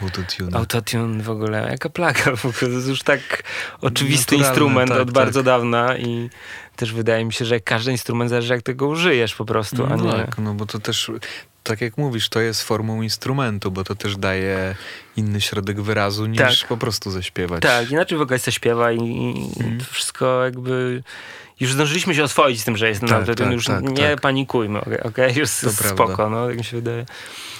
y, 0.01 0.05
Autotune. 0.05 0.57
autotune 0.59 1.23
w 1.23 1.31
ogóle, 1.31 1.69
jaka 1.71 1.89
plaga 1.89 2.23
w 2.37 2.45
ogóle, 2.47 2.61
to 2.61 2.77
jest 2.77 2.89
już 2.89 3.03
tak 3.03 3.43
oczywisty 3.81 4.37
Naturalne, 4.37 4.49
instrument 4.49 4.91
tak, 4.91 5.01
od 5.01 5.11
bardzo 5.11 5.39
tak. 5.41 5.47
dawna 5.47 5.97
i 5.99 6.31
też 6.77 6.93
wydaje 6.93 7.25
mi 7.25 7.33
się, 7.33 7.45
że 7.45 7.61
każdy 7.61 7.93
instrument 7.93 8.31
zależy 8.31 8.53
jak 8.55 8.63
tego 8.63 8.87
użyjesz 8.87 9.35
po 9.35 9.45
prostu, 9.45 9.85
a 9.87 9.97
No 9.97 10.05
nie... 10.05 10.13
tak, 10.13 10.39
no 10.39 10.55
bo 10.55 10.67
to 10.67 10.79
też, 10.79 11.11
tak 11.69 11.81
jak 11.81 11.99
mówisz, 11.99 12.29
to 12.29 12.41
jest 12.41 12.63
formą 12.63 13.03
instrumentu, 13.03 13.71
bo 13.71 13.85
to 13.85 13.95
też 13.95 14.17
daje 14.17 14.75
inny 15.17 15.41
środek 15.41 15.81
wyrazu 15.81 16.27
niż 16.27 16.39
Tak. 16.61 16.69
po 16.69 16.77
prostu 16.77 17.11
zaśpiewać. 17.11 17.63
Tak, 17.63 17.91
inaczej 17.91 18.19
wokalista 18.19 18.51
śpiewa 18.51 18.93
i, 18.93 18.99
i 18.99 19.51
Mhm. 19.61 19.79
to 19.79 19.85
wszystko 19.85 20.45
jakby... 20.45 21.03
Już 21.61 21.73
zdążyliśmy 21.73 22.15
się 22.15 22.25
oswoić 22.25 22.61
z 22.61 22.65
tym, 22.65 22.77
że 22.77 22.89
jest 22.89 23.01
Tak, 23.01 23.11
autotune, 23.13 23.35
tak, 23.49 23.53
już 23.53 23.65
tak, 23.67 23.83
nie 23.85 24.11
tak. 24.11 24.21
panikujmy, 24.21 24.81
okej? 24.81 25.01
Okay? 25.03 25.33
Już 25.33 25.51
To 25.51 25.61
prawda. 25.79 25.89
spoko, 25.89 26.31
no, 26.31 26.47
tak 26.49 26.57
mi 26.59 26.65
się 26.65 26.77
wydaje. 26.77 27.07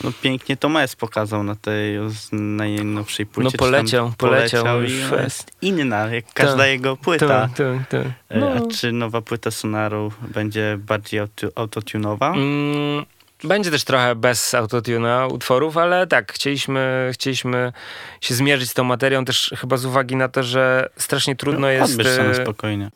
No 0.05 0.13
pięknie 0.23 0.57
Tomes 0.57 0.97
pokazał 0.97 1.43
na 1.43 1.55
tej 1.55 1.99
najnowszej 2.33 3.27
płycie. 3.27 3.51
No 3.53 3.59
poleciał, 3.59 4.13
poleciał, 4.19 4.65
poleciał 4.65 4.83
już 4.83 4.93
i 4.93 5.23
jest. 5.23 5.51
inna, 5.63 6.07
jak 6.15 6.33
każda 6.35 6.57
Tak, 6.57 6.67
jego 6.69 6.97
płyta. 6.97 7.27
Tak, 7.27 7.51
tak, 7.51 7.89
tak. 7.89 8.07
E, 8.29 8.39
No. 8.39 8.53
A 8.53 8.73
czy 8.75 8.93
nowa 8.93 9.21
płyta 9.21 9.51
Sonaru 9.51 10.13
będzie 10.35 10.79
bardziej 10.87 11.21
auto, 11.21 11.47
autotunowa? 11.55 12.33
Mm, 12.35 13.05
Będzie 13.45 13.71
też 13.71 13.85
trochę 13.85 14.15
bez 14.15 14.55
autotuna 14.55 15.27
utworów, 15.27 15.77
ale 15.77 16.07
tak, 16.07 16.33
chcieliśmy, 16.33 17.11
chcieliśmy 17.13 17.73
się 18.21 18.35
zmierzyć 18.35 18.71
z 18.71 18.75
tą 18.75 18.85
materią 18.85 19.25
też 19.25 19.55
chyba 19.57 19.77
z 19.77 19.85
uwagi 19.85 20.17
na 20.17 20.29
to, 20.29 20.43
że 20.43 20.91
strasznie 20.97 21.37
trudno 21.37 21.69
jest... 21.69 21.93
Odbierz 21.93 22.17
sobie 22.17 22.31
e, 22.31 22.43
spokojnie. 22.43 22.91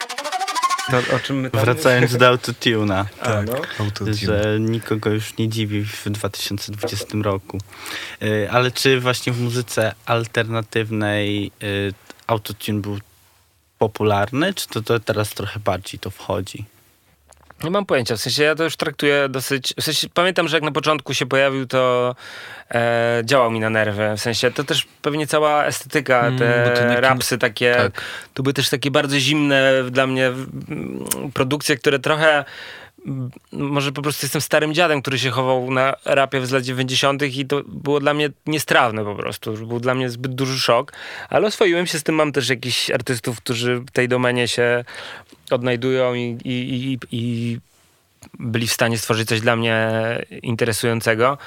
to, 0.90 1.16
o 1.16 1.18
czym 1.18 1.40
my 1.40 1.50
tam... 1.50 1.60
Wracając 1.60 2.16
do 2.16 2.28
autotuna. 2.28 3.06
Tak, 3.22 3.46
no. 3.46 3.54
autotune. 3.78 4.14
że 4.14 4.56
nikogo 4.60 5.10
już 5.10 5.36
nie 5.36 5.48
dziwi 5.48 5.84
w 5.84 6.10
2020 6.10 7.06
roku. 7.22 7.58
Y, 8.22 8.48
Ale 8.50 8.70
czy 8.70 9.00
właśnie 9.00 9.32
w 9.32 9.40
muzyce 9.40 9.94
alternatywnej 10.06 11.50
y, 11.62 11.94
autotune 12.26 12.80
był 12.80 12.98
popularny, 13.78 14.54
czy 14.54 14.68
to, 14.68 14.82
to 14.82 15.00
teraz 15.00 15.30
trochę 15.30 15.60
bardziej 15.60 16.00
to 16.00 16.10
wchodzi? 16.10 16.71
Nie 17.64 17.70
mam 17.70 17.86
pojęcia, 17.86 18.16
w 18.16 18.20
sensie 18.20 18.42
ja 18.42 18.54
to 18.54 18.64
już 18.64 18.76
traktuję 18.76 19.28
dosyć... 19.28 19.74
W 19.80 19.82
sensie 19.82 20.08
pamiętam, 20.14 20.48
że 20.48 20.56
jak 20.56 20.64
na 20.64 20.72
początku 20.72 21.14
się 21.14 21.26
pojawił, 21.26 21.66
to 21.66 22.14
e, 22.70 23.22
działał 23.24 23.50
mi 23.50 23.60
na 23.60 23.70
nerwy. 23.70 24.16
W 24.16 24.20
sensie 24.20 24.50
to 24.50 24.64
też 24.64 24.86
pewnie 25.02 25.26
cała 25.26 25.64
estetyka, 25.64 26.22
Mm, 26.26 26.38
te 26.38 27.00
rapsy 27.00 27.38
takie... 27.38 27.74
Tak. 27.74 28.02
To 28.34 28.42
były 28.42 28.52
też 28.52 28.68
takie 28.70 28.90
bardzo 28.90 29.20
zimne 29.20 29.72
dla 29.90 30.06
mnie 30.06 30.32
produkcje, 31.34 31.76
które 31.76 31.98
trochę 31.98 32.44
może 33.52 33.92
po 33.92 34.02
prostu 34.02 34.26
jestem 34.26 34.40
starym 34.40 34.74
dziadem, 34.74 35.02
który 35.02 35.18
się 35.18 35.30
chował 35.30 35.70
na 35.70 35.94
rapie 36.04 36.46
z 36.46 36.50
lat 36.50 36.62
90. 36.62 37.22
i 37.22 37.46
to 37.46 37.62
było 37.66 38.00
dla 38.00 38.14
mnie 38.14 38.30
niestrawne 38.46 39.04
po 39.04 39.14
prostu. 39.14 39.52
Był 39.52 39.80
dla 39.80 39.94
mnie 39.94 40.10
zbyt 40.10 40.34
duży 40.34 40.60
szok, 40.60 40.92
ale 41.28 41.46
oswoiłem 41.46 41.86
się 41.86 41.98
z 41.98 42.02
tym. 42.02 42.14
Mam 42.14 42.32
też 42.32 42.48
jakichś 42.48 42.90
artystów, 42.90 43.36
którzy 43.36 43.76
w 43.80 43.90
tej 43.90 44.08
domenie 44.08 44.48
się 44.48 44.84
odnajdują 45.50 46.14
i, 46.14 46.38
i, 46.44 46.92
i, 46.92 46.98
i 47.12 47.58
byli 48.38 48.66
w 48.66 48.72
stanie 48.72 48.98
stworzyć 48.98 49.28
coś 49.28 49.40
dla 49.40 49.56
mnie 49.56 49.88
interesującego. 50.42 51.38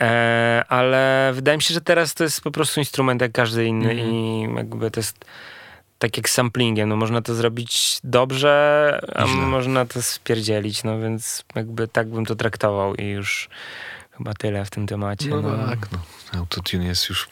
E, 0.00 0.64
ale 0.68 1.32
wydaje 1.34 1.58
mi 1.58 1.62
się, 1.62 1.74
że 1.74 1.80
teraz 1.80 2.14
to 2.14 2.24
jest 2.24 2.40
po 2.40 2.50
prostu 2.50 2.80
instrument 2.80 3.22
jak 3.22 3.32
każdy 3.32 3.66
inny 3.66 3.90
Mhm. 3.90 4.10
i 4.10 4.48
jakby 4.56 4.90
to 4.90 5.00
jest 5.00 5.24
tak 5.98 6.16
jak 6.16 6.28
samplingiem, 6.28 6.88
no 6.88 6.96
można 6.96 7.22
to 7.22 7.34
zrobić 7.34 7.98
dobrze, 8.04 9.00
a 9.14 9.26
źle. 9.26 9.36
można 9.36 9.84
to 9.86 10.02
spierdzielić, 10.02 10.84
no 10.84 11.00
więc 11.00 11.44
jakby 11.54 11.88
tak 11.88 12.08
bym 12.08 12.26
to 12.26 12.36
traktował 12.36 12.94
i 12.94 13.04
już 13.04 13.48
chyba 14.18 14.34
tyle 14.34 14.64
w 14.64 14.70
tym 14.70 14.86
temacie. 14.86 15.28
No 15.28 15.66
tak, 15.66 15.92
no. 15.92 15.98
Autotune 16.40 16.84
jest 16.84 17.08
już 17.08 17.28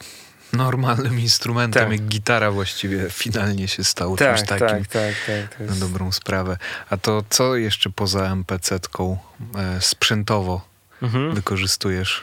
normalnym 0.53 1.21
instrumentem, 1.21 1.83
Tak. 1.83 1.93
jak 1.93 2.01
gitara 2.09 2.51
właściwie 2.51 3.11
finalnie 3.11 3.69
się 3.69 3.85
stał 3.85 4.17
tak, 4.17 4.37
czymś 4.37 4.49
tak, 4.49 4.61
takim. 4.61 4.85
tak, 4.85 5.15
tak, 5.27 5.61
Na 5.61 5.67
jest... 5.67 5.81
dobrą 5.81 6.13
sprawę. 6.13 6.57
A 6.91 6.97
to 6.97 7.23
co 7.31 7.57
jeszcze 7.57 7.91
poza 7.91 8.21
MPC-tką 8.37 9.17
e, 9.57 9.81
sprzętowo 9.81 10.61
Mhm. 11.03 11.35
wykorzystujesz? 11.35 12.23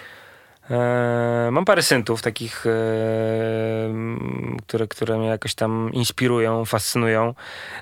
E, 0.72 1.50
mam 1.52 1.66
parę 1.66 1.82
syntów 1.82 2.22
takich, 2.22 2.66
e, 2.66 2.70
które, 4.68 4.88
które 4.88 5.18
mnie 5.18 5.28
jakoś 5.28 5.56
tam 5.56 5.90
inspirują, 5.94 6.66
fascynują. 6.66 7.34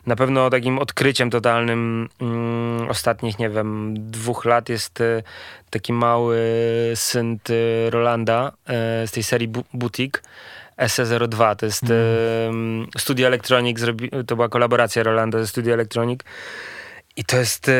Na 0.06 0.16
pewno 0.16 0.50
takim 0.50 0.80
odkryciem 0.80 1.30
totalnym 1.30 2.10
mm, 2.22 2.90
ostatnich, 2.90 3.40
nie 3.40 3.50
wiem, 3.50 3.94
dwóch 3.98 4.46
lat 4.46 4.70
jest 4.70 5.02
e, 5.02 5.24
taki 5.70 5.94
mały 5.94 6.38
synt 6.96 7.50
Rolanda 7.90 8.52
z 9.06 9.12
tej 9.12 9.24
serii 9.24 9.52
Boutique. 9.74 10.24
SE02 10.78 11.56
to 11.56 11.66
jest 11.66 11.84
mm. 11.84 12.88
Studio 12.98 13.28
Electronic, 13.28 13.80
to 14.28 14.36
była 14.36 14.50
kolaboracja 14.50 15.04
Rolanda 15.04 15.40
ze 15.40 15.48
Studio 15.48 15.74
Electronic. 15.74 16.24
I 17.16 17.26
to 17.26 17.38
jest, 17.38 17.70
e, 17.70 17.74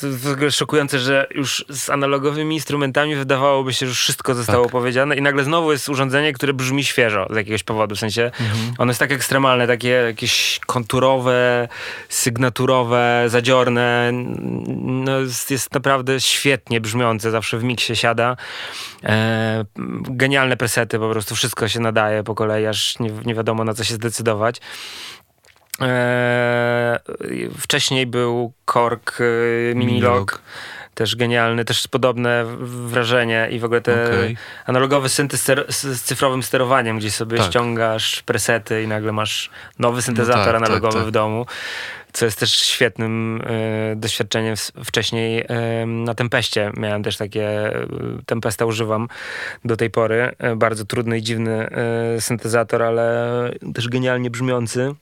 to 0.00 0.06
jest 0.06 0.18
w 0.18 0.32
ogóle 0.32 0.50
szokujące, 0.50 0.98
że 0.98 1.26
już 1.30 1.64
z 1.68 1.90
analogowymi 1.90 2.54
instrumentami 2.54 3.16
wydawałoby 3.16 3.72
się, 3.72 3.86
że 3.86 3.90
już 3.90 4.00
wszystko 4.00 4.34
zostało 4.34 4.64
Tak. 4.64 4.72
powiedziane 4.72 5.16
i 5.16 5.22
nagle 5.22 5.44
znowu 5.44 5.72
jest 5.72 5.88
urządzenie, 5.88 6.32
które 6.32 6.52
brzmi 6.54 6.84
świeżo 6.84 7.26
z 7.30 7.36
jakiegoś 7.36 7.62
powodu. 7.62 7.94
W 7.96 7.98
sensie 7.98 8.30
ono 8.78 8.90
jest 8.90 9.00
tak 9.00 9.12
ekstremalne, 9.12 9.66
takie 9.66 9.88
jakieś 9.88 10.60
konturowe, 10.66 11.68
sygnaturowe, 12.08 13.24
zadziorne. 13.26 14.10
No, 14.82 15.20
jest, 15.20 15.50
jest 15.50 15.74
naprawdę 15.74 16.20
świetnie 16.20 16.80
brzmiące, 16.80 17.30
zawsze 17.30 17.58
w 17.58 17.64
miksie 17.64 17.96
siada. 17.96 18.36
E, 19.04 19.64
genialne 20.02 20.56
presety, 20.56 20.98
po 20.98 21.10
prostu 21.10 21.34
wszystko 21.34 21.68
się 21.68 21.80
nadaje 21.80 22.24
po 22.24 22.34
kolei, 22.34 22.66
aż 22.66 22.98
nie, 22.98 23.10
nie 23.24 23.34
wiadomo 23.34 23.64
na 23.64 23.74
co 23.74 23.84
się 23.84 23.94
zdecydować. 23.94 24.60
Eee, 25.80 26.98
wcześniej 27.58 28.06
był 28.06 28.52
Korg 28.64 29.18
e, 29.20 29.74
Minilog. 29.74 30.42
Też 30.94 31.16
genialny, 31.16 31.64
też 31.64 31.88
podobne 31.88 32.44
wrażenie 32.60 33.48
i 33.50 33.58
w 33.58 33.64
ogóle 33.64 33.80
te 33.80 34.04
Okej. 34.04 34.36
analogowy 34.66 35.08
synty 35.08 35.36
z, 35.36 36.02
cyfrowym 36.02 36.42
sterowaniem, 36.42 36.98
gdzie 36.98 37.10
sobie 37.10 37.38
Tak. 37.38 37.46
ściągasz 37.46 38.22
presety 38.22 38.82
i 38.82 38.88
nagle 38.88 39.12
masz 39.12 39.50
nowy 39.78 40.02
syntezator 40.02 40.44
tak, 40.44 40.52
tak, 40.52 40.62
analogowy 40.62 40.98
tak. 40.98 41.06
w 41.06 41.10
domu, 41.10 41.46
co 42.12 42.24
jest 42.24 42.40
też 42.40 42.50
świetnym 42.50 43.42
e, 43.46 43.96
doświadczeniem. 43.96 44.54
Wcześniej 44.84 45.44
e, 45.48 45.86
na 45.86 46.14
Tempeście 46.14 46.72
miałem 46.76 47.02
też 47.02 47.16
takie, 47.16 47.48
e, 47.48 47.86
Tempesta 48.26 48.64
używam 48.64 49.08
do 49.64 49.76
tej 49.76 49.90
pory, 49.90 50.32
e, 50.38 50.56
bardzo 50.56 50.84
trudny 50.84 51.18
i 51.18 51.22
dziwny 51.22 51.68
e, 52.16 52.20
syntezator, 52.20 52.82
ale 52.82 53.28
też 53.74 53.88
genialnie 53.88 54.30
brzmiący. 54.30 54.94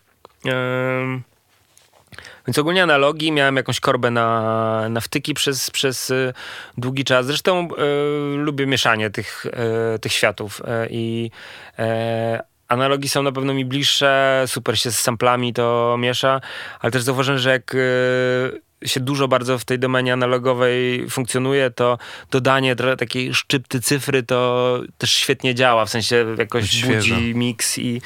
Więc 2.46 2.58
ogólnie 2.58 2.82
analogii, 2.82 3.32
miałem 3.32 3.56
jakąś 3.56 3.80
korbę 3.80 4.10
na, 4.10 4.88
na 4.88 5.00
wtyki 5.00 5.34
przez, 5.34 5.70
przez 5.70 6.10
y, 6.10 6.32
długi 6.78 7.04
czas. 7.04 7.26
Zresztą 7.26 7.68
y, 8.34 8.36
lubię 8.36 8.66
mieszanie 8.66 9.10
tych, 9.10 9.46
y, 9.94 9.98
tych 9.98 10.12
światów 10.12 10.60
y, 10.60 10.88
i 10.90 11.30
y, 11.78 11.82
analogii 12.68 13.08
są 13.08 13.22
na 13.22 13.32
pewno 13.32 13.54
mi 13.54 13.64
bliższe, 13.64 14.44
super 14.46 14.78
się 14.78 14.90
z 14.90 14.98
samplami 14.98 15.52
to 15.52 15.96
miesza, 15.98 16.40
ale 16.80 16.90
też 16.90 17.02
zauważyłem, 17.02 17.38
że 17.38 17.50
jak 17.50 17.74
y, 17.74 18.65
się 18.84 19.00
dużo 19.00 19.28
bardzo 19.28 19.58
w 19.58 19.64
tej 19.64 19.78
domenie 19.78 20.12
analogowej 20.12 21.06
funkcjonuje, 21.10 21.70
to 21.70 21.98
dodanie 22.30 22.76
takiej 22.98 23.34
szczypty 23.34 23.80
cyfry 23.80 24.22
to 24.22 24.80
też 24.98 25.12
świetnie 25.12 25.54
działa, 25.54 25.84
w 25.84 25.90
sensie 25.90 26.26
jakoś 26.38 26.70
Świeżo. 26.70 27.14
budzi 27.14 27.34
mix 27.34 27.78
i, 27.78 28.00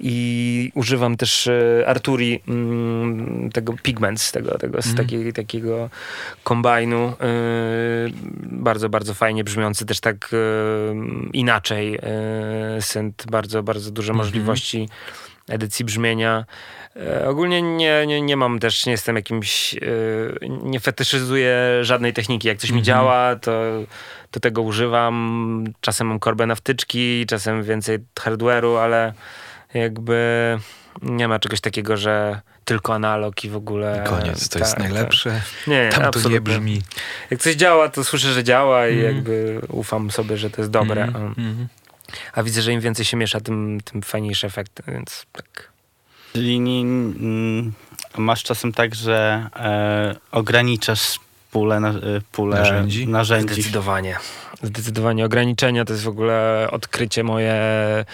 i 0.00 0.72
używam 0.74 1.16
też 1.16 1.46
e, 1.46 1.84
Arturi, 1.86 2.40
mm, 2.48 3.50
tego 3.50 3.74
Pigments, 3.82 4.32
tego, 4.32 4.58
tego 4.58 4.82
z 4.82 4.94
takiej, 4.94 5.32
takiego 5.32 5.90
kombajnu. 6.44 7.04
e, 7.08 7.14
bardzo, 8.42 8.88
bardzo 8.88 9.14
fajnie 9.14 9.44
brzmiący, 9.44 9.86
też 9.86 10.00
tak 10.00 10.30
e, 10.32 10.36
inaczej 11.32 11.98
synth, 12.80 13.26
bardzo, 13.30 13.62
bardzo 13.62 13.90
duże 13.90 14.12
możliwości 14.12 14.88
edycji 15.48 15.84
brzmienia. 15.84 16.44
E, 16.96 17.28
Ogólnie 17.28 17.62
nie, 17.62 18.06
nie, 18.06 18.20
nie 18.22 18.36
mam 18.36 18.58
też, 18.58 18.86
nie 18.86 18.92
jestem 18.92 19.16
jakimś, 19.16 19.74
e, 19.74 19.78
nie 20.62 20.80
fetyszyzuję 20.80 21.58
żadnej 21.82 22.12
techniki. 22.12 22.48
Jak 22.48 22.58
coś 22.58 22.70
mi 22.70 22.82
działa, 22.82 23.36
to, 23.36 23.52
to 24.30 24.40
tego 24.40 24.62
używam. 24.62 25.64
Czasem 25.80 26.06
mam 26.06 26.18
korbę 26.18 26.46
na 26.46 26.54
wtyczki, 26.54 27.26
czasem 27.26 27.62
więcej 27.62 27.98
hardware'u, 28.20 28.78
ale 28.78 29.12
jakby 29.74 30.18
nie 31.02 31.28
ma 31.28 31.38
czegoś 31.38 31.60
takiego, 31.60 31.96
że 31.96 32.40
tylko 32.64 32.94
analog 32.94 33.44
i 33.44 33.48
w 33.48 33.56
ogóle... 33.56 34.04
Koniec, 34.08 34.48
to 34.48 34.58
tak, 34.58 34.68
jest 34.68 34.78
najlepsze. 34.78 35.40
Nie, 35.66 35.84
nie, 35.84 35.88
Tam 35.90 36.00
to 36.00 36.06
absolutnie. 36.08 36.34
nie 36.34 36.40
brzmi. 36.40 36.82
Jak 37.30 37.40
coś 37.40 37.54
działa, 37.54 37.88
to 37.88 38.04
słyszę, 38.04 38.32
że 38.32 38.44
działa 38.44 38.88
i 38.88 38.92
Mhm. 38.94 39.14
jakby 39.16 39.60
ufam 39.68 40.10
sobie, 40.10 40.36
że 40.36 40.50
to 40.50 40.60
jest 40.60 40.70
dobre. 40.70 41.02
Mhm, 41.02 41.24
mhm. 41.38 41.68
A 42.32 42.42
widzę, 42.42 42.62
że 42.62 42.72
im 42.72 42.80
więcej 42.80 43.04
się 43.04 43.16
miesza, 43.16 43.40
tym, 43.40 43.80
tym 43.84 44.02
fajniejszy 44.02 44.46
efekt, 44.46 44.82
więc 44.88 45.26
tak. 45.32 45.68
Czyli 46.32 46.60
nie, 46.60 46.80
mm, 46.80 47.72
masz 48.18 48.42
czasem 48.42 48.72
tak, 48.72 48.94
że 48.94 49.46
e, 49.56 50.16
ograniczasz 50.32 51.20
pulę, 51.50 51.80
na, 51.80 51.88
e, 51.90 51.94
pulę 52.32 52.56
Narzędzi? 52.58 53.08
narzędzi. 53.08 53.54
Zdecydowanie. 53.54 54.16
Zdecydowanie. 54.62 55.24
Ograniczenia 55.24 55.84
to 55.84 55.92
jest 55.92 56.04
w 56.04 56.08
ogóle 56.08 56.68
odkrycie 56.70 57.24
moje 57.24 57.52
e, 57.52 58.04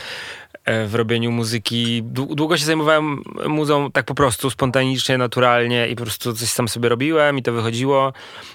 w 0.86 0.94
robieniu 0.94 1.30
muzyki. 1.30 2.02
Dłu- 2.02 2.34
Długo 2.34 2.56
się 2.58 2.64
zajmowałem 2.64 3.22
muzą 3.48 3.90
tak 3.92 4.06
po 4.06 4.14
prostu, 4.14 4.50
spontanicznie, 4.50 5.18
naturalnie 5.18 5.88
i 5.88 5.96
po 5.96 6.02
prostu 6.02 6.32
coś 6.34 6.48
sam 6.48 6.68
sobie 6.68 6.88
robiłem 6.88 7.38
i 7.38 7.42
to 7.42 7.52
wychodziło 7.52 8.12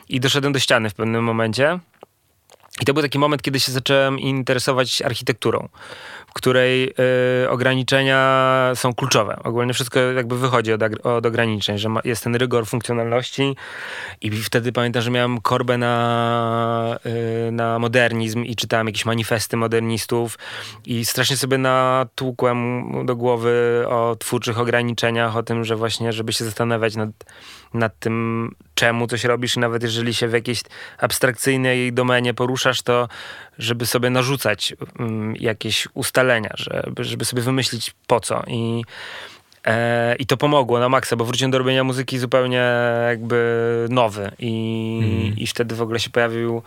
i 0.09 0.19
doszedłem 0.19 0.53
do 0.53 0.59
ściany 0.59 0.89
w 0.89 0.93
pewnym 0.93 1.23
momencie. 1.23 1.79
I 2.81 2.85
to 2.85 2.93
był 2.93 3.03
taki 3.03 3.19
moment, 3.19 3.41
kiedy 3.41 3.59
się 3.59 3.71
zacząłem 3.71 4.19
interesować 4.19 5.01
architekturą, 5.01 5.69
w 6.27 6.33
której 6.33 6.93
y, 7.43 7.49
ograniczenia 7.49 8.71
są 8.75 8.93
kluczowe. 8.93 9.39
Ogólnie 9.43 9.73
wszystko 9.73 9.99
jakby 9.99 10.37
wychodzi 10.37 10.73
od, 10.73 10.81
od 11.05 11.25
ograniczeń, 11.25 11.77
że 11.77 11.89
ma, 11.89 12.01
jest 12.03 12.23
ten 12.23 12.35
rygor 12.35 12.67
funkcjonalności 12.67 13.55
i 14.21 14.31
wtedy 14.31 14.71
pamiętam, 14.71 15.01
że 15.01 15.11
miałem 15.11 15.41
korbę 15.41 15.77
na, 15.77 16.99
y, 17.47 17.51
na 17.51 17.79
modernizm 17.79 18.43
i 18.43 18.55
czytałem 18.55 18.87
jakieś 18.87 19.05
manifesty 19.05 19.57
modernistów 19.57 20.37
i 20.85 21.05
strasznie 21.05 21.37
sobie 21.37 21.57
natłukłem 21.57 22.91
do 23.05 23.15
głowy 23.15 23.85
o 23.89 24.15
twórczych 24.19 24.59
ograniczeniach, 24.59 25.37
o 25.37 25.43
tym, 25.43 25.63
że 25.63 25.75
właśnie, 25.75 26.13
żeby 26.13 26.33
się 26.33 26.45
zastanawiać 26.45 26.95
nad, 26.95 27.09
nad 27.73 27.99
tym, 27.99 28.55
czemu 28.73 29.07
coś 29.07 29.23
robisz 29.23 29.55
i 29.55 29.59
nawet 29.59 29.83
jeżeli 29.83 30.13
się 30.13 30.27
w 30.27 30.33
jakiejś 30.33 30.61
abstrakcyjnej 30.97 31.93
domenie 31.93 32.33
poruszasz, 32.33 32.81
to 32.81 33.07
żeby 33.57 33.85
sobie 33.85 34.09
narzucać 34.09 34.73
mm, 34.99 35.35
jakieś 35.35 35.87
ustalenia, 35.93 36.53
żeby, 36.55 37.03
żeby 37.03 37.25
sobie 37.25 37.41
wymyślić 37.41 37.93
po 38.07 38.19
co. 38.19 38.43
I 38.47 38.83
E, 39.65 40.15
I 40.19 40.25
to 40.25 40.37
pomogło 40.37 40.79
na 40.79 40.89
maksa, 40.89 41.15
bo 41.15 41.25
wróciłem 41.25 41.51
do 41.51 41.57
robienia 41.57 41.83
muzyki 41.83 42.19
zupełnie 42.19 42.63
jakby 43.07 43.87
nowy 43.89 44.31
i, 44.39 45.33
i 45.37 45.47
wtedy 45.47 45.75
w 45.75 45.81
ogóle 45.81 45.99
się 45.99 46.09
pojawił 46.09 46.61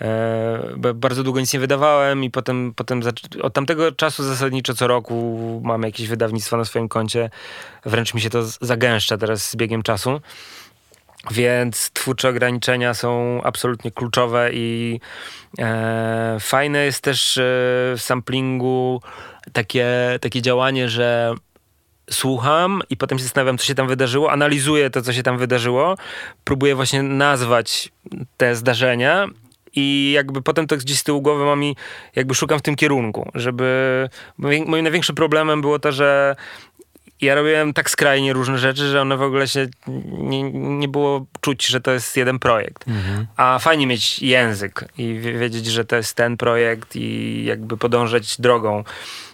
e, 0.00 0.94
bardzo 0.94 1.22
długo 1.22 1.40
nic 1.40 1.52
nie 1.52 1.60
wydawałem 1.60 2.24
i 2.24 2.30
potem, 2.30 2.72
potem 2.76 3.02
od 3.42 3.54
tamtego 3.54 3.92
czasu 3.92 4.24
zasadniczo 4.24 4.74
co 4.74 4.86
roku 4.86 5.60
mam 5.64 5.82
jakieś 5.82 6.08
wydawnictwo 6.08 6.56
na 6.56 6.64
swoim 6.64 6.88
koncie. 6.88 7.30
Wręcz 7.86 8.14
mi 8.14 8.20
się 8.20 8.30
to 8.30 8.42
zagęszcza 8.60 9.18
teraz 9.18 9.50
z 9.50 9.56
biegiem 9.56 9.82
czasu. 9.82 10.20
Więc 11.30 11.90
twórcze 11.90 12.28
ograniczenia 12.28 12.94
są 12.94 13.40
absolutnie 13.42 13.90
kluczowe 13.90 14.50
i 14.52 15.00
e, 15.58 16.36
fajne 16.40 16.84
jest 16.84 17.00
też 17.00 17.38
e, 17.38 17.42
w 17.96 17.98
samplingu 17.98 19.00
takie, 19.52 19.88
takie 20.20 20.42
działanie, 20.42 20.88
że 20.88 21.34
słucham 22.10 22.82
i 22.90 22.96
potem 22.96 23.18
się 23.18 23.24
zastanawiam, 23.24 23.58
co 23.58 23.64
się 23.64 23.74
tam 23.74 23.88
wydarzyło, 23.88 24.32
analizuję 24.32 24.90
to, 24.90 25.02
co 25.02 25.12
się 25.12 25.22
tam 25.22 25.38
wydarzyło, 25.38 25.96
próbuję 26.44 26.74
właśnie 26.74 27.02
nazwać 27.02 27.92
te 28.36 28.56
zdarzenia 28.56 29.26
i 29.74 30.12
jakby 30.14 30.42
potem 30.42 30.66
to 30.66 30.76
gdzieś 30.76 30.98
z 30.98 31.04
tyłu 31.04 31.22
głowy 31.22 31.44
mam 31.44 31.64
i 31.64 31.76
jakby 32.16 32.34
szukam 32.34 32.58
w 32.58 32.62
tym 32.62 32.76
kierunku, 32.76 33.30
żeby... 33.34 34.08
moim 34.38 34.82
największym 34.82 35.14
problemem 35.14 35.60
było 35.60 35.78
to, 35.78 35.92
że 35.92 36.36
ja 37.20 37.34
robiłem 37.34 37.72
tak 37.72 37.90
skrajnie 37.90 38.32
różne 38.32 38.58
rzeczy, 38.58 38.88
że 38.90 39.00
one 39.00 39.16
w 39.16 39.22
ogóle 39.22 39.48
się 39.48 39.66
nie, 40.18 40.42
nie 40.52 40.88
było 40.88 41.26
czuć, 41.40 41.66
że 41.66 41.80
to 41.80 41.90
jest 41.92 42.16
jeden 42.16 42.38
projekt. 42.38 42.84
A 43.36 43.58
fajnie 43.58 43.86
mieć 43.86 44.22
język 44.22 44.84
i 44.98 45.14
wie- 45.14 45.38
wiedzieć, 45.38 45.66
że 45.66 45.84
to 45.84 45.96
jest 45.96 46.14
ten 46.14 46.36
projekt 46.36 46.96
i 46.96 47.44
jakby 47.44 47.76
podążać 47.76 48.40
drogą. 48.40 48.84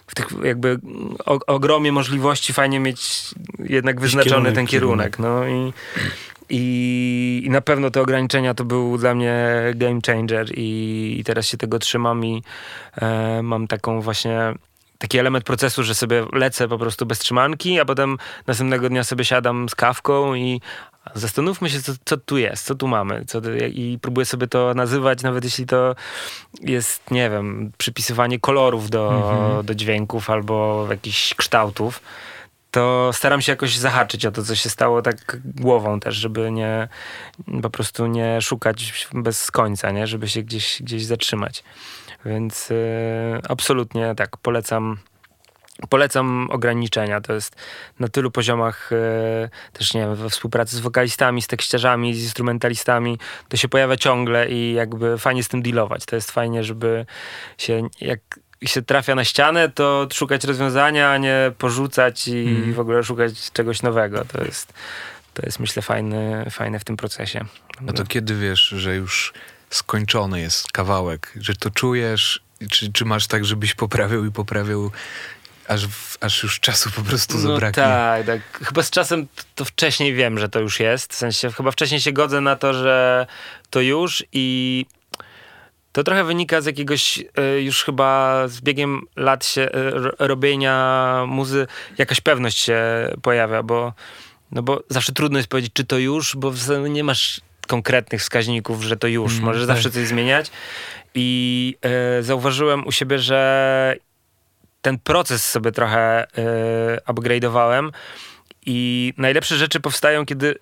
W 0.09 0.15
tych 0.15 0.27
jakby 0.43 0.79
o, 1.25 1.39
ogromie 1.47 1.91
możliwości 1.91 2.53
fajnie 2.53 2.79
mieć 2.79 3.31
jednak 3.59 4.01
wyznaczony 4.01 4.31
kierunek, 4.31 4.55
ten 4.55 4.67
kierunek. 4.67 5.19
No 5.19 5.47
i, 5.47 5.73
i, 6.49 7.43
I 7.45 7.49
na 7.49 7.61
pewno 7.61 7.91
te 7.91 8.01
ograniczenia 8.01 8.53
to 8.53 8.65
był 8.65 8.97
dla 8.97 9.15
mnie 9.15 9.35
game 9.75 9.99
changer 10.07 10.47
i, 10.57 11.15
i 11.19 11.23
teraz 11.23 11.47
się 11.47 11.57
tego 11.57 11.79
trzymam 11.79 12.25
i 12.25 12.43
e, 13.01 13.41
mam 13.43 13.67
taką 13.67 14.01
właśnie 14.01 14.53
taki 14.97 15.17
element 15.17 15.45
procesu, 15.45 15.83
że 15.83 15.95
sobie 15.95 16.25
lecę 16.33 16.67
po 16.67 16.77
prostu 16.77 17.05
bez 17.05 17.19
trzymanki, 17.19 17.79
a 17.79 17.85
potem 17.85 18.17
następnego 18.47 18.89
dnia 18.89 19.03
sobie 19.03 19.25
siadam 19.25 19.69
z 19.69 19.75
kawką 19.75 20.35
i 20.35 20.61
zastanówmy 21.15 21.69
się, 21.69 21.81
co, 21.81 21.93
co 22.05 22.17
tu 22.17 22.37
jest, 22.37 22.65
co 22.65 22.75
tu 22.75 22.87
mamy. 22.87 23.25
Co, 23.25 23.41
I 23.73 23.99
próbuję 24.01 24.25
sobie 24.25 24.47
to 24.47 24.73
nazywać, 24.73 25.23
nawet 25.23 25.43
jeśli 25.43 25.65
to 25.65 25.95
jest, 26.61 27.11
nie 27.11 27.29
wiem, 27.29 27.71
przypisywanie 27.77 28.39
kolorów 28.39 28.89
do, 28.89 29.61
do 29.63 29.75
dźwięków 29.75 30.29
albo 30.29 30.87
jakichś 30.89 31.33
kształtów. 31.33 32.01
To 32.71 33.09
staram 33.13 33.41
się 33.41 33.51
jakoś 33.51 33.77
zahaczyć 33.77 34.25
o 34.25 34.31
to, 34.31 34.43
co 34.43 34.55
się 34.55 34.69
stało 34.69 35.01
tak 35.01 35.37
głową 35.45 35.99
też, 35.99 36.15
żeby 36.15 36.51
nie 36.51 36.87
po 37.61 37.69
prostu 37.69 38.07
nie 38.07 38.41
szukać 38.41 39.07
bez 39.13 39.51
końca, 39.51 39.91
nie? 39.91 40.07
żeby 40.07 40.29
się 40.29 40.43
gdzieś, 40.43 40.81
gdzieś 40.81 41.05
zatrzymać. 41.05 41.63
Więc 42.25 42.71
y, 42.71 42.75
absolutnie 43.49 44.15
tak, 44.15 44.37
polecam. 44.37 44.97
Polecam 45.89 46.47
ograniczenia. 46.51 47.21
To 47.21 47.33
jest 47.33 47.55
na 47.99 48.07
tylu 48.07 48.31
poziomach, 48.31 48.91
y, 48.91 49.49
też 49.73 49.93
nie 49.93 50.01
wiem, 50.01 50.15
we 50.15 50.29
współpracy 50.29 50.75
z 50.75 50.79
wokalistami, 50.79 51.41
z 51.41 51.47
tekściarzami, 51.47 52.13
z 52.13 52.23
instrumentalistami. 52.23 53.19
To 53.49 53.57
się 53.57 53.67
pojawia 53.67 53.97
ciągle 53.97 54.49
i 54.49 54.73
jakby 54.73 55.17
fajnie 55.17 55.43
z 55.43 55.47
tym 55.47 55.61
dealować. 55.61 56.05
To 56.05 56.15
jest 56.15 56.31
fajnie, 56.31 56.63
żeby 56.63 57.05
się, 57.57 57.89
jak 58.01 58.19
się 58.65 58.81
trafia 58.81 59.15
na 59.15 59.23
ścianę, 59.23 59.69
to 59.69 60.07
szukać 60.13 60.43
rozwiązania, 60.43 61.11
a 61.11 61.17
nie 61.17 61.51
porzucać 61.57 62.27
i 62.27 62.73
w 62.73 62.79
ogóle 62.79 63.03
szukać 63.03 63.51
czegoś 63.51 63.81
nowego. 63.81 64.25
To 64.25 64.43
jest, 64.43 64.73
to 65.33 65.41
jest 65.45 65.59
myślę 65.59 65.81
fajne, 65.81 66.45
fajne 66.51 66.79
w 66.79 66.83
tym 66.83 66.97
procesie. 66.97 67.45
A 67.87 67.93
to 67.93 68.05
kiedy 68.05 68.35
wiesz, 68.35 68.61
że 68.61 68.95
już 68.95 69.33
skończony 69.69 70.41
jest 70.41 70.71
kawałek, 70.71 71.33
że 71.35 71.55
to 71.55 71.69
czujesz, 71.69 72.41
czy, 72.69 72.93
czy 72.93 73.05
masz 73.05 73.27
tak, 73.27 73.45
żebyś 73.45 73.73
poprawiał 73.73 74.25
i 74.25 74.31
poprawiał, 74.31 74.91
aż, 75.69 75.87
aż 76.21 76.43
już 76.43 76.59
czasu 76.59 76.91
po 76.91 77.01
prostu 77.01 77.33
No 77.33 77.39
zabraknie? 77.39 77.83
tak, 77.83 78.25
tak. 78.25 78.41
Chyba 78.67 78.83
z 78.83 78.89
czasem 78.89 79.27
to 79.55 79.65
wcześniej 79.65 80.13
wiem, 80.13 80.39
że 80.39 80.49
to 80.49 80.59
już 80.59 80.79
jest. 80.79 81.13
W 81.13 81.15
sensie 81.15 81.51
chyba 81.51 81.71
wcześniej 81.71 82.01
się 82.01 82.11
godzę 82.11 82.41
na 82.41 82.55
to, 82.55 82.73
że 82.73 83.27
to 83.69 83.81
już 83.81 84.23
i 84.33 84.85
to 85.91 86.03
trochę 86.03 86.23
wynika 86.23 86.61
z 86.61 86.65
jakiegoś 86.65 87.17
y, 87.17 87.61
już 87.61 87.83
chyba 87.83 88.43
z 88.47 88.61
biegiem 88.61 89.01
lat 89.15 89.45
się 89.45 89.61
y, 89.61 89.69
robienia 90.19 91.23
muzy 91.27 91.67
jakaś 91.97 92.21
pewność 92.21 92.57
się 92.57 92.81
pojawia, 93.21 93.63
bo 93.63 93.93
no 94.51 94.63
bo 94.63 94.83
zawsze 94.89 95.11
trudno 95.13 95.39
jest 95.39 95.49
powiedzieć, 95.49 95.71
czy 95.73 95.85
to 95.85 95.97
już, 95.97 96.35
bo 96.35 96.53
nie 96.89 97.03
masz 97.03 97.41
konkretnych 97.67 98.21
wskaźników, 98.21 98.83
że 98.83 98.97
to 98.97 99.07
już. 99.07 99.31
Mm, 99.33 99.45
Możesz 99.45 99.67
tak. 99.67 99.75
zawsze 99.75 99.91
coś 99.91 100.07
zmieniać. 100.07 100.51
I 101.15 101.75
y, 102.19 102.23
zauważyłem 102.23 102.87
u 102.87 102.91
siebie, 102.91 103.19
że 103.19 103.95
ten 104.81 104.99
proces 104.99 105.49
sobie 105.49 105.71
trochę 105.71 106.23
y, 106.23 106.27
upgrade'owałem 107.07 107.89
i 108.65 109.13
najlepsze 109.17 109.55
rzeczy 109.55 109.79
powstają, 109.79 110.25
kiedy 110.25 110.55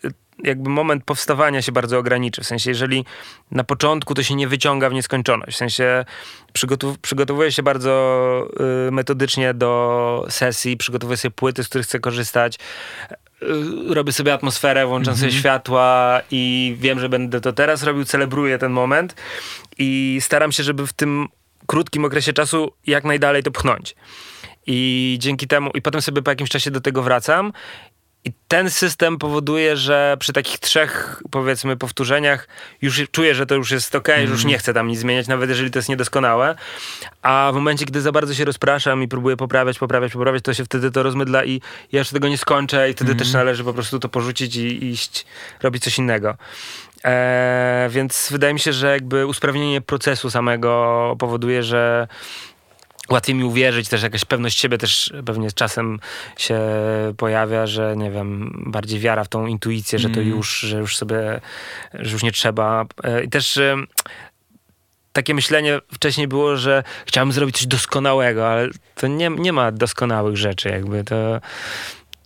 jakby 0.43 0.69
moment 0.69 1.03
powstawania 1.03 1.61
się 1.61 1.71
bardzo 1.71 1.97
ograniczy. 1.97 2.43
W 2.43 2.47
sensie, 2.47 2.69
jeżeli 2.69 3.05
na 3.51 3.63
początku 3.63 4.13
to 4.13 4.23
się 4.23 4.35
nie 4.35 4.47
wyciąga 4.47 4.89
w 4.89 4.93
nieskończoność. 4.93 5.53
W 5.53 5.57
sensie 5.57 6.05
przygotow 6.53 6.99
przygotowuję 6.99 7.51
się 7.51 7.63
bardzo 7.63 8.47
y, 8.87 8.91
metodycznie 8.91 9.53
do 9.53 10.25
sesji, 10.29 10.77
przygotowuję 10.77 11.17
sobie 11.17 11.31
płyty, 11.31 11.63
z 11.63 11.69
których 11.69 11.87
chcę 11.87 11.99
korzystać. 11.99 12.55
Y, 13.41 13.93
robię 13.93 14.11
sobie 14.11 14.33
atmosferę, 14.33 14.87
włączam 14.87 15.13
mm 15.13 15.15
-hmm. 15.15 15.19
sobie 15.19 15.27
mhm. 15.27 15.41
światła 15.41 16.21
i 16.31 16.75
wiem, 16.79 16.99
że 16.99 17.09
będę 17.09 17.41
to 17.41 17.53
teraz 17.53 17.83
robił, 17.83 18.05
celebruję 18.05 18.57
ten 18.57 18.71
moment 18.71 19.15
i 19.77 20.17
staram 20.21 20.51
się, 20.51 20.63
żeby 20.63 20.87
w 20.87 20.93
tym 20.93 21.27
krótkim 21.67 22.05
okresie 22.05 22.33
czasu 22.33 22.73
jak 22.87 23.03
najdalej 23.03 23.43
to 23.43 23.51
pchnąć. 23.51 23.95
I 24.67 25.15
dzięki 25.19 25.47
temu, 25.47 25.71
i 25.73 25.81
potem 25.81 26.01
sobie 26.01 26.21
po 26.21 26.31
jakimś 26.31 26.49
czasie 26.49 26.71
do 26.71 26.81
tego 26.81 27.03
wracam 27.03 27.53
i 28.27 28.31
ten 28.47 28.69
system 28.69 29.17
powoduje, 29.17 29.77
że 29.77 30.17
przy 30.19 30.33
takich 30.33 30.59
trzech, 30.59 31.21
powiedzmy, 31.31 31.77
powtórzeniach 31.77 32.47
już 32.81 33.01
czuję, 33.11 33.35
że 33.35 33.45
to 33.45 33.55
już 33.55 33.71
jest 33.71 33.95
ok, 33.95 34.09
mm. 34.09 34.29
już 34.31 34.45
nie 34.45 34.57
chcę 34.57 34.73
tam 34.73 34.87
nic 34.87 34.99
zmieniać, 34.99 35.27
nawet 35.27 35.49
jeżeli 35.49 35.71
to 35.71 35.79
jest 35.79 35.89
niedoskonałe. 35.89 36.55
A 37.21 37.49
w 37.51 37.55
momencie, 37.55 37.85
gdy 37.85 38.01
za 38.01 38.11
bardzo 38.11 38.33
się 38.33 38.45
rozpraszam 38.45 39.03
i 39.03 39.07
próbuję 39.07 39.37
poprawiać, 39.37 39.79
poprawiać, 39.79 40.11
poprawiać, 40.11 40.43
to 40.43 40.53
się 40.53 40.65
wtedy 40.65 40.91
to 40.91 41.03
rozmydla 41.03 41.45
i 41.45 41.61
ja 41.91 41.99
już 41.99 42.09
tego 42.09 42.27
nie 42.27 42.37
skończę 42.37 42.89
i 42.89 42.93
wtedy 42.93 43.11
mm. 43.11 43.19
też 43.19 43.33
należy 43.33 43.63
po 43.63 43.73
prostu 43.73 43.99
to 43.99 44.09
porzucić 44.09 44.55
i 44.55 44.85
iść 44.85 45.25
robić 45.61 45.83
coś 45.83 45.97
innego. 45.97 46.37
Eee, 47.03 47.89
więc 47.89 48.27
wydaje 48.31 48.53
mi 48.53 48.59
się, 48.59 48.73
że 48.73 48.91
jakby 48.91 49.25
usprawnienie 49.25 49.81
procesu 49.81 50.29
samego 50.29 51.15
powoduje, 51.19 51.63
że 51.63 52.07
łatwiej 53.09 53.35
mi 53.35 53.43
uwierzyć, 53.43 53.89
też 53.89 54.03
jakaś 54.03 54.25
pewność 54.25 54.59
siebie 54.59 54.77
też 54.77 55.13
pewnie 55.25 55.49
z 55.49 55.53
czasem 55.53 55.99
się 56.37 56.59
pojawia, 57.17 57.67
że 57.67 57.93
nie 57.97 58.11
wiem, 58.11 58.63
bardziej 58.65 58.99
wiara 58.99 59.23
w 59.23 59.27
tą 59.27 59.45
intuicję, 59.45 59.99
że 59.99 60.09
to 60.09 60.19
mm. 60.19 60.27
już, 60.27 60.59
że 60.59 60.77
już 60.77 60.97
sobie, 60.97 61.41
że 61.93 62.11
już 62.11 62.23
nie 62.23 62.31
trzeba. 62.31 62.85
E, 63.03 63.23
I 63.23 63.29
też 63.29 63.57
e, 63.57 63.75
takie 65.13 65.33
myślenie 65.33 65.79
wcześniej 65.93 66.27
było, 66.27 66.57
że 66.57 66.83
chciałem 67.05 67.31
zrobić 67.31 67.57
coś 67.57 67.67
doskonałego, 67.67 68.49
ale 68.49 68.67
to 68.95 69.07
nie, 69.07 69.29
nie 69.29 69.53
ma 69.53 69.71
doskonałych 69.71 70.37
rzeczy 70.37 70.69
jakby, 70.69 71.03
to 71.03 71.41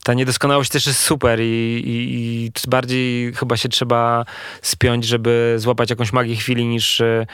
ta 0.04 0.14
niedoskonałość 0.14 0.72
też 0.72 0.88
jest 0.88 0.99
super 0.99 1.39
i, 1.39 1.43
i, 1.43 2.45
i, 2.45 2.52
bardziej 2.70 3.34
chyba 3.34 3.58
się 3.58 3.70
trzeba 3.70 4.26
spiąć, 4.62 5.06
żeby 5.06 5.56
złapać 5.58 5.89
jakąś 5.89 6.14
magię 6.14 6.36
chwili, 6.36 6.66
niż 6.66 7.02
e, 7.02 7.26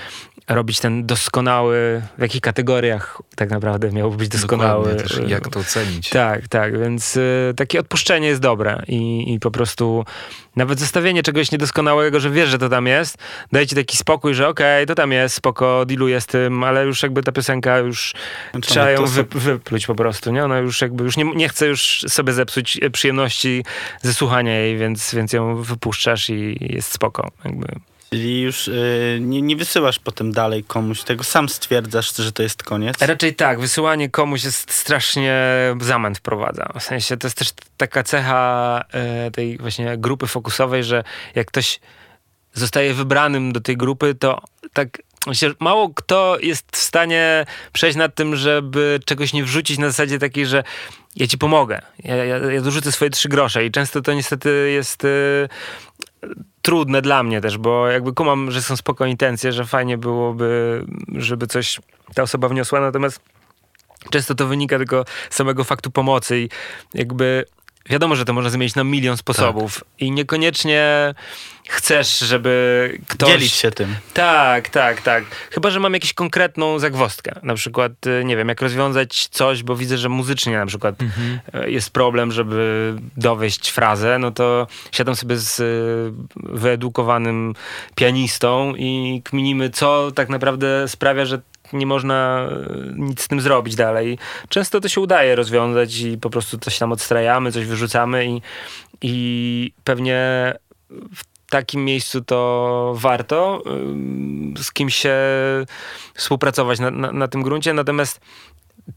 robić 0.48 0.80
ten 0.80 1.06
doskonały, 1.06 2.02
w 2.18 2.22
jakich 2.22 2.42
kategoriach 2.42 3.22
tak 3.36 3.50
naprawdę 3.50 3.92
miałby 3.92 4.18
być 4.18 4.30
doskonały. 4.30 4.96
Też 4.96 5.20
jak 5.28 5.48
to 5.48 5.60
ocenić. 5.60 6.10
Tak, 6.10 6.48
tak, 6.48 6.80
więc 6.80 7.18
y, 7.18 7.54
takie 7.58 7.80
odpuszczenie 7.80 8.28
jest 8.28 8.42
dobre 8.42 8.84
i, 8.88 9.34
i 9.34 9.40
po 9.40 9.52
prostu 9.52 10.06
nawet 10.56 10.80
zostawienie 10.80 11.24
czegoś 11.24 11.52
niedoskonałego, 11.52 12.20
że 12.20 12.30
wiesz, 12.30 12.50
że 12.50 12.58
to 12.58 12.70
tam 12.70 12.88
jest, 12.88 13.18
daje 13.52 13.68
ci 13.68 13.76
taki 13.76 13.98
spokój, 13.98 14.34
że 14.34 14.48
okej, 14.48 14.84
okay, 14.84 14.86
to 14.86 14.96
tam 14.96 15.12
jest, 15.12 15.36
spoko, 15.36 15.86
dealuję 15.86 16.22
z 16.22 16.26
tym, 16.26 16.64
ale 16.64 16.86
już 16.86 17.04
jakby 17.04 17.24
ta 17.24 17.32
piosenka 17.32 17.78
już 17.78 18.14
znaczy, 18.52 18.70
trzeba 18.70 18.92
ją 18.92 19.06
wy, 19.06 19.24
wypluć 19.24 19.88
po 19.88 19.96
prostu, 19.96 20.32
nie? 20.32 20.46
Ona 20.46 20.58
już 20.58 20.82
jakby, 20.82 21.04
już 21.04 21.18
nie, 21.18 21.36
nie 21.36 21.50
chce 21.50 21.68
już 21.68 22.06
sobie 22.08 22.34
zepsuć 22.34 22.80
przyjemności 22.92 23.66
ze 24.02 24.14
słuchania 24.14 24.60
jej, 24.60 24.78
więc, 24.78 25.16
więc 25.16 25.34
ją 25.34 25.56
wypuszczasz 25.56 26.30
i 26.30 26.58
jest 26.62 26.92
spoko, 26.92 27.32
jakby. 27.46 27.68
Czyli 28.10 28.42
już 28.42 28.68
yy, 28.68 29.20
nie, 29.22 29.42
nie, 29.42 29.56
wysyłasz 29.56 30.00
potem 30.00 30.32
dalej 30.32 30.64
komuś 30.64 31.04
tego, 31.04 31.24
sam 31.24 31.50
stwierdzasz, 31.50 32.16
że 32.16 32.32
to 32.32 32.44
jest 32.44 32.64
koniec? 32.64 33.02
Raczej 33.02 33.36
tak, 33.36 33.60
wysyłanie 33.60 34.10
komuś 34.10 34.44
jest 34.44 34.74
strasznie 34.74 35.36
zamęt 35.82 36.18
wprowadza. 36.18 36.70
W 36.80 36.84
sensie 36.84 37.18
to 37.18 37.28
jest 37.28 37.38
też 37.38 37.50
taka 37.78 38.04
cecha 38.04 38.84
yy, 39.24 39.32
tej 39.32 39.58
właśnie 39.58 39.98
grupy 39.98 40.28
fokusowej, 40.28 40.84
że 40.84 41.04
jak 41.36 41.48
ktoś 41.48 41.80
zostaje 42.54 42.94
wybranym 42.94 43.52
do 43.52 43.62
tej 43.62 43.78
grupy, 43.78 44.16
to 44.16 44.42
tak 44.74 45.02
mało 45.60 45.90
kto 45.90 46.38
jest 46.42 46.66
w 46.72 46.78
stanie 46.78 47.46
przejść 47.74 47.98
nad 47.98 48.16
tym, 48.16 48.36
żeby 48.36 49.00
czegoś 49.06 49.34
nie 49.34 49.44
wrzucić 49.44 49.78
na 49.78 49.88
zasadzie 49.88 50.20
takiej, 50.20 50.46
że 50.46 50.64
ja 51.16 51.28
ci 51.28 51.38
pomogę, 51.38 51.82
ja, 52.04 52.16
ja, 52.16 52.38
ja 52.38 52.62
dorzucę 52.62 52.92
swoje 52.92 53.12
trzy 53.12 53.30
grosze 53.30 53.66
i 53.66 53.72
często 53.72 54.02
to 54.02 54.14
niestety 54.14 54.72
jest 54.72 55.06
y, 55.06 55.50
trudne 56.62 57.02
dla 57.02 57.24
mnie 57.24 57.42
też, 57.42 57.58
bo 57.58 57.88
jakby 57.88 58.14
kumam, 58.14 58.52
że 58.52 58.62
są 58.62 58.76
spoko 58.76 59.06
intencje, 59.06 59.52
że 59.52 59.66
fajnie 59.66 59.98
byłoby, 59.98 60.84
żeby 61.16 61.48
coś 61.48 61.80
ta 62.14 62.24
osoba 62.24 62.50
wniosła, 62.50 62.80
natomiast 62.80 63.20
często 64.10 64.36
to 64.36 64.48
wynika 64.48 64.78
tylko 64.78 65.06
z 65.30 65.36
samego 65.36 65.64
faktu 65.64 65.92
pomocy 65.92 66.40
i 66.40 66.50
jakby 66.94 67.46
wiadomo, 67.90 68.16
że 68.16 68.26
to 68.26 68.34
można 68.34 68.50
zmienić 68.50 68.76
na 68.76 68.84
milion 68.84 69.18
sposobów 69.18 69.74
tak. 69.76 69.88
i 70.00 70.12
niekoniecznie 70.12 71.14
chcesz, 71.68 72.20
żeby 72.20 73.00
ktoś... 73.08 73.30
Dzielić 73.30 73.54
się 73.54 73.72
tym. 73.72 73.96
Tak, 74.14 74.70
tak, 74.70 75.02
tak. 75.02 75.24
Chyba, 75.52 75.70
że 75.70 75.80
mam 75.80 75.94
jakąś 75.94 76.14
konkretną 76.14 76.80
zagwostkę. 76.80 77.40
Na 77.44 77.56
przykład, 77.56 77.92
y, 78.08 78.26
nie 78.26 78.38
wiem, 78.38 78.50
jak 78.50 78.62
rozwiązać 78.62 79.28
coś, 79.28 79.64
bo 79.64 79.76
widzę, 79.76 79.98
że 79.98 80.10
muzycznie 80.10 80.58
na 80.58 80.66
przykład 80.66 81.02
mhm. 81.02 81.40
Y, 81.66 81.72
jest 81.72 81.90
problem, 81.90 82.32
żeby 82.32 82.94
dowieść 83.18 83.70
frazę, 83.70 84.20
no 84.20 84.32
to 84.32 84.68
siadam 84.92 85.16
sobie 85.16 85.38
z 85.38 85.60
y, 85.60 86.14
wyedukowanym 86.36 87.54
pianistą 87.96 88.74
i 88.76 89.22
kminimy, 89.26 89.70
co 89.70 90.12
tak 90.12 90.30
naprawdę 90.30 90.88
sprawia, 90.88 91.26
że 91.26 91.42
nie 91.74 91.86
można 91.86 92.50
nic 92.96 93.22
z 93.22 93.28
tym 93.28 93.42
zrobić 93.42 93.76
dalej. 93.76 94.18
Często 94.50 94.82
to 94.82 94.90
się 94.90 95.02
udaje 95.02 95.36
rozwiązać 95.36 96.00
i 96.00 96.18
po 96.18 96.30
prostu 96.30 96.58
coś 96.58 96.78
tam 96.78 96.92
odstrajamy, 96.92 97.52
coś 97.52 97.66
wyrzucamy 97.66 98.26
i, 98.26 98.42
i 99.02 99.72
pewnie 99.84 100.54
w 100.90 101.24
takim 101.50 101.86
miejscu 101.86 102.22
to 102.22 102.94
warto 102.98 103.64
z 104.58 104.72
kimś 104.72 104.96
się 104.96 105.16
współpracować 106.14 106.80
na, 106.80 106.92
na, 106.92 107.12
na 107.12 107.28
tym 107.28 107.44
gruncie, 107.44 107.74
natomiast 107.74 108.22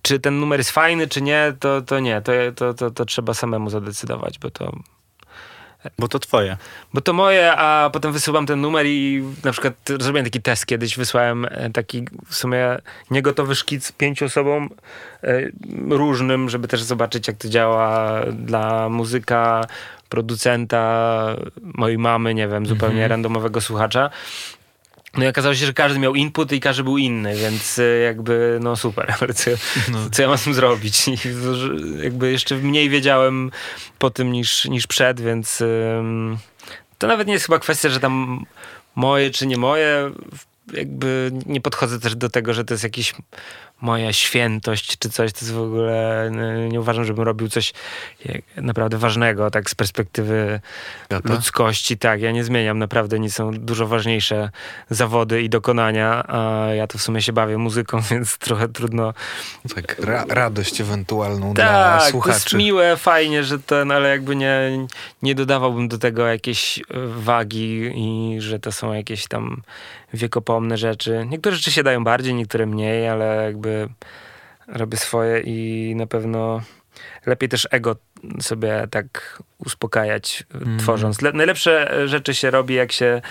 czy 0.03 0.21
ten 0.21 0.41
numer 0.41 0.61
jest 0.61 0.71
fajny, 0.71 1.09
czy 1.09 1.23
nie, 1.23 1.55
to, 1.61 1.83
to 1.83 2.01
nie, 2.01 2.23
to, 2.23 2.33
to, 2.57 2.75
to, 2.75 2.91
to 2.91 3.05
trzeba 3.05 3.35
samemu 3.35 3.71
zadecydować, 3.71 4.39
bo 4.39 4.51
to 4.51 4.73
bo 5.99 6.09
to 6.09 6.19
twoje. 6.19 6.57
Bo 6.95 7.01
to 7.01 7.13
moje, 7.13 7.53
a 7.57 7.91
potem 7.93 8.13
wysyłam 8.13 8.47
ten 8.47 8.61
numer 8.61 8.87
i 8.87 9.25
na 9.45 9.53
przykład 9.53 9.75
zrobiłem 10.01 10.25
taki 10.25 10.43
test 10.43 10.67
kiedyś, 10.67 10.97
wysłałem 10.97 11.47
e, 11.51 11.71
taki 11.71 12.05
w 12.27 12.35
sumie 12.35 12.79
niegotowy 13.11 13.55
szkic 13.55 13.93
pięciu 13.93 14.25
osobom 14.25 14.69
e, 15.23 15.41
różnym, 15.89 16.49
żeby 16.49 16.69
też 16.69 16.83
zobaczyć 16.83 17.29
jak 17.29 17.37
to 17.37 17.49
działa 17.49 18.21
dla 18.33 18.89
muzyka, 18.89 19.67
producenta, 20.09 21.37
mojej 21.63 21.99
mamy, 21.99 22.35
nie 22.35 22.49
wiem, 22.49 22.67
zupełnie 22.67 23.05
-hmm. 23.05 23.11
randomowego 23.11 23.61
słuchacza. 23.61 24.11
No 25.17 25.25
i 25.25 25.29
okazało 25.29 25.55
się, 25.55 25.67
że 25.67 25.73
każdy 25.73 25.99
miał 25.99 26.15
input 26.15 26.53
i 26.53 26.61
każdy 26.61 26.83
był 26.85 26.99
inny, 26.99 27.37
więc 27.37 27.79
e, 27.79 27.83
jakby 27.83 28.59
no 28.63 28.77
super, 28.77 29.15
ale 29.21 29.35
co, 29.35 29.51
no. 29.93 30.11
co 30.13 30.23
ja 30.23 30.29
mam 30.29 30.39
z 30.39 30.45
tym 30.45 30.55
zrobić? 30.55 31.09
I 31.09 31.17
jakby 32.03 32.33
jeszcze 32.33 32.57
mniej 32.57 32.89
wiedziałem 32.89 33.51
po 33.99 34.11
tym 34.11 34.33
niż, 34.33 34.65
niż 34.65 34.87
przed, 34.87 35.21
więc 35.21 35.63
to 36.99 37.07
nawet 37.07 37.27
nie 37.27 37.33
jest 37.33 37.47
chyba 37.47 37.59
kwestia, 37.59 37.89
że 37.89 38.01
tam 38.01 38.45
moje 38.95 39.31
czy 39.31 39.47
nie 39.47 39.57
moje, 39.57 40.11
jakby 40.73 41.33
nie 41.47 41.61
podchodzę 41.61 42.01
też 42.01 42.17
do 42.17 42.29
tego, 42.29 42.55
że 42.55 42.65
to 42.65 42.75
jest 42.75 42.85
jakiś 42.85 43.15
moja 43.81 44.13
świętość 44.13 44.99
czy 44.99 45.11
coś, 45.11 45.33
to 45.33 45.39
jest 45.41 45.53
w 45.53 45.61
ogóle, 45.61 46.31
nie 46.71 46.81
uważam, 46.81 47.05
żebym 47.05 47.25
robił 47.25 47.49
coś 47.49 47.73
naprawdę 48.57 48.99
ważnego, 48.99 49.51
tak 49.51 49.71
z 49.71 49.75
perspektywy 49.75 50.61
ludzkości. 51.25 51.99
Tak, 51.99 52.21
ja 52.21 52.31
nie 52.31 52.45
zmieniam, 52.45 52.79
naprawdę 52.79 53.19
nie 53.19 53.31
są 53.31 53.51
dużo 53.51 53.87
ważniejsze 53.87 54.51
zawody 54.91 55.43
i 55.43 55.49
dokonania, 55.49 56.25
a 56.29 56.67
ja 56.75 56.87
to 56.87 56.99
w 56.99 57.03
sumie 57.03 57.23
się 57.23 57.33
bawię 57.33 57.59
muzyką, 57.59 58.01
więc 58.11 58.39
trochę 58.39 58.69
trudno. 58.69 59.15
Tak, 59.75 59.99
ra 59.99 60.25
radość 60.29 60.81
ewentualną 60.81 61.55
tak, 61.55 61.67
dla 61.67 62.11
słuchaczy. 62.11 62.35
Tak, 62.35 62.45
jest 62.45 62.55
miłe, 62.55 62.97
fajnie, 62.97 63.45
że 63.45 63.59
ten, 63.59 63.91
ale 63.91 64.09
jakby 64.09 64.37
nie, 64.37 64.87
nie 65.23 65.35
dodawałbym 65.35 65.89
do 65.89 65.99
tego 65.99 66.27
jakiejś 66.27 66.79
e, 66.79 66.83
wagi 67.07 67.93
i 67.95 68.37
że 68.41 68.59
to 68.59 68.73
są 68.73 68.93
jakieś 68.93 69.27
tam 69.27 69.63
wiekopomne 70.15 70.77
rzeczy. 70.79 71.27
Niektóre 71.29 71.57
rzeczy 71.57 71.73
się 71.73 71.83
dają 71.83 72.05
bardziej, 72.05 72.35
niektóre 72.35 72.67
mniej, 72.67 73.09
ale 73.09 73.45
jakby 73.45 73.89
robię 74.69 74.97
swoje 74.97 75.41
i 75.41 75.93
na 75.97 76.07
pewno 76.07 76.63
lepiej 77.27 77.49
też 77.49 77.69
ego 77.71 77.97
sobie 78.41 78.87
tak 78.91 79.39
uspokajać, 79.59 80.45
Mm. 80.55 80.79
tworząc. 80.79 81.23
Le- 81.23 81.33
najlepsze 81.33 81.93
rzeczy 82.09 82.35
się 82.35 82.51
robi, 82.51 82.75
jak 82.75 82.93
się 82.93 83.23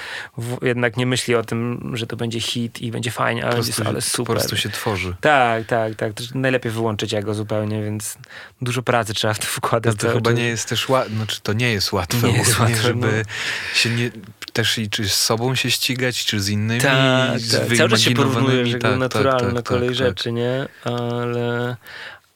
jednak 0.62 0.98
nie 0.98 1.06
myśli 1.06 1.36
o 1.36 1.44
tym, 1.44 1.92
że 1.94 2.08
to 2.08 2.16
będzie 2.18 2.40
hit 2.42 2.82
i 2.82 2.92
będzie 2.92 3.12
fajnie, 3.12 3.46
ale, 3.46 3.58
jest, 3.58 3.82
ale 3.86 4.02
super. 4.02 4.26
po 4.26 4.34
prostu 4.34 4.58
się 4.58 4.70
tworzy. 4.70 5.16
Tak, 5.22 5.66
tak, 5.66 5.96
tak. 5.96 6.14
To 6.14 6.24
najlepiej 6.36 6.72
wyłączyć 6.72 7.14
ego 7.14 7.34
zupełnie, 7.34 7.84
więc 7.84 8.18
dużo 8.62 8.82
pracy 8.82 9.14
trzeba 9.14 9.34
w 9.34 9.40
to 9.40 9.46
wkładać. 9.46 9.94
No 9.96 10.10
to 10.10 10.14
chyba 10.16 10.30
czas. 10.30 10.40
nie 10.40 10.48
jest 10.48 10.70
też 10.70 10.90
łatwe, 10.90 11.16
znaczy 11.16 11.42
to 11.42 11.54
nie 11.54 11.72
jest 11.74 11.92
łatwe, 11.94 12.28
Nie 12.28 12.38
jest 12.38 12.60
łatwe, 12.60 12.76
żeby 12.76 13.24
no. 13.28 13.76
się 13.76 13.90
nie, 13.90 14.12
też 14.54 14.78
i 14.78 14.90
czy 14.90 15.10
z 15.10 15.14
sobą 15.14 15.56
się 15.56 15.72
ścigać, 15.72 16.26
czy 16.26 16.40
z 16.40 16.50
innymi, 16.50 16.82
Tak, 16.82 17.40
z 17.40 17.52
tak. 17.52 17.78
Cały 17.78 17.90
czas 17.90 18.02
się 18.02 18.12
porównuje, 18.12 18.66
że 18.66 18.78
tak, 18.78 18.92
tak, 18.92 19.00
naturalne 19.00 19.54
tak, 19.54 19.66
kolej 19.66 19.90
tak, 19.90 19.98
rzeczy, 19.98 20.32
nie? 20.32 20.68
Ale, 20.84 21.78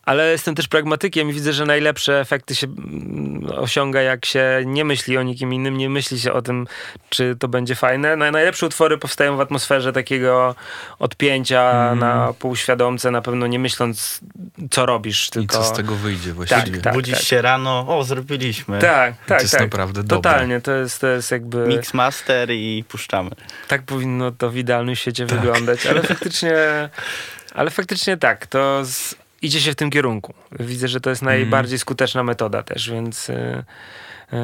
ale 0.05 0.31
jestem 0.31 0.55
też 0.55 0.67
pragmatykiem 0.67 1.29
i 1.29 1.33
widzę, 1.33 1.53
że 1.53 1.65
najlepsze 1.65 2.19
efekty 2.19 2.55
się 2.55 2.67
mm, 2.67 3.45
osiąga, 3.57 4.01
jak 4.01 4.25
się 4.25 4.61
nie 4.65 4.85
myśli 4.85 5.17
o 5.17 5.23
nikim 5.23 5.53
innym, 5.53 5.77
nie 5.77 5.89
myśli 5.89 6.19
się 6.19 6.33
o 6.33 6.41
tym, 6.41 6.67
czy 7.09 7.35
to 7.39 7.47
będzie 7.47 7.75
fajne. 7.75 8.15
No, 8.15 8.31
najlepsze 8.31 8.65
utwory 8.65 8.97
powstają 8.97 9.37
w 9.37 9.41
atmosferze 9.41 9.93
takiego 9.93 10.55
odpięcia 10.99 11.63
Mm. 11.73 11.99
na 11.99 12.33
półświadomce, 12.39 13.11
na 13.11 13.21
pewno 13.21 13.47
nie 13.47 13.59
myśląc, 13.59 14.19
co 14.71 14.85
robisz, 14.85 15.27
I 15.27 15.31
tylko... 15.31 15.57
co 15.57 15.63
z 15.63 15.73
tego 15.73 15.95
wyjdzie 15.95 16.33
właściwie. 16.33 16.77
tak. 16.81 16.93
Budzisz 16.93 17.21
się 17.27 17.41
rano, 17.41 17.85
o, 17.97 18.03
zrobiliśmy. 18.03 18.79
Tak, 18.79 19.13
tak, 19.25 19.37
to 19.37 19.43
jest 19.43 19.51
tak. 19.51 19.61
naprawdę 19.61 20.03
dobre. 20.03 20.31
Totalnie, 20.31 20.61
to 20.61 20.71
jest, 20.71 21.01
to 21.01 21.07
jest 21.07 21.31
jakby... 21.31 21.67
Mix 21.67 21.93
master 21.93 22.51
i 22.51 22.83
puszczamy. 22.87 23.31
tak 23.67 23.83
powinno 23.83 24.31
to 24.31 24.49
w 24.49 24.57
idealnym 24.57 24.95
świecie 24.95 25.25
Tak. 25.25 25.39
wyglądać, 25.39 25.85
ale 25.85 26.01
faktycznie, 26.03 26.55
ale 27.53 27.71
faktycznie 27.71 28.17
tak, 28.17 28.47
to 28.47 28.85
z, 28.85 29.15
idzie 29.43 29.61
się 29.61 29.71
w 29.71 29.75
tym 29.75 29.89
kierunku. 29.89 30.33
Widzę, 30.59 30.87
że 30.87 30.99
to 31.01 31.09
jest 31.09 31.23
Mhm. 31.23 31.39
najbardziej 31.39 31.79
skuteczna 31.79 32.23
metoda 32.23 32.63
też, 32.63 32.89
więc 32.89 33.29
y, 33.29 33.33
y, 34.33 34.37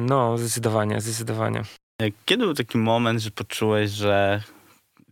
no, 0.00 0.38
zdecydowanie, 0.38 1.00
zdecydowanie. 1.00 1.62
E, 2.02 2.06
Kiedy 2.24 2.44
był 2.44 2.54
taki 2.54 2.78
moment, 2.78 3.20
że 3.20 3.30
poczułeś, 3.30 3.90
że 3.90 4.42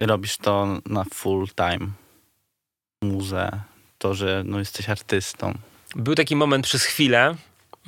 robisz 0.00 0.36
to 0.36 0.66
na 0.86 1.04
full 1.14 1.46
time? 1.56 1.86
Muzę, 3.04 3.50
to, 3.98 4.14
że 4.14 4.42
no, 4.46 4.58
jesteś 4.58 4.88
artystą. 4.88 5.54
Był 5.96 6.14
taki 6.14 6.36
moment 6.36 6.64
przez 6.64 6.84
chwilę, 6.84 7.34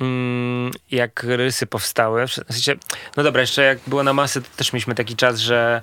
mm, 0.01 0.71
jak 0.91 1.23
rysy 1.23 1.65
powstały. 1.67 2.27
W 2.27 2.33
sensie, 2.33 2.75
no 3.17 3.23
dobra, 3.23 3.41
jeszcze 3.41 3.61
jak 3.63 3.79
było 3.87 4.03
na 4.03 4.13
masy, 4.13 4.41
to 4.41 4.47
też 4.55 4.73
mieliśmy 4.73 4.95
taki 4.95 5.15
czas, 5.15 5.39
że 5.39 5.81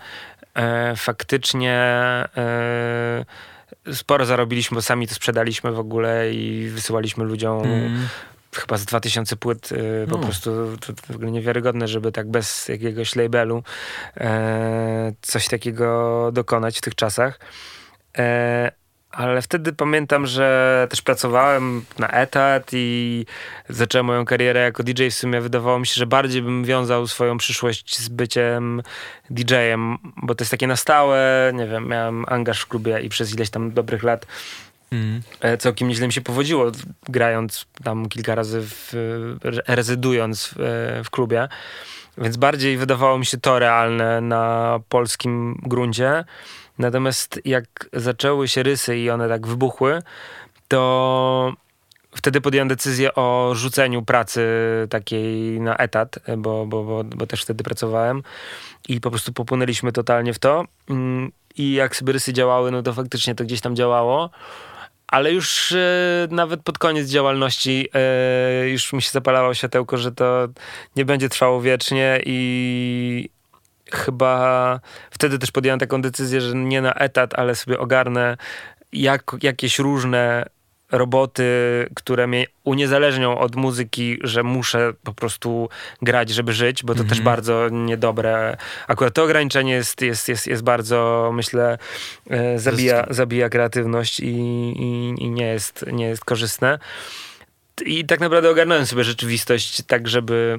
e, 0.55 0.97
faktycznie 0.97 1.73
e, 2.37 3.25
sporo 3.93 4.26
zarobiliśmy, 4.26 4.74
bo 4.74 4.82
sami 4.82 5.09
to 5.09 5.14
sprzedaliśmy 5.14 5.72
w 5.72 5.78
ogóle 5.78 6.32
i 6.32 6.68
wysyłaliśmy 6.68 7.24
ludziom 7.24 7.62
Mm. 7.62 8.09
chyba 8.55 8.76
z 8.76 8.85
2000 8.85 9.37
płyt 9.37 9.72
y, 9.72 10.07
po 10.11 10.16
No. 10.16 10.22
prostu 10.22 10.76
to, 10.80 10.93
to 10.93 11.12
w 11.12 11.16
ogóle 11.16 11.30
niewiarygodne, 11.30 11.89
żeby 11.89 12.12
tak 12.12 12.30
bez 12.30 12.68
jakiegoś 12.68 13.16
labelu 13.16 13.62
e, 14.16 15.12
coś 15.22 15.49
takiego 15.49 16.30
dokonać 16.32 16.78
w 16.78 16.80
tych 16.80 16.95
czasach. 16.95 17.41
E, 18.18 18.72
ale 19.15 19.43
wtedy 19.43 19.73
pamiętam, 19.73 20.27
że 20.27 20.87
też 20.91 21.03
pracowałem 21.03 21.85
na 21.99 22.09
etat 22.09 22.71
i 22.73 23.27
zacząłem 23.69 24.07
moją 24.07 24.25
karierę 24.25 24.61
jako 24.61 24.83
DJ. 24.83 25.09
W 25.09 25.15
sumie 25.15 25.41
wydawało 25.41 25.79
mi 25.79 25.87
się, 25.87 25.95
że 25.95 26.07
bardziej 26.07 26.43
bym 26.43 26.65
wiązał 26.65 27.07
swoją 27.07 27.39
przyszłość 27.39 27.99
z 27.99 28.09
byciem 28.09 28.83
DJ-em, 29.31 29.99
bo 30.17 30.35
to 30.35 30.43
jest 30.43 30.51
takie 30.51 30.67
na 30.67 30.77
stałe, 30.77 31.53
nie 31.55 31.67
wiem, 31.67 31.89
miałem 31.89 32.25
angaż 32.29 32.61
w 32.61 32.67
klubie 32.67 33.01
i 33.01 33.09
przez 33.09 33.35
ileś 33.35 33.51
tam 33.51 33.73
dobrych 33.73 34.03
lat 34.03 34.27
Mm. 34.93 35.23
Całkiem 35.59 35.89
nieźle 35.89 36.07
mi 36.07 36.12
się 36.12 36.21
powodziło, 36.21 36.73
grając 37.09 37.67
tam 37.85 38.09
kilka 38.09 38.35
razy, 38.35 38.61
w, 38.62 38.95
re- 39.45 39.62
rezydując 39.67 40.47
w, 40.47 40.61
e, 40.61 41.05
w 41.05 41.11
klubie. 41.11 41.49
Więc 42.19 42.37
bardziej 42.37 42.77
wydawało 42.77 43.19
mi 43.19 43.27
się 43.27 43.39
to 43.39 43.59
realne 43.59 44.21
na 44.21 44.81
polskim 44.89 45.61
gruncie. 45.62 46.25
Natomiast 46.79 47.41
jak 47.45 47.64
zaczęły 47.93 48.49
się 48.49 48.62
rysy 48.62 48.99
i 48.99 49.11
one 49.11 49.29
tak 49.29 49.47
wybuchły, 49.47 50.03
to 50.68 51.53
wtedy 52.14 52.41
podjąłem 52.41 52.68
decyzję 52.68 53.14
o 53.14 53.51
rzuceniu 53.55 54.03
pracy 54.03 54.47
takiej 54.91 55.61
na 55.61 55.77
etat, 55.77 56.18
bo, 56.39 56.66
bo, 56.66 56.85
bo, 56.85 57.05
bo 57.05 57.27
też 57.27 57.43
wtedy 57.43 57.64
pracowałem 57.64 58.22
i 58.89 59.01
po 59.01 59.11
prostu 59.11 59.33
popłynęliśmy 59.33 59.93
totalnie 59.93 60.35
w 60.35 60.39
to. 60.39 60.64
Mm, 60.91 61.33
I 61.57 61.72
jak 61.72 61.97
sobie 61.97 62.12
rysy 62.12 62.33
działały, 62.33 62.70
no 62.70 62.83
to 62.83 62.93
faktycznie 62.93 63.35
to 63.35 63.45
gdzieś 63.45 63.61
tam 63.61 63.77
działało. 63.77 64.31
Ale 65.07 65.33
już 65.33 65.72
e, 65.72 66.29
nawet 66.31 66.62
pod 66.62 66.79
koniec 66.79 67.09
działalności 67.09 67.89
e, 67.95 68.68
już 68.68 68.93
mi 68.93 69.03
się 69.03 69.11
zapalało 69.11 69.55
światełko, 69.55 69.97
że 69.97 70.12
to 70.12 70.49
nie 70.97 71.05
będzie 71.05 71.29
trwało 71.29 71.61
wiecznie 71.61 72.20
i 72.27 73.31
chyba 73.93 74.80
wtedy 75.11 75.39
też 75.39 75.51
podjąłem 75.51 75.80
taką 75.80 76.03
decyzję, 76.03 76.41
że 76.41 76.55
nie 76.55 76.82
na 76.82 76.95
etat, 76.95 77.35
ale 77.39 77.55
sobie 77.55 77.78
ogarnę 77.78 78.37
jak, 78.93 79.37
jakieś 79.43 79.78
różne 79.78 80.47
roboty, 80.93 81.45
które 81.95 82.26
mnie 82.26 82.47
uniezależnią 82.64 83.39
od 83.39 83.57
muzyki, 83.57 84.18
że 84.22 84.43
muszę 84.43 84.93
po 85.05 85.12
prostu 85.14 85.68
grać, 86.03 86.30
żeby 86.30 86.53
żyć, 86.53 86.82
bo 86.82 86.95
to 86.95 87.01
Mhm. 87.01 87.09
też 87.09 87.20
bardzo 87.20 87.68
niedobre. 87.68 88.57
Akurat 88.89 89.14
to 89.14 89.24
ograniczenie 89.24 89.72
jest, 89.72 90.01
jest, 90.03 90.28
jest, 90.28 90.47
jest 90.47 90.62
bardzo, 90.62 91.30
myślę, 91.35 91.78
e, 92.30 92.59
zabija, 92.59 93.07
zabija 93.11 93.49
kreatywność 93.49 94.20
i, 94.20 94.26
i, 94.26 95.14
i 95.18 95.30
nie, 95.30 95.47
jest, 95.47 95.85
nie 95.93 96.07
jest 96.07 96.24
korzystne. 96.24 96.78
I 97.87 98.05
tak 98.05 98.20
naprawdę 98.20 98.51
ogarnąłem 98.51 98.87
sobie 98.87 99.05
rzeczywistość 99.05 99.82
tak, 99.87 100.09
żeby 100.09 100.57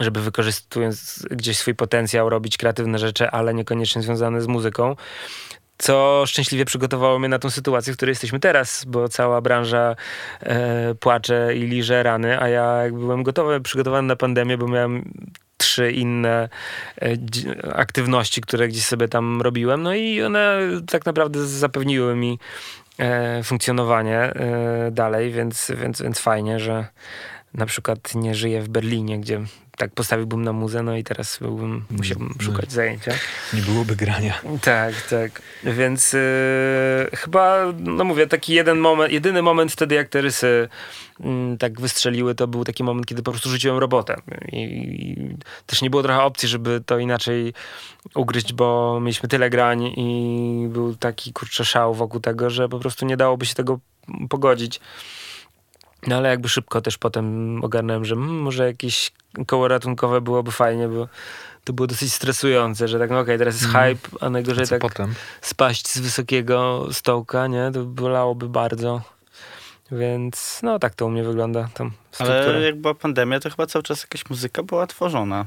żeby 0.00 0.20
wykorzystując 0.20 1.26
gdzieś 1.30 1.58
swój 1.58 1.74
potencjał 1.74 2.30
robić 2.30 2.56
kreatywne 2.56 2.98
rzeczy, 2.98 3.30
ale 3.30 3.54
niekoniecznie 3.54 4.02
związane 4.02 4.42
z 4.42 4.46
muzyką. 4.46 4.96
Co 5.78 6.24
szczęśliwie 6.26 6.64
przygotowało 6.64 7.18
mnie 7.18 7.28
na 7.28 7.38
tą 7.38 7.50
sytuację, 7.50 7.92
w 7.92 7.96
której 7.96 8.10
jesteśmy 8.10 8.40
teraz, 8.40 8.84
bo 8.84 9.08
cała 9.08 9.40
branża 9.40 9.96
e, 10.40 10.94
płacze 10.94 11.56
i 11.56 11.62
liże 11.62 12.02
rany, 12.02 12.40
a 12.40 12.48
ja 12.48 12.82
jak 12.82 12.94
byłem 12.94 13.22
gotowy, 13.22 13.60
przygotowany 13.60 14.08
na 14.08 14.16
pandemię, 14.16 14.58
bo 14.58 14.68
miałem 14.68 15.12
trzy 15.56 15.92
inne 15.92 16.48
e, 17.02 17.16
aktywności, 17.74 18.40
które 18.40 18.68
gdzieś 18.68 18.86
sobie 18.86 19.08
tam 19.08 19.42
robiłem, 19.42 19.82
no 19.82 19.94
i 19.94 20.22
one 20.22 20.58
tak 20.90 21.06
naprawdę 21.06 21.46
zapewniły 21.46 22.16
mi 22.16 22.38
e, 22.98 23.42
funkcjonowanie 23.42 24.18
e, 24.18 24.90
dalej, 24.90 25.30
więc, 25.30 25.72
więc, 25.76 26.02
więc 26.02 26.18
fajnie, 26.18 26.60
że 26.60 26.86
na 27.54 27.66
przykład 27.66 28.14
nie 28.14 28.34
żyję 28.34 28.62
w 28.62 28.68
Berlinie, 28.68 29.20
gdzie 29.20 29.40
tak 29.76 29.90
postawiłbym 29.90 30.44
na 30.44 30.52
muzę, 30.52 30.82
no 30.82 30.96
i 30.96 31.04
teraz 31.04 31.38
byłbym, 31.40 31.84
musiałbym 31.90 32.34
no. 32.38 32.44
szukać 32.44 32.72
zajęcia. 32.72 33.12
Nie 33.54 33.62
byłoby 33.62 33.96
grania. 33.96 34.40
Tak, 34.62 35.02
tak. 35.10 35.42
Więc 35.64 36.12
yy, 36.12 36.20
chyba, 37.16 37.72
no 37.78 38.04
mówię, 38.04 38.26
taki 38.26 38.54
jeden 38.54 38.78
moment, 38.78 39.12
jedyny 39.12 39.42
moment 39.42 39.72
wtedy, 39.72 39.94
jak 39.94 40.08
te 40.08 40.20
rysy 40.20 40.68
mm, 41.20 41.58
tak 41.58 41.80
wystrzeliły, 41.80 42.34
to 42.34 42.46
był 42.46 42.64
taki 42.64 42.84
moment, 42.84 43.06
kiedy 43.06 43.22
po 43.22 43.30
prostu 43.30 43.50
rzuciłem 43.50 43.78
robotę. 43.78 44.16
I, 44.52 44.58
I 44.58 45.36
też 45.66 45.82
nie 45.82 45.90
było 45.90 46.02
trochę 46.02 46.22
opcji, 46.22 46.48
żeby 46.48 46.82
to 46.86 46.98
inaczej 46.98 47.54
ugryźć, 48.14 48.52
bo 48.52 48.98
mieliśmy 49.00 49.28
tyle 49.28 49.50
grań 49.50 49.82
i 49.84 50.66
był 50.68 50.96
taki 50.96 51.32
kurczę 51.32 51.64
szał 51.64 51.94
wokół 51.94 52.20
tego, 52.20 52.50
że 52.50 52.68
po 52.68 52.78
prostu 52.78 53.06
nie 53.06 53.16
dałoby 53.16 53.46
się 53.46 53.54
tego 53.54 53.78
pogodzić. 54.28 54.80
No 56.06 56.16
ale 56.16 56.28
jakby 56.28 56.48
szybko 56.48 56.80
też 56.80 56.98
potem 56.98 57.58
ogarnąłem, 57.64 58.04
że 58.04 58.14
mm, 58.14 58.30
może 58.40 58.66
jakieś 58.66 59.12
koło 59.46 59.68
ratunkowe 59.68 60.20
byłoby 60.20 60.50
fajnie, 60.52 60.88
bo 60.88 61.08
to 61.64 61.72
było 61.72 61.86
dosyć 61.86 62.12
stresujące, 62.12 62.88
że 62.88 62.98
tak, 62.98 63.10
no 63.10 63.18
okej, 63.20 63.38
teraz 63.38 63.54
jest 63.54 63.66
Mhm. 63.66 63.96
hype, 63.96 64.08
a 64.20 64.30
najgorzej 64.30 64.66
tak 64.68 64.80
potem? 64.80 65.14
spaść 65.40 65.88
z 65.88 65.98
wysokiego 65.98 66.86
stołka, 66.92 67.46
nie? 67.46 67.70
To 67.74 67.84
bolałoby 67.84 68.48
bardzo. 68.48 69.00
Więc 69.92 70.60
no 70.62 70.78
tak 70.78 70.94
to 70.94 71.06
u 71.06 71.10
mnie 71.10 71.24
wygląda 71.24 71.68
tam 71.74 71.90
struktura. 72.12 72.44
Ale 72.44 72.60
jak 72.60 72.76
była 72.76 72.94
pandemia, 72.94 73.40
to 73.40 73.50
chyba 73.50 73.66
cały 73.66 73.82
czas 73.82 74.02
jakaś 74.02 74.30
muzyka 74.30 74.62
była 74.62 74.86
tworzona. 74.86 75.46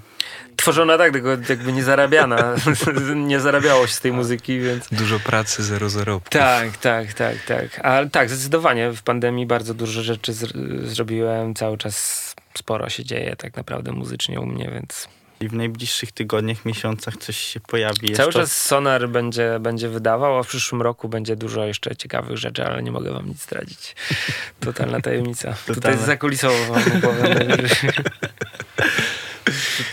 Tworzona 0.55 0.97
tak, 0.97 1.11
tylko 1.11 1.29
jakby 1.29 1.73
nie 1.73 1.83
zarabiana. 1.83 2.55
nie 3.15 3.39
zarabiało 3.39 3.87
się 3.87 3.93
z 3.93 3.99
tej 3.99 4.13
muzyki, 4.13 4.59
więc... 4.59 4.87
Dużo 4.91 5.19
pracy, 5.19 5.63
zero 5.63 5.89
zarobków. 5.89 6.29
Tak, 6.29 6.77
tak, 6.77 7.13
tak, 7.13 7.35
tak. 7.47 7.85
Ale 7.85 8.09
tak, 8.09 8.29
zdecydowanie 8.29 8.91
w 8.91 9.03
pandemii 9.03 9.45
bardzo 9.45 9.73
dużo 9.73 10.01
rzeczy 10.01 10.31
zr- 10.33 10.85
zrobiłem. 10.85 11.55
Cały 11.55 11.77
czas 11.77 12.35
sporo 12.53 12.89
się 12.89 13.03
dzieje 13.03 13.35
tak 13.35 13.55
naprawdę 13.55 13.91
muzycznie 13.91 14.39
u 14.39 14.45
mnie, 14.45 14.69
więc 14.73 15.07
I 15.45 15.49
w 15.49 15.53
najbliższych 15.53 16.11
tygodniach, 16.11 16.65
miesiącach 16.65 17.17
coś 17.17 17.37
się 17.37 17.59
pojawi 17.59 18.11
cały 18.13 18.27
jeszcze. 18.27 18.31
czas 18.41 18.61
Sonar 18.61 19.09
będzie, 19.09 19.57
będzie 19.59 19.89
wydawał, 19.89 20.37
a 20.37 20.43
w 20.43 20.47
przyszłym 20.47 20.81
roku 20.81 21.09
będzie 21.09 21.35
dużo 21.35 21.65
jeszcze 21.65 21.95
ciekawych 21.95 22.37
rzeczy, 22.37 22.65
ale 22.65 22.83
nie 22.83 22.91
mogę 22.91 23.11
wam 23.13 23.27
nic 23.27 23.43
zdradzić. 23.43 23.95
Totalna 24.59 25.01
tajemnica. 25.01 25.53
Tutaj 25.53 25.75
Totalna. 25.75 26.05
zakulisowo 26.05 26.73
wam. 26.73 26.83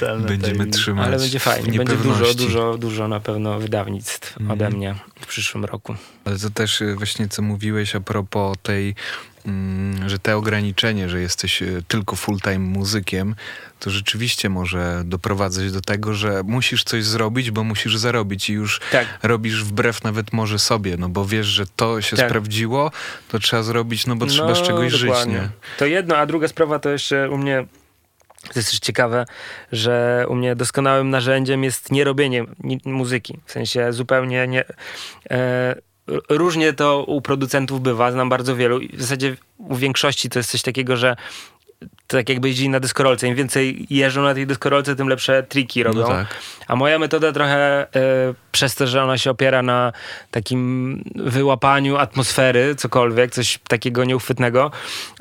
Totalna 0.00 0.26
Będziemy 0.28 0.52
tajemnica. 0.54 0.78
trzymać 0.78 1.06
Ale 1.06 1.18
będzie 1.18 1.38
fajnie. 1.38 1.78
Będzie 1.78 1.96
dużo, 1.96 2.34
dużo, 2.34 2.78
dużo 2.78 3.08
na 3.08 3.20
pewno 3.20 3.58
wydawnictw 3.60 4.40
Mhm. 4.40 4.50
ode 4.50 4.76
mnie 4.76 4.94
w 5.20 5.26
przyszłym 5.26 5.64
roku. 5.64 5.94
Ale 6.24 6.38
to 6.38 6.50
też 6.50 6.80
y, 6.80 6.94
właśnie 6.96 7.28
co 7.28 7.42
mówiłeś 7.42 7.94
a 7.96 8.00
propos 8.00 8.56
tej 8.62 8.82
mm, 8.84 8.94
że 10.06 10.18
te 10.18 10.36
ograniczenie, 10.36 11.08
że 11.08 11.20
jesteś 11.20 11.62
e, 11.62 11.66
tylko 11.88 12.16
full-time 12.16 12.58
muzykiem, 12.58 13.34
to 13.80 13.90
rzeczywiście 13.90 14.48
może 14.48 15.02
doprowadzać 15.04 15.72
do 15.72 15.80
tego, 15.80 16.14
że 16.14 16.42
musisz 16.44 16.84
coś 16.84 17.04
zrobić, 17.04 17.50
bo 17.50 17.64
musisz 17.64 17.96
zarobić 17.96 18.50
i 18.50 18.52
już 18.52 18.80
Tak. 18.92 19.06
robisz 19.22 19.64
wbrew 19.64 20.04
nawet 20.04 20.32
może 20.32 20.58
sobie, 20.58 20.96
no 20.96 21.08
bo 21.08 21.24
wiesz, 21.26 21.46
że 21.46 21.66
to 21.76 22.02
się 22.02 22.16
Tak. 22.16 22.26
sprawdziło, 22.28 22.90
to 23.28 23.38
trzeba 23.38 23.62
zrobić, 23.62 24.06
no 24.06 24.16
bo 24.16 24.26
trzeba 24.26 24.54
z 24.54 24.62
czegoś 24.62 24.92
żyć, 24.92 25.02
dokładnie. 25.02 25.34
nie? 25.34 25.48
To 25.78 25.86
jedno, 25.86 26.16
a 26.16 26.26
druga 26.26 26.48
sprawa 26.48 26.78
to 26.78 26.90
jeszcze 26.90 27.30
u 27.30 27.38
mnie 27.38 27.66
to 28.42 28.58
jest 28.58 28.70
też 28.70 28.78
ciekawe, 28.80 29.24
że 29.72 30.24
u 30.28 30.34
mnie 30.34 30.56
doskonałym 30.56 31.10
narzędziem 31.10 31.64
jest 31.64 31.92
nie 31.92 32.04
robienie 32.04 32.44
ni- 32.64 32.80
muzyki. 32.84 33.38
W 33.44 33.52
sensie 33.52 33.92
zupełnie 33.92 34.46
nie. 34.48 34.64
E, 35.30 35.74
różnie 36.28 36.72
to 36.72 37.04
u 37.04 37.20
producentów 37.20 37.80
bywa, 37.80 38.12
znam 38.12 38.28
bardzo 38.28 38.56
wielu. 38.56 38.80
i 38.80 38.96
W 38.96 39.02
zasadzie 39.02 39.36
u 39.58 39.76
większości 39.76 40.30
to 40.30 40.38
jest 40.38 40.50
coś 40.50 40.62
takiego, 40.62 40.96
że 40.96 41.16
tak 42.06 42.28
jakby 42.28 42.48
jeździli 42.48 42.68
na 42.68 42.80
deskorolce. 42.80 43.28
Im 43.28 43.34
więcej 43.34 43.86
jeżdżą 43.90 44.22
na 44.22 44.34
tej 44.34 44.46
deskorolce, 44.46 44.96
tym 44.96 45.08
lepsze 45.08 45.42
triki 45.42 45.82
robią. 45.82 46.00
No 46.00 46.06
tak. 46.06 46.26
A 46.68 46.76
moja 46.76 46.98
metoda 46.98 47.32
trochę 47.32 47.80
e, 47.82 47.86
przez 48.52 48.74
to, 48.74 48.86
że 48.86 49.02
ona 49.02 49.18
się 49.18 49.30
opiera 49.30 49.62
na 49.62 49.92
takim 50.30 51.04
wyłapaniu 51.14 51.96
atmosfery, 51.96 52.74
cokolwiek, 52.74 53.30
coś 53.30 53.58
takiego 53.68 54.04
nieuchwytnego, 54.04 54.70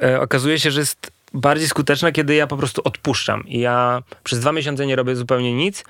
e, 0.03 0.21
okazuje 0.21 0.59
się, 0.59 0.71
że 0.71 0.79
jest 0.79 1.11
bardziej 1.33 1.67
skuteczna, 1.67 2.11
kiedy 2.11 2.35
ja 2.35 2.47
po 2.47 2.57
prostu 2.57 2.81
odpuszczam. 2.85 3.47
I 3.47 3.59
ja 3.59 4.03
przez 4.23 4.39
dwa 4.39 4.51
miesiące 4.51 4.85
nie 4.85 4.95
robię 4.95 5.15
zupełnie 5.15 5.53
nic 5.53 5.83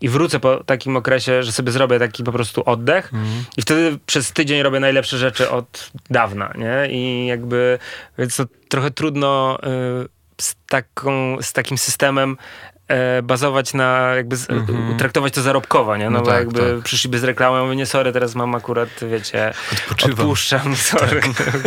i 0.00 0.08
wrócę 0.08 0.40
po 0.40 0.64
takim 0.64 0.96
okresie, 0.96 1.42
że 1.42 1.52
sobie 1.52 1.72
zrobię 1.72 1.98
taki 1.98 2.24
po 2.24 2.32
prostu 2.32 2.62
oddech 2.66 3.10
i 3.56 3.62
wtedy 3.62 3.98
przez 4.06 4.32
tydzień 4.32 4.62
robię 4.62 4.80
najlepsze 4.80 5.18
rzeczy 5.18 5.50
od 5.50 5.90
dawna, 6.10 6.52
nie? 6.58 6.88
I 6.90 7.26
jakby, 7.26 7.78
więc 8.18 8.36
to 8.36 8.44
trochę 8.68 8.90
trudno 8.90 9.58
y, 10.04 10.08
z, 10.40 10.56
taką, 10.68 11.36
z 11.42 11.52
takim 11.52 11.78
systemem 11.78 12.36
e, 12.88 13.22
bazować 13.22 13.74
na, 13.74 14.14
jakby 14.14 14.36
z, 14.36 14.46
traktować 14.98 15.34
to 15.34 15.42
zarobkowo, 15.42 15.96
nie? 15.96 16.04
No, 16.04 16.10
No 16.10 16.20
bo 16.20 16.26
tak, 16.26 16.38
jakby 16.38 16.74
tak. 16.74 16.84
przyszliby 16.84 17.18
z 17.18 17.24
reklamą, 17.24 17.56
ja 17.56 17.62
mówię, 17.62 17.76
nie 17.76 17.86
sorry, 17.86 18.12
teraz 18.12 18.34
mam 18.34 18.54
akurat, 18.54 18.88
wiecie, 19.10 19.52
Odpoczywam. 19.72 20.20
odpuszczam, 20.20 20.76
sorry. 20.92 21.20
Tak. 21.20 21.62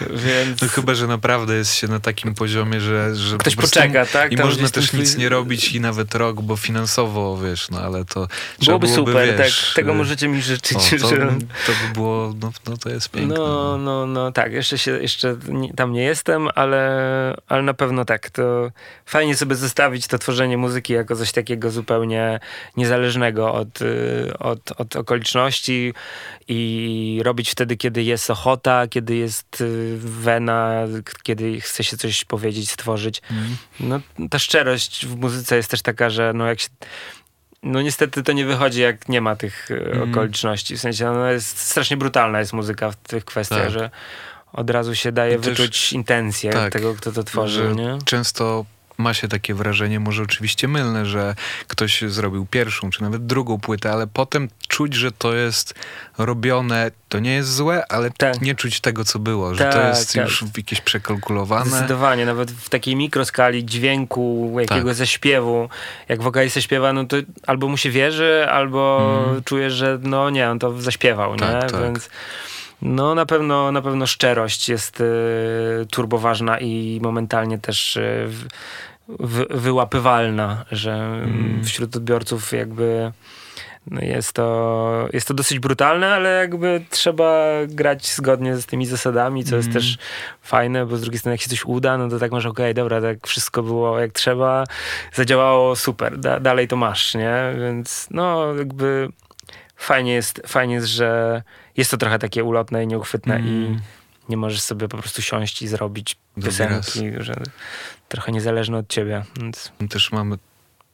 Więc... 0.24 0.62
No 0.62 0.68
chyba, 0.68 0.94
że 0.94 1.06
naprawdę 1.06 1.54
jest 1.54 1.74
się 1.74 1.88
na 1.88 2.00
takim 2.00 2.34
poziomie, 2.34 2.80
że, 2.80 3.14
że 3.16 3.38
Ktoś 3.38 3.56
po 3.56 3.62
poczeka, 3.62 4.06
tak? 4.06 4.32
I 4.32 4.36
Tam 4.36 4.46
można 4.46 4.68
też 4.68 4.92
nic 4.92 5.16
nie 5.16 5.28
robić 5.28 5.72
i 5.72 5.80
nawet 5.80 6.14
rok, 6.14 6.40
bo 6.42 6.56
finansowo, 6.56 7.38
wiesz, 7.38 7.70
no 7.70 7.80
ale 7.80 8.04
to 8.04 8.28
Byłoby 8.64 8.86
byłoby, 8.86 9.12
super, 9.12 9.38
wiesz, 9.38 9.66
tak. 9.66 9.74
Tego 9.76 9.92
y, 9.92 9.94
możecie 9.94 10.28
mi 10.28 10.42
życzyć, 10.42 10.78
o, 10.78 10.98
to, 11.00 11.08
że... 11.08 11.16
to 11.66 11.72
by 11.72 11.94
było, 11.94 12.34
no, 12.40 12.52
no 12.68 12.76
to 12.76 12.88
jest 12.88 13.10
piękne. 13.10 13.34
No, 13.34 13.78
no, 13.78 14.06
no 14.06 14.32
tak, 14.32 14.52
jeszcze, 14.52 14.78
się, 14.78 14.90
jeszcze 14.90 15.36
tam 15.76 15.92
nie 15.92 16.02
jestem, 16.02 16.48
ale, 16.54 17.36
ale 17.48 17.62
na 17.62 17.74
pewno 17.74 18.04
tak. 18.04 18.30
To 18.30 18.70
fajnie 19.06 19.36
sobie 19.36 19.56
zostawić 19.56 20.06
to 20.06 20.18
tworzenie 20.18 20.31
muzyki 20.56 20.92
jako 20.92 21.16
coś 21.16 21.32
takiego 21.32 21.70
zupełnie 21.70 22.40
niezależnego 22.76 23.54
od, 23.54 23.82
y, 23.82 24.32
od, 24.38 24.72
od 24.80 24.96
okoliczności 24.96 25.94
i 26.48 27.20
robić 27.24 27.50
wtedy, 27.50 27.76
kiedy 27.76 28.02
jest 28.02 28.30
ochota, 28.30 28.88
kiedy 28.88 29.16
jest 29.16 29.60
y, 29.60 29.96
wena, 29.98 30.84
kiedy 31.22 31.60
chce 31.60 31.84
się 31.84 31.96
coś 31.96 32.24
powiedzieć, 32.24 32.70
stworzyć. 32.70 33.22
Mhm. 33.30 33.56
No, 33.80 34.00
ta 34.28 34.38
szczerość 34.38 35.06
w 35.06 35.16
muzyce 35.16 35.56
jest 35.56 35.70
też 35.70 35.82
taka, 35.82 36.10
że 36.10 36.32
no 36.34 36.46
jak 36.46 36.60
się 36.60 36.68
no 37.62 37.82
niestety 37.82 38.22
to 38.22 38.32
nie 38.32 38.44
wychodzi, 38.44 38.80
jak 38.80 39.08
nie 39.08 39.20
ma 39.20 39.36
tych 39.36 39.70
Mhm. 39.70 40.10
okoliczności. 40.10 40.76
W 40.76 40.80
sensie 40.80 41.10
ona 41.10 41.30
jest 41.32 41.58
strasznie 41.58 41.96
brutalna 41.96 42.38
jest 42.38 42.52
muzyka 42.52 42.90
w 42.90 42.96
tych 42.96 43.24
kwestiach, 43.24 43.62
Tak. 43.62 43.70
że 43.70 43.90
od 44.52 44.70
razu 44.70 44.94
się 44.94 45.12
daje 45.12 45.38
wyczuć 45.38 45.92
intencję 45.92 46.52
tak, 46.52 46.72
tego, 46.72 46.94
kto 46.94 47.12
to 47.12 47.22
tworzy? 47.24 47.74
Często 48.04 48.64
ma 48.98 49.14
się 49.14 49.28
takie 49.28 49.54
wrażenie, 49.54 50.00
może 50.00 50.22
oczywiście 50.22 50.68
mylne, 50.68 51.06
że 51.06 51.34
ktoś 51.68 52.02
zrobił 52.02 52.46
pierwszą, 52.46 52.90
czy 52.90 53.02
nawet 53.02 53.26
drugą 53.26 53.60
płytę, 53.60 53.92
ale 53.92 54.06
potem 54.06 54.48
czuć, 54.68 54.94
że 54.94 55.12
to 55.12 55.34
jest 55.34 55.74
robione, 56.18 56.90
to 57.08 57.18
nie 57.18 57.34
jest 57.34 57.54
złe, 57.54 57.86
ale 57.88 58.10
Tak. 58.10 58.40
nie 58.40 58.54
czuć 58.54 58.80
tego, 58.80 59.04
co 59.04 59.18
było, 59.18 59.54
że 59.54 59.64
to 59.64 59.72
Tak, 59.72 59.86
jest 59.88 60.12
tak. 60.14 60.24
już 60.24 60.44
jakieś 60.56 60.80
przekalkulowane. 60.80 61.70
Zdecydowanie, 61.70 62.26
nawet 62.26 62.50
w 62.50 62.68
takiej 62.68 62.96
mikroskali 62.96 63.64
dźwięku, 63.64 64.56
jakiegoś 64.60 64.84
Tak. 64.90 64.94
zaśpiewu, 64.94 65.68
jak 66.08 66.22
wokalista 66.22 66.60
śpiewa, 66.60 66.92
no 66.92 67.04
to 67.04 67.16
albo 67.46 67.68
mu 67.68 67.76
się 67.76 67.90
wierzy, 67.90 68.46
albo 68.50 69.12
Mhm. 69.20 69.44
czujesz, 69.44 69.72
że 69.72 69.98
no 70.02 70.30
nie, 70.30 70.50
on 70.50 70.58
to 70.58 70.80
zaśpiewał, 70.80 71.36
Tak, 71.36 71.64
nie? 71.64 71.70
tak. 71.70 71.82
Więc 71.82 72.08
no 72.82 73.14
na 73.14 73.26
pewno, 73.26 73.72
na 73.72 73.82
pewno 73.82 74.06
szczerość 74.06 74.68
jest 74.68 75.00
y, 75.00 75.04
turboważna 75.90 76.58
i 76.58 77.00
momentalnie 77.02 77.58
też 77.58 77.96
y, 77.96 78.28
w, 79.08 79.46
wyłapywalna, 79.50 80.64
że 80.70 80.92
Mhm. 80.94 81.64
wśród 81.64 81.96
odbiorców 81.96 82.52
jakby 82.52 83.12
no 83.90 84.00
jest, 84.00 84.32
to, 84.32 85.08
jest 85.12 85.28
to 85.28 85.34
dosyć 85.34 85.58
brutalne, 85.58 86.14
ale 86.14 86.30
jakby 86.38 86.84
trzeba 86.90 87.44
grać 87.68 88.12
zgodnie 88.14 88.56
z 88.56 88.66
tymi 88.66 88.86
zasadami, 88.86 89.44
co 89.44 89.56
jest 89.56 89.68
Mhm. 89.68 89.82
też 89.84 89.98
fajne, 90.42 90.86
bo 90.86 90.96
z 90.96 91.00
drugiej 91.00 91.18
strony 91.18 91.34
jak 91.34 91.40
się 91.40 91.50
coś 91.50 91.64
uda, 91.64 91.98
no 91.98 92.08
to 92.08 92.18
tak 92.18 92.32
masz, 92.32 92.46
okej, 92.46 92.74
dobra, 92.74 93.00
tak 93.00 93.26
wszystko 93.26 93.62
było 93.62 93.98
jak 94.00 94.12
trzeba, 94.12 94.64
zadziałało 95.12 95.76
super, 95.76 96.18
da, 96.18 96.40
dalej 96.40 96.68
to 96.68 96.76
masz, 96.76 97.14
nie? 97.14 97.34
Więc 97.58 98.06
no 98.10 98.54
jakby 98.54 99.08
fajnie 99.76 100.12
jest, 100.12 100.42
fajnie 100.46 100.74
jest, 100.74 100.86
że 100.86 101.42
jest 101.76 101.90
to 101.90 101.96
trochę 101.96 102.18
takie 102.18 102.44
ulotne 102.44 102.84
i 102.84 102.86
nieuchwytne 102.86 103.40
i 103.40 103.42
Mm. 103.66 103.80
nie 104.28 104.36
możesz 104.36 104.60
sobie 104.60 104.88
po 104.88 104.98
prostu 104.98 105.22
siąść 105.22 105.62
i 105.62 105.68
zrobić 105.68 106.16
piosenki, 106.44 107.10
że 107.18 107.34
trochę 108.08 108.32
niezależne 108.32 108.78
od 108.78 108.88
ciebie, 108.88 109.24
więc 109.40 109.72
też 109.90 110.12
mamy 110.12 110.36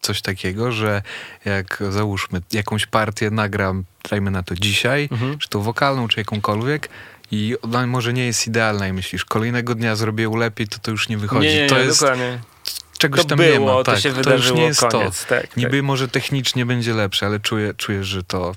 coś 0.01 0.23
takiego, 0.23 0.73
że 0.73 1.03
jak 1.45 1.83
załóżmy 1.91 2.41
jakąś 2.53 2.87
partię 2.87 3.31
nagram, 3.31 3.85
dajmy 4.11 4.31
na 4.31 4.43
to 4.43 4.55
dzisiaj, 4.55 5.09
Mhm. 5.13 5.39
czy 5.39 5.49
to 5.49 5.61
wokalną, 5.61 6.09
czy 6.09 6.21
jakąkolwiek 6.21 6.89
i 7.31 7.55
ona 7.63 7.87
może 7.87 8.13
nie 8.13 8.27
jest 8.27 8.47
idealna 8.47 8.89
i 8.89 8.93
myślisz, 8.93 9.25
kolejnego 9.25 9.75
dnia 9.75 9.97
zrobię 9.97 10.31
lepiej, 10.37 10.69
to 10.69 10.79
to 10.79 10.91
już 10.91 11.09
nie 11.09 11.19
wychodzi. 11.19 11.47
nie, 11.47 11.55
nie, 11.55 11.63
nie, 11.63 11.69
to 11.69 11.79
jest, 11.79 12.01
dokładnie. 12.01 12.39
czegoś 12.99 13.21
To 13.21 13.27
tam 13.29 13.39
było, 13.39 13.51
nie 13.53 13.61
ma. 13.61 13.67
to 13.73 13.85
tak, 13.85 13.97
się 13.97 14.03
to 14.03 14.09
już 14.09 14.17
wydarzyło, 14.27 14.59
nie 14.59 14.65
jest 14.65 14.81
koniec. 14.81 15.23
to. 15.25 15.29
Tak, 15.29 15.57
Niby 15.57 15.77
tak. 15.77 15.83
może 15.85 16.09
technicznie 16.09 16.67
będzie 16.67 16.95
lepsze, 16.95 17.27
ale 17.27 17.41
czuję, 17.41 17.75
czujesz, 17.75 18.07
że 18.07 18.23
to 18.23 18.55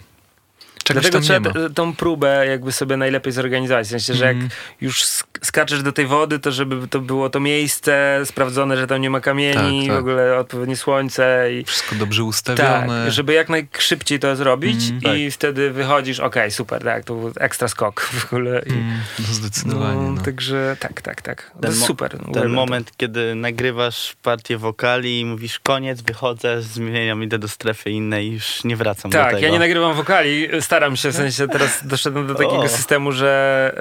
czegoś 0.84 1.04
Dlatego 1.04 1.28
tam 1.28 1.44
nie 1.44 1.52
trzeba 1.52 1.68
t- 1.68 1.74
tą 1.74 1.96
próbę 1.96 2.48
jakby 2.48 2.72
sobie 2.72 2.98
najlepiej 2.98 3.34
zorganizować. 3.34 3.88
W 3.88 3.90
sensie, 3.90 4.14
że 4.14 4.30
Mhm. 4.30 4.44
jak 4.46 4.52
już 4.82 5.04
sk- 5.04 5.26
skaczesz 5.42 5.84
do 5.84 5.92
tej 5.92 6.06
wody, 6.06 6.40
to 6.40 6.52
żeby 6.52 6.88
to 6.88 7.00
było 7.00 7.30
to 7.30 7.40
miejsce 7.40 8.22
sprawdzone, 8.26 8.78
że 8.78 8.88
tam 8.88 9.02
nie 9.02 9.10
ma 9.10 9.20
kamieni, 9.22 9.80
Tak, 9.80 9.88
tak. 9.88 9.96
w 9.96 10.00
ogóle 10.00 10.38
odpowiednie 10.38 10.76
słońce 10.78 11.48
i 11.54 11.66
Wszystko 11.66 11.96
dobrze 11.96 12.22
tak, 12.22 12.28
ustawione. 12.30 13.12
żeby 13.12 13.34
jak 13.34 13.50
najszybciej 13.50 14.20
to 14.20 14.36
zrobić 14.36 14.90
Mhm. 14.90 15.18
i 15.18 15.32
wtedy 15.32 15.72
wychodzisz, 15.72 16.20
okej, 16.20 16.52
super, 16.52 16.84
tak, 16.84 17.04
to 17.04 17.16
był 17.16 17.32
ekstra 17.40 17.68
skok 17.68 18.02
w 18.02 18.26
ogóle. 18.34 18.62
I, 18.66 18.72
Mm, 18.72 19.00
no 19.20 19.26
zdecydowanie. 19.34 20.02
no, 20.02 20.12
No, 20.12 20.22
Także 20.22 20.76
tak, 20.80 21.02
tak, 21.02 21.22
tak. 21.22 21.52
To 21.54 21.60
Ten 21.60 21.70
jest 21.72 21.82
mo- 21.82 21.88
super. 21.88 22.12
Ten 22.12 22.22
uwielbiam 22.22 22.44
to. 22.44 22.50
moment, 22.50 22.92
kiedy 22.98 23.36
nagrywasz 23.36 24.16
partię 24.24 24.58
wokali 24.58 25.20
i 25.20 25.26
mówisz 25.26 25.60
koniec, 25.60 26.02
wychodzę, 26.02 26.62
zmieniam, 26.62 27.24
idę 27.24 27.40
do 27.40 27.48
strefy 27.48 27.90
innej 27.92 28.28
i 28.28 28.32
już 28.32 28.64
nie 28.64 28.76
wracam 28.76 29.12
do 29.12 29.18
Tak, 29.18 29.32
tego. 29.32 29.46
ja 29.46 29.50
nie 29.52 29.60
nagrywam 29.60 29.94
wokali, 29.96 30.48
staram 30.72 30.96
się, 30.96 31.12
w 31.12 31.16
sensie 31.16 31.48
teraz 31.48 31.88
doszedłem 31.88 32.28
do 32.28 32.36
takiego 32.36 32.64
O. 32.64 32.70
systemu, 32.70 33.12
że 33.12 33.74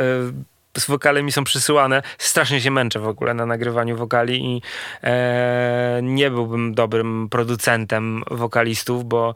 y, 0.77 0.81
z 0.81 0.87
wokale 0.87 1.23
mi 1.23 1.33
są 1.33 1.45
przysyłane. 1.45 2.03
Strasznie 2.19 2.61
się 2.61 2.71
męczę 2.71 2.99
w 2.99 3.09
ogóle 3.09 3.35
na 3.35 3.47
nagrywaniu 3.47 3.97
wokali 3.97 4.45
i 4.45 4.63
e, 5.03 6.01
nie 6.03 6.31
byłbym 6.31 6.75
dobrym 6.75 7.29
producentem 7.29 8.23
wokalistów, 8.31 9.05
bo 9.05 9.35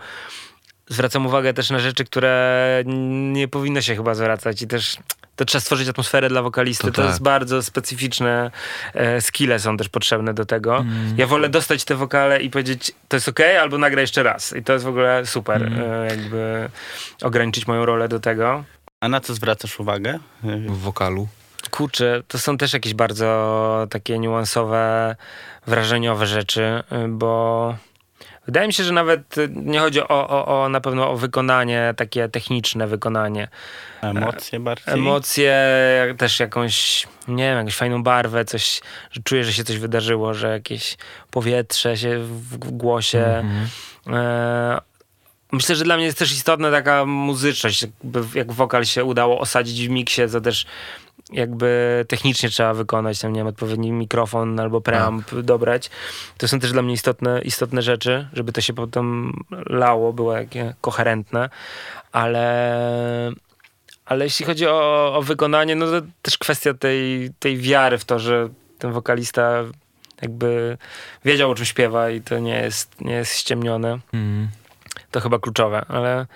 zwracam 0.89 1.27
uwagę 1.27 1.55
też 1.55 1.71
na 1.71 1.79
rzeczy, 1.79 2.05
które 2.05 2.83
nie 3.33 3.49
powinno 3.49 3.81
się 3.81 3.97
chyba 3.97 4.15
zwracać 4.15 4.63
i 4.63 4.67
też 4.67 4.97
to 5.37 5.45
trzeba 5.45 5.61
stworzyć 5.61 5.89
atmosferę 5.89 6.28
dla 6.28 6.43
wokalisty. 6.43 6.85
To 6.87 6.91
To, 6.93 7.03
tak. 7.03 7.11
jest 7.11 7.22
bardzo 7.22 7.62
specyficzne 7.62 8.51
e, 8.95 9.20
skille 9.20 9.59
są 9.59 9.76
też 9.76 9.89
potrzebne 9.89 10.35
do 10.35 10.45
tego. 10.45 10.76
Mm. 10.78 11.14
Ja 11.18 11.26
wolę 11.26 11.49
dostać 11.49 11.85
te 11.85 11.95
wokale 11.95 12.43
i 12.43 12.51
powiedzieć, 12.51 12.93
to 13.09 13.16
jest 13.16 13.28
ok, 13.28 13.41
albo 13.61 13.78
nagraj 13.78 14.03
jeszcze 14.03 14.22
raz. 14.22 14.57
I 14.57 14.62
to 14.62 14.72
jest 14.72 14.85
w 14.85 14.89
ogóle 14.89 15.26
super, 15.26 15.62
Mm. 15.62 15.80
e, 15.93 16.07
jakby 16.07 16.68
ograniczyć 17.22 17.66
moją 17.66 17.87
rolę 17.87 18.09
do 18.09 18.20
tego. 18.20 18.64
A 19.01 19.09
na 19.09 19.20
co 19.20 19.35
zwracasz 19.35 19.80
uwagę? 19.80 20.18
w 20.43 20.78
wokalu. 20.78 21.28
Kurczę, 21.70 22.22
to 22.28 22.39
są 22.39 22.59
też 22.59 22.72
jakieś 22.72 22.95
bardzo 22.95 23.87
takie 23.91 24.18
niuansowe, 24.18 25.16
wrażeniowe 25.66 26.26
rzeczy, 26.26 26.82
y, 27.05 27.09
bo 27.09 27.76
wydaje 28.47 28.67
mi 28.67 28.73
się, 28.73 28.85
że 28.85 28.93
nawet 28.93 29.39
y, 29.39 29.49
nie 29.55 29.79
chodzi 29.79 30.01
o, 30.01 30.09
o, 30.09 30.63
o 30.63 30.69
na 30.69 30.81
pewno 30.81 31.11
o 31.11 31.17
wykonanie, 31.17 31.95
takie 31.97 32.29
techniczne 32.29 32.87
wykonanie. 32.87 33.49
Emocje 34.03 34.61
bardziej? 34.61 34.95
Emocje, 34.95 35.55
też 36.19 36.41
jakąś, 36.41 37.07
nie 37.29 37.45
wiem, 37.45 37.59
jakąś 37.59 37.77
fajną 37.77 38.03
barwę, 38.03 38.45
coś, 38.45 38.81
że 39.11 39.23
czuję, 39.23 39.45
że 39.45 39.53
się 39.53 39.65
coś 39.65 39.79
wydarzyło, 39.79 40.35
że 40.35 40.49
jakieś 40.49 40.97
powietrze 41.31 41.97
się 41.97 42.19
w, 42.19 42.49
w 42.49 42.71
głosie. 42.71 43.25
Mhm. 43.25 43.69
E, 44.13 44.81
Myślę, 45.55 45.77
że 45.77 45.85
dla 45.85 45.97
mnie 45.97 46.05
jest 46.05 46.19
też 46.19 46.33
istotna 46.33 46.71
taka 46.71 47.05
muzyczność. 47.05 47.83
Jakby 47.83 48.21
jak 48.35 48.53
wokal 48.53 48.85
się 48.85 49.05
udało 49.05 49.41
osadzić 49.41 49.89
w 49.89 49.91
miksie, 49.91 50.23
to 50.33 50.41
też 50.41 50.67
jakby 51.33 52.05
technicznie 52.09 52.49
trzeba 52.49 52.75
wykonać, 52.75 53.20
tam 53.20 53.33
nie 53.33 53.41
wiem, 53.41 53.47
odpowiedni 53.47 53.93
mikrofon 53.93 54.61
albo 54.61 54.81
preamp 54.81 55.31
Tak. 55.31 55.43
dobrać. 55.43 55.91
To 56.39 56.49
są 56.49 56.61
też 56.61 56.72
dla 56.72 56.83
mnie 56.83 56.95
istotne, 56.95 57.41
istotne 57.43 57.83
rzeczy, 57.83 58.29
żeby 58.33 58.53
to 58.53 58.61
się 58.61 58.72
potem 58.72 59.33
lało, 59.66 60.12
było 60.12 60.33
jakie 60.37 60.75
koherentne, 60.81 61.51
ale 62.12 63.33
ale 64.07 64.25
jeśli 64.25 64.47
chodzi 64.47 64.66
o, 64.66 65.12
o 65.16 65.22
wykonanie, 65.22 65.77
no 65.77 65.87
to 65.87 66.07
też 66.22 66.39
kwestia 66.39 66.75
tej, 66.75 67.31
tej 67.39 67.57
wiary 67.57 67.99
w 67.99 68.05
to, 68.05 68.18
że 68.18 68.49
ten 68.79 68.93
wokalista 68.93 69.64
jakby 70.22 70.79
wiedział 71.25 71.51
o 71.51 71.55
czym 71.55 71.66
śpiewa 71.66 72.11
i 72.11 72.20
to 72.20 72.39
nie 72.39 72.61
jest, 72.61 73.01
nie 73.01 73.14
jest 73.14 73.39
ściemnione. 73.39 73.99
Mm. 74.12 74.49
To 75.11 75.20
chyba 75.20 75.39
kluczowe, 75.39 75.85
ale 75.89 76.27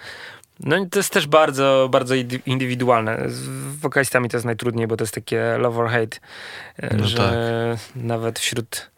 no 0.60 0.86
to 0.90 0.98
jest 0.98 1.12
też 1.12 1.26
bardzo, 1.26 1.88
bardzo 1.92 2.14
indywidualne. 2.46 3.24
Z 3.26 3.48
wokalistami 3.78 4.28
to 4.28 4.36
jest 4.36 4.46
najtrudniej, 4.46 4.86
bo 4.86 4.96
to 4.96 5.04
jest 5.04 5.14
takie 5.14 5.58
love 5.58 5.80
or 5.80 5.88
hate, 5.88 6.18
e, 6.76 6.96
No 6.96 7.06
że 7.06 7.76
nawet 7.96 8.38
wśród 8.38 8.90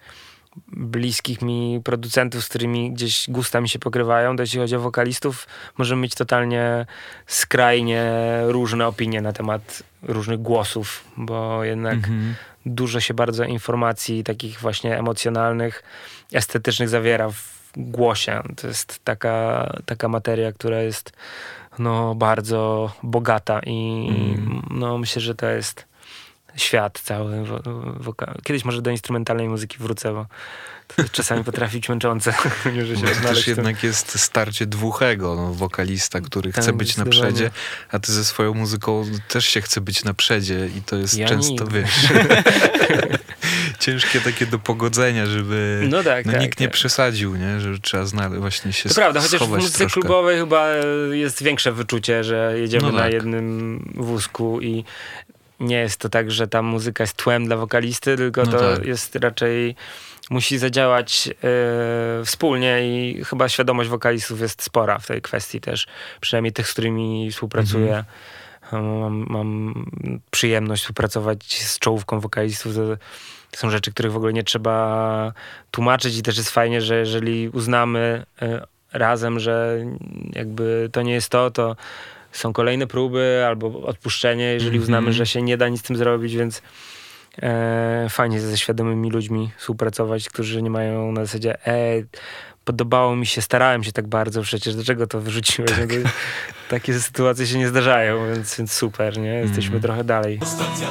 bliskich 0.73 1.43
mi 1.43 1.81
producentów, 1.85 2.45
z 2.45 2.49
którymi 2.49 2.93
gdzieś 2.93 3.31
gustami 3.31 3.69
się 3.69 3.79
pokrywają, 3.79 4.37
to 4.37 4.43
jeśli 4.43 4.59
chodzi 4.59 4.77
o 4.77 4.81
wokalistów, 4.81 5.47
możemy 5.79 6.03
mieć 6.03 6.15
totalnie 6.15 6.87
skrajnie 7.27 8.13
różne 8.47 8.87
opinie 8.87 9.21
na 9.21 9.33
temat 9.33 9.83
różnych 10.03 10.43
głosów, 10.43 11.05
bo 11.17 11.65
jednak 11.65 11.95
Mhm. 11.95 12.35
dużo 12.67 13.01
się 13.01 13.15
bardzo 13.15 13.45
informacji 13.45 14.25
takich 14.25 14.61
właśnie 14.61 14.99
emocjonalnych, 14.99 15.83
estetycznych 16.33 16.89
zawiera 16.89 17.31
w 17.31 17.60
głosie. 17.77 18.43
To 18.57 18.67
jest 18.69 19.01
taka, 19.05 19.67
taka 19.87 20.09
materia, 20.09 20.53
która 20.53 20.81
jest 20.83 21.13
no, 21.79 22.15
bardzo 22.15 22.93
bogata 23.03 23.61
i 23.67 24.07
Mm. 24.11 24.63
no, 24.71 24.99
myślę, 24.99 25.23
że 25.23 25.35
to 25.35 25.47
jest 25.47 25.85
świat 26.57 27.01
cały. 27.01 27.45
wo- 27.45 27.59
woka- 28.01 28.35
Kiedyś 28.45 28.65
może 28.65 28.83
do 28.83 28.91
instrumentalnej 28.91 29.49
muzyki 29.49 29.79
wrócę, 29.79 30.13
bo 30.13 30.27
to 30.97 31.05
czasami 31.13 31.45
potrafi 31.45 31.77
być 31.77 31.89
męczące, 31.89 32.33
że 32.87 32.97
się 32.97 33.07
też 33.23 33.47
jednak 33.47 33.83
jest 33.83 34.19
starcie 34.21 34.67
dwóchego, 34.67 35.37
no, 35.37 35.55
wokalista, 35.55 36.21
który 36.21 36.53
Tak, 36.53 36.63
chce 36.63 36.73
być 36.73 36.97
na 36.97 37.05
przedzie, 37.07 37.51
a 37.91 37.99
ty 37.99 38.13
ze 38.13 38.25
swoją 38.25 38.55
muzyką 38.55 39.05
też 39.29 39.45
się 39.45 39.61
chce 39.61 39.81
być 39.81 40.05
na 40.05 40.15
przedzie 40.15 40.67
i 40.77 40.83
to 40.83 40.97
jest 40.97 41.19
Ja 41.19 41.29
często, 41.29 41.51
nigdy. 41.65 41.81
wiesz, 41.83 42.07
ciężkie 43.81 44.21
takie 44.21 44.47
do 44.47 44.59
pogodzenia, 44.59 45.27
żeby 45.27 45.87
No 45.91 46.03
tak, 46.03 46.27
no, 46.27 46.33
tak, 46.33 46.41
nikt 46.41 46.61
nie 46.61 46.67
tak. 46.67 46.75
przesadził, 46.75 47.37
nie? 47.37 47.61
że 47.61 47.79
trzeba 47.79 48.05
znaleźć, 48.05 48.41
właśnie 48.41 48.73
się 48.73 48.89
To 48.89 48.95
prawda, 48.95 49.21
chociaż 49.21 49.41
w 49.43 49.49
muzyce 49.49 49.79
troszkę. 49.79 50.01
klubowej 50.01 50.39
chyba 50.39 50.69
jest 51.13 51.43
większe 51.43 51.73
wyczucie, 51.73 52.25
że 52.25 52.55
jedziemy 52.59 52.83
No 52.87 52.93
na 52.93 52.99
tak. 53.03 53.13
jednym 53.13 53.79
wózku 53.97 54.61
i 54.61 54.85
nie 55.61 55.77
jest 55.77 56.01
to 56.01 56.09
tak, 56.09 56.31
że 56.31 56.49
ta 56.49 56.63
muzyka 56.63 57.03
jest 57.05 57.17
tłem 57.17 57.47
dla 57.47 57.57
wokalisty, 57.57 58.17
tylko 58.17 58.43
No 58.43 58.51
to 58.53 58.77
tak. 58.77 58.87
jest 58.87 59.17
raczej 59.17 59.75
musi 60.31 60.59
zadziałać 60.59 61.29
e, 61.29 62.25
wspólnie 62.25 62.81
i 62.83 63.25
chyba 63.25 63.49
świadomość 63.49 63.91
wokalistów 63.91 64.41
jest 64.41 64.63
spora 64.63 64.99
w 64.99 65.07
tej 65.07 65.23
kwestii 65.23 65.61
też, 65.61 65.87
przynajmniej 66.21 66.53
tych, 66.53 66.69
z 66.69 66.73
którymi 66.73 67.31
współpracuję. 67.33 67.97
Mhm. 67.97 68.05
Mam, 69.01 69.27
mam 69.29 69.75
przyjemność 70.31 70.83
współpracować 70.83 71.63
z 71.63 71.79
czołówką 71.79 72.21
wokalistów. 72.21 72.73
To 73.51 73.59
są 73.59 73.71
rzeczy, 73.71 73.91
których 73.93 74.13
w 74.13 74.17
ogóle 74.17 74.33
nie 74.33 74.43
trzeba 74.45 75.33
tłumaczyć 75.71 76.19
i 76.19 76.23
też 76.23 76.37
jest 76.37 76.51
fajnie, 76.51 76.81
że 76.81 76.97
jeżeli 76.99 77.49
uznamy 77.49 78.23
e, 78.43 78.67
razem, 78.93 79.41
że 79.41 79.79
jakby 80.33 80.89
to 80.93 81.03
nie 81.03 81.13
jest 81.13 81.29
to, 81.29 81.51
to 81.51 81.77
są 82.33 82.53
kolejne 82.53 82.87
próby 82.87 83.45
albo 83.47 83.83
odpuszczenie, 83.87 84.45
jeżeli 84.45 84.67
Mhm. 84.77 84.83
uznamy, 84.83 85.13
że 85.13 85.27
się 85.27 85.43
nie 85.43 85.57
da 85.57 85.69
nic 85.69 85.81
z 85.81 85.83
tym 85.83 85.97
zrobić, 85.97 86.37
więc 86.37 86.63
e, 87.43 88.07
fajnie 88.11 88.41
ze 88.41 88.59
świadomymi 88.59 89.11
ludźmi 89.11 89.51
współpracować, 89.59 90.29
którzy 90.29 90.63
nie 90.63 90.71
mają 90.71 91.13
na 91.13 91.25
zasadzie 91.25 91.67
e, 91.67 91.77
podobało 92.65 93.17
mi 93.17 93.27
się, 93.27 93.43
starałem 93.43 93.85
się 93.85 93.93
tak 93.93 94.07
bardzo 94.07 94.43
przecież, 94.43 94.75
dlaczego 94.75 95.07
to 95.07 95.21
wyrzuciłeś? 95.21 95.71
No 95.71 95.87
to, 95.87 96.09
takie 96.77 96.95
sytuacje 97.01 97.47
się 97.47 97.59
nie 97.59 97.69
zdarzają, 97.69 98.27
więc, 98.35 98.57
więc 98.59 98.73
super, 98.73 99.19
nie? 99.19 99.35
Jesteśmy 99.35 99.75
Mhm. 99.77 99.83
trochę 99.83 100.05
dalej. 100.05 100.41
Stacja 100.45 100.89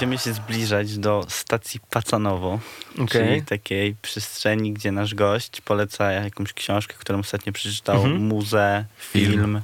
Będziemy 0.00 0.18
się 0.18 0.32
zbliżać 0.32 0.98
do 0.98 1.26
stacji 1.28 1.80
Pacanowo, 1.90 2.58
Okej. 2.94 3.06
czyli 3.06 3.42
takiej 3.42 3.94
przestrzeni, 4.02 4.72
gdzie 4.72 4.92
nasz 4.92 5.14
gość 5.14 5.60
poleca 5.60 6.12
jakąś 6.12 6.52
książkę, 6.52 6.94
którą 6.98 7.18
ostatnio 7.18 7.52
przeczytał, 7.52 7.96
Mhm. 7.96 8.16
muzę, 8.22 8.84
film, 8.98 9.30
Film. 9.32 9.60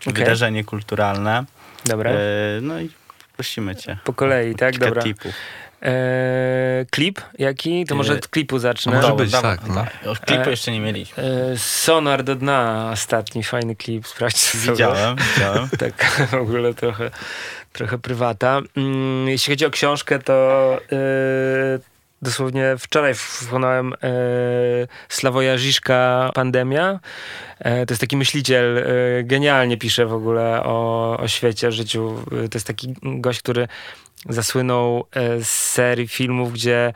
Okej. 0.00 0.12
wydarzenie 0.12 0.64
kulturalne. 0.64 1.44
Dobra. 1.84 2.10
E, 2.10 2.16
no 2.62 2.80
i 2.80 2.90
prosimy 3.36 3.76
cię. 3.76 3.98
Po 4.04 4.12
kolei, 4.12 4.54
tak? 4.54 4.78
Dobra. 4.78 5.02
tipów. 5.02 5.32
Eee, 5.86 6.86
klip 6.90 7.20
jaki? 7.38 7.84
To 7.84 7.94
może 7.94 8.12
E, 8.12 8.16
od 8.16 8.28
klipu 8.28 8.58
zacznę. 8.58 8.92
może 8.94 9.12
być, 9.12 9.32
tak, 9.32 9.60
no. 9.68 9.86
Już 10.06 10.20
klipu 10.20 10.42
E, 10.46 10.50
jeszcze 10.50 10.72
nie 10.72 10.80
mieliśmy. 10.80 11.24
Sonar 11.56 12.24
do 12.24 12.34
dna, 12.34 12.90
ostatni 12.92 13.42
fajny 13.42 13.76
klip, 13.76 14.06
sprawdźcie 14.06 14.58
sobie. 14.58 14.72
Widziałem, 14.72 15.16
widziałem. 15.34 15.68
Tak, 15.78 16.26
w 16.30 16.34
ogóle 16.34 16.74
trochę, 16.74 17.10
trochę 17.72 17.98
prywata. 17.98 18.60
Mm, 18.76 19.28
jeśli 19.28 19.52
chodzi 19.52 19.66
o 19.66 19.70
książkę, 19.70 20.18
to 20.18 20.78
yy, 20.90 20.98
dosłownie 22.22 22.74
wczoraj 22.78 23.14
wchłonąłem 23.14 23.94
Sławoja 25.08 25.58
Żiżka 25.58 26.30
Pandemia. 26.34 27.00
E, 27.58 27.86
to 27.86 27.92
jest 27.92 28.00
taki 28.00 28.16
myśliciel, 28.16 28.78
e, 28.78 28.84
genialnie 29.24 29.76
pisze 29.76 30.06
w 30.06 30.12
ogóle 30.12 30.62
o, 30.62 31.16
o 31.18 31.28
świecie, 31.28 31.68
o 31.68 31.72
życiu. 31.72 32.22
E, 32.44 32.48
to 32.48 32.56
jest 32.56 32.66
taki 32.66 32.94
gość, 33.02 33.42
który 33.42 33.68
zasłynął 34.28 35.04
e, 35.12 35.44
z 35.44 35.48
serii 35.48 36.08
filmów, 36.08 36.52
gdzie 36.52 36.92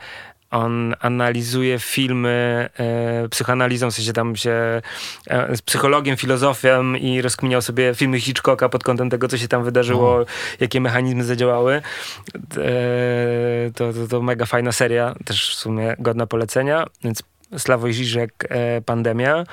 on 0.51 0.95
analizuje 0.99 1.79
filmy 1.79 2.69
e, 2.79 3.29
psychoanalizą, 3.29 3.91
w 3.91 3.93
sensie 3.93 4.13
tam 4.13 4.35
się 4.35 4.81
e, 5.27 5.55
z 5.55 5.61
psychologiem, 5.61 6.17
filozofem 6.17 6.97
i 6.97 7.21
rozkminiał 7.21 7.61
sobie 7.61 7.95
filmy 7.95 8.19
Hitchcocka 8.19 8.69
pod 8.69 8.83
kątem 8.83 9.09
tego, 9.09 9.27
co 9.27 9.37
się 9.37 9.47
tam 9.47 9.63
wydarzyło, 9.63 10.25
jakie 10.59 10.81
mechanizmy 10.81 11.23
zadziałały. 11.23 11.73
E, 11.75 11.81
to, 13.75 13.93
to, 13.93 14.07
to 14.09 14.21
mega 14.21 14.45
fajna 14.45 14.71
seria, 14.71 15.15
też 15.25 15.55
w 15.55 15.59
sumie 15.59 15.95
godna 15.99 16.27
polecenia, 16.27 16.85
więc 17.03 17.23
Sławoj 17.57 17.93
Žižek, 17.93 18.31
e, 18.49 18.81
Pandemia. 18.81 19.43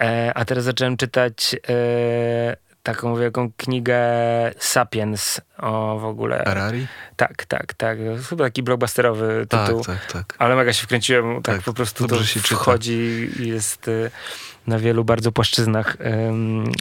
E, 0.00 0.32
a 0.34 0.44
teraz 0.44 0.64
zacząłem 0.64 0.96
czytać 0.96 1.56
e, 1.68 2.56
taką 2.82 3.16
wielką 3.16 3.50
knigę 3.56 3.98
Sapiens 4.58 5.40
o 5.58 5.98
w 5.98 6.04
ogóle. 6.04 6.42
Harari? 6.46 6.86
Tak, 7.16 7.44
tak, 7.46 7.74
tak. 7.74 7.98
Chyba 8.28 8.44
taki 8.44 8.62
blockbusterowy 8.62 9.46
Tak, 9.48 9.66
tytuł. 9.66 9.84
tak, 9.84 10.06
tak. 10.12 10.34
Ale 10.38 10.56
mega 10.56 10.72
się 10.72 10.84
wkręciłem, 10.84 11.42
tak, 11.42 11.54
Tak, 11.56 11.64
po 11.64 11.72
prostu 11.72 12.08
to 12.08 12.24
się 12.24 12.40
czyta. 12.40 12.60
wchodzi 12.60 13.28
i 13.40 13.48
jest 13.48 13.88
y, 13.88 14.10
na 14.66 14.78
wielu 14.78 15.04
bardzo 15.04 15.32
płaszczyznach. 15.32 15.96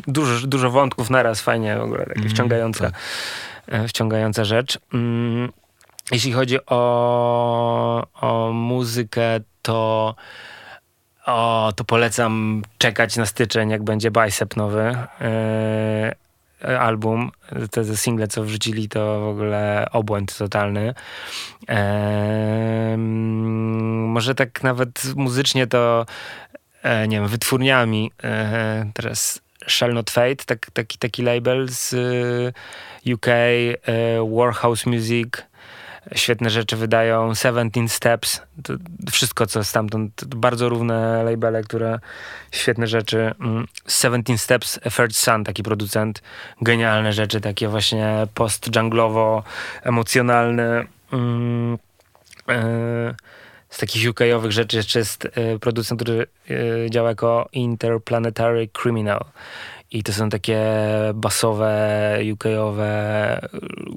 Dużo, 0.08 0.48
dużo 0.48 0.72
wątków 0.72 1.10
naraz, 1.10 1.42
fajnie 1.42 1.78
w 1.78 1.82
ogóle, 1.82 2.06
takie 2.06 2.20
Mm, 2.20 2.30
wciągająca, 2.30 2.86
tak. 2.86 2.94
e, 3.68 3.88
wciągająca 3.88 4.44
rzecz. 4.46 4.80
Ym, 4.94 5.52
jeśli 6.12 6.32
chodzi 6.34 6.58
o, 6.66 8.08
o 8.22 8.52
muzykę, 8.54 9.40
to 9.62 10.16
o, 11.26 11.72
to 11.76 11.84
polecam 11.84 12.62
czekać 12.78 13.18
na 13.18 13.26
styczeń, 13.26 13.70
jak 13.70 13.84
będzie 13.84 14.12
Bicep 14.12 14.56
nowy 14.56 14.98
e, 15.22 16.16
album. 16.80 17.32
Te, 17.72 17.86
te 17.86 17.98
single, 17.98 18.28
co 18.28 18.44
wrzucili, 18.44 18.90
to 18.90 19.22
w 19.22 19.28
ogóle 19.28 19.88
obłęd 19.92 20.38
totalny. 20.38 20.94
Em, 21.68 23.00
może 24.08 24.36
tak 24.36 24.64
nawet 24.64 25.16
muzycznie 25.16 25.68
to 25.68 26.06
e, 26.84 27.08
nie 27.08 27.18
wiem, 27.18 27.28
wytwórniami 27.28 28.12
e, 28.24 28.92
teraz 28.94 29.42
Shall 29.68 29.94
Not 29.94 30.10
Fade, 30.10 30.46
tak, 30.46 30.72
taki, 30.72 30.98
taki 30.98 31.24
label 31.24 31.70
z 31.70 31.94
e, 31.94 33.14
UK, 33.14 33.28
e, 33.28 33.78
Warhouse 34.36 34.86
Music, 34.86 35.30
świetne 36.16 36.50
rzeczy 36.50 36.76
wydają, 36.76 37.36
17 37.36 37.90
Steps, 37.90 38.42
to 38.64 38.74
wszystko 39.12 39.46
co 39.46 39.64
stamtąd, 39.64 40.16
to 40.16 40.38
bardzo 40.38 40.70
równe 40.70 41.24
labele, 41.24 41.64
które 41.64 42.00
świetne 42.52 42.88
rzeczy. 42.88 43.34
Mm, 43.40 43.68
17 43.88 44.38
Steps, 44.38 44.80
Third 44.96 45.16
Sun, 45.16 45.44
taki 45.44 45.64
producent, 45.64 46.22
genialne 46.62 47.14
rzeczy, 47.14 47.42
takie 47.42 47.68
właśnie 47.68 48.28
post-junglowo, 48.34 49.44
emocjonalne. 49.84 50.86
Mm, 51.14 51.78
e, 52.50 53.16
z 53.70 53.78
takich 53.78 54.10
UK-owych 54.10 54.52
rzeczy 54.52 54.78
jeszcze 54.78 55.00
jest 55.00 55.26
e, 55.26 55.60
producent, 55.60 56.02
który 56.02 56.28
e, 56.50 56.90
działa 56.90 57.10
jako 57.10 57.50
Interplanetary 57.54 58.68
Criminal. 58.68 59.26
I 59.92 60.04
to 60.04 60.14
są 60.14 60.30
takie 60.30 60.62
basowe, 61.14 62.20
UK-owe 62.34 63.48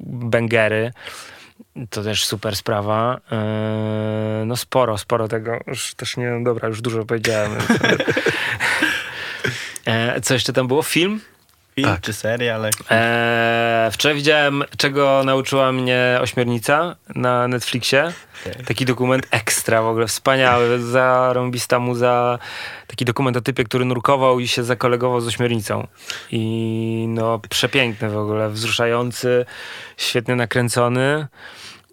bangery. 0.07 0.93
To 1.91 2.03
też 2.03 2.25
super 2.25 2.57
sprawa. 2.57 3.21
Eee, 3.31 4.47
no 4.47 4.57
sporo, 4.57 4.99
sporo 4.99 5.29
tego. 5.29 5.61
Już 5.67 5.95
też 5.95 6.17
nie, 6.17 6.41
dobra, 6.45 6.69
już 6.69 6.81
dużo 6.81 7.05
powiedziałem. 7.05 7.53
eee, 9.87 10.21
co 10.25 10.35
jeszcze 10.35 10.53
tam 10.53 10.69
było? 10.69 10.83
Film? 10.83 11.21
Film 11.75 11.89
Tak. 11.89 12.01
czy 12.01 12.12
serial? 12.12 12.62
jak- 12.62 12.75
Eee, 12.91 13.91
wczoraj 13.91 14.16
widziałem, 14.16 14.64
czego 14.79 15.23
nauczyła 15.25 15.73
mnie 15.73 16.18
ośmiornica 16.20 16.97
na 17.14 17.49
Netflixie. 17.49 18.12
Okej. 18.47 18.64
Taki 18.64 18.85
dokument 18.85 19.27
ekstra, 19.31 19.83
w 19.83 19.87
ogóle 19.87 20.07
wspaniały, 20.07 20.81
zarąbista 20.83 21.79
muza. 21.79 22.39
Taki 22.87 23.05
dokument 23.05 23.37
o 23.37 23.41
typie, 23.41 23.64
który 23.64 23.85
nurkował 23.85 24.41
i 24.41 24.49
się 24.49 24.64
zakolegował 24.64 25.20
z 25.20 25.27
ośmiornicą. 25.27 25.87
I 26.31 27.05
no 27.09 27.41
przepiękny 27.51 28.11
w 28.11 28.16
ogóle, 28.16 28.51
wzruszający, 28.51 29.47
świetnie 29.97 30.37
nakręcony. 30.37 31.27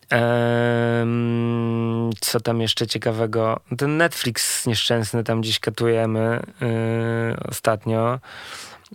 Em, 0.09 2.09
co 2.19 2.39
tam 2.39 2.61
jeszcze 2.61 2.87
ciekawego? 2.87 3.59
Ten 3.77 3.97
Netflix 3.97 4.65
nieszczęsny 4.65 5.23
tam 5.23 5.41
gdzieś 5.41 5.59
katujemy 5.59 6.39
yy, 6.61 6.67
ostatnio. 7.49 8.19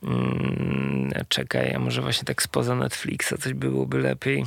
Mm, 0.02 1.12
czekaj, 1.28 1.74
a 1.74 1.78
może 1.78 2.02
właśnie 2.02 2.24
tak 2.24 2.42
spoza 2.42 2.74
Netflixa 2.74 3.34
coś 3.40 3.52
byłoby 3.52 3.98
lepiej. 3.98 4.44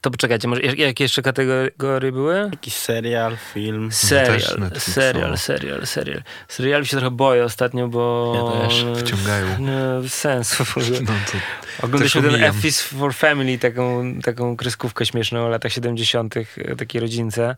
To 0.00 0.10
poczekajcie, 0.10 0.48
może 0.48 0.62
jak- 0.62 0.78
jakie 0.78 1.04
jeszcze 1.04 1.22
kategorie 1.22 2.12
były? 2.12 2.48
Jakiś 2.52 2.74
serial, 2.74 3.36
film. 3.52 3.92
Serial, 3.92 4.40
serial, 4.78 5.30
no. 5.30 5.36
serial, 5.36 5.86
serial. 5.86 6.22
Seriali 6.48 6.86
się 6.86 6.96
trochę 6.96 7.10
boję 7.10 7.44
ostatnio, 7.44 7.88
bo... 7.88 8.32
Ja 8.34 8.68
też. 8.68 8.86
Wciągają. 9.04 9.46
Bez 10.02 10.14
sensu 10.14 10.64
w 10.64 10.76
ogóle. 10.76 11.00
No 11.00 11.06
to 11.06 11.86
Oglądaliśmy 11.86 12.22
ten. 12.22 12.44
F 12.44 12.64
is 12.64 12.82
for 12.82 13.14
Family, 13.14 13.58
taką, 13.58 14.14
taką 14.22 14.56
kreskówkę 14.56 15.06
śmieszną 15.06 15.40
o 15.46 15.48
latach 15.48 15.72
70., 15.72 16.34
e, 16.36 16.76
takiej 16.76 17.00
rodzince. 17.00 17.56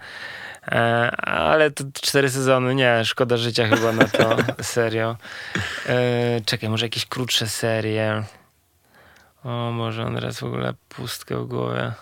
E, 0.66 1.10
ale 1.16 1.70
to 1.70 1.84
cztery 1.94 2.30
sezony, 2.30 2.74
nie, 2.74 3.04
szkoda 3.04 3.36
życia 3.36 3.68
chyba 3.68 3.92
na 3.92 4.08
to, 4.08 4.36
serio. 4.62 5.16
E, 5.86 6.40
czekaj, 6.46 6.68
może 6.68 6.86
jakieś 6.86 7.06
krótsze 7.06 7.46
serie. 7.46 8.24
O, 9.44 9.70
może 9.70 10.04
on 10.04 10.16
raz 10.16 10.40
w 10.40 10.44
ogóle 10.44 10.74
pustkę 10.88 11.36
w 11.36 11.46
głowie. 11.46 11.92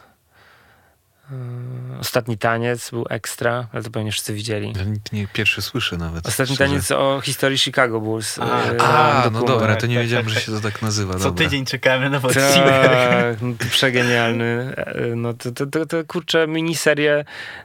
E, 1.32 1.98
Ostatni 2.00 2.38
taniec 2.38 2.90
był 2.90 3.06
ekstra, 3.10 3.66
ale 3.72 3.82
to 3.82 3.90
pewnie 3.90 4.12
wszyscy 4.12 4.34
widzieli. 4.34 4.72
ja 4.76 4.84
nie, 5.12 5.26
pierwszy 5.32 5.62
słyszę 5.62 5.96
nawet. 5.96 6.26
Ostatni 6.26 6.54
szczerze. 6.54 6.70
taniec 6.70 6.90
o 6.92 7.20
historii 7.20 7.58
Chicago 7.58 8.00
Bulls. 8.00 8.38
A, 8.38 8.62
e, 8.64 8.80
A, 8.80 9.30
no 9.32 9.42
dobra, 9.44 9.76
to 9.76 9.86
nie 9.86 9.94
tak, 9.94 10.04
wiedziałem, 10.04 10.24
tak, 10.26 10.34
że 10.34 10.40
tak. 10.40 10.44
się 10.46 10.52
to 10.52 10.60
tak 10.60 10.82
nazywa. 10.82 11.12
Co 11.12 11.18
dobra. 11.18 11.44
tydzień 11.44 11.64
czekamy 11.64 12.10
na 12.10 12.16
odcinek. 12.16 12.64
Tak, 12.84 13.42
no 13.42 13.54
to 13.58 13.64
przegenialny. 13.70 14.74
E, 14.76 15.16
No 15.16 15.34
to, 15.34 15.52
to, 15.52 15.66
to, 15.66 15.86
to 15.86 16.04
kurczę, 16.04 16.46
miniserie 16.46 17.24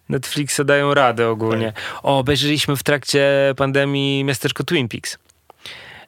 Netflixa 0.09 0.59
dają 0.65 0.93
radę 0.93 1.29
ogólnie. 1.29 1.73
O, 2.03 2.17
obejrzeliśmy 2.19 2.75
w 2.77 2.83
trakcie 2.83 3.53
pandemii 3.57 4.23
miasteczko 4.23 4.63
Twin 4.63 4.87
Peaks. 4.87 5.17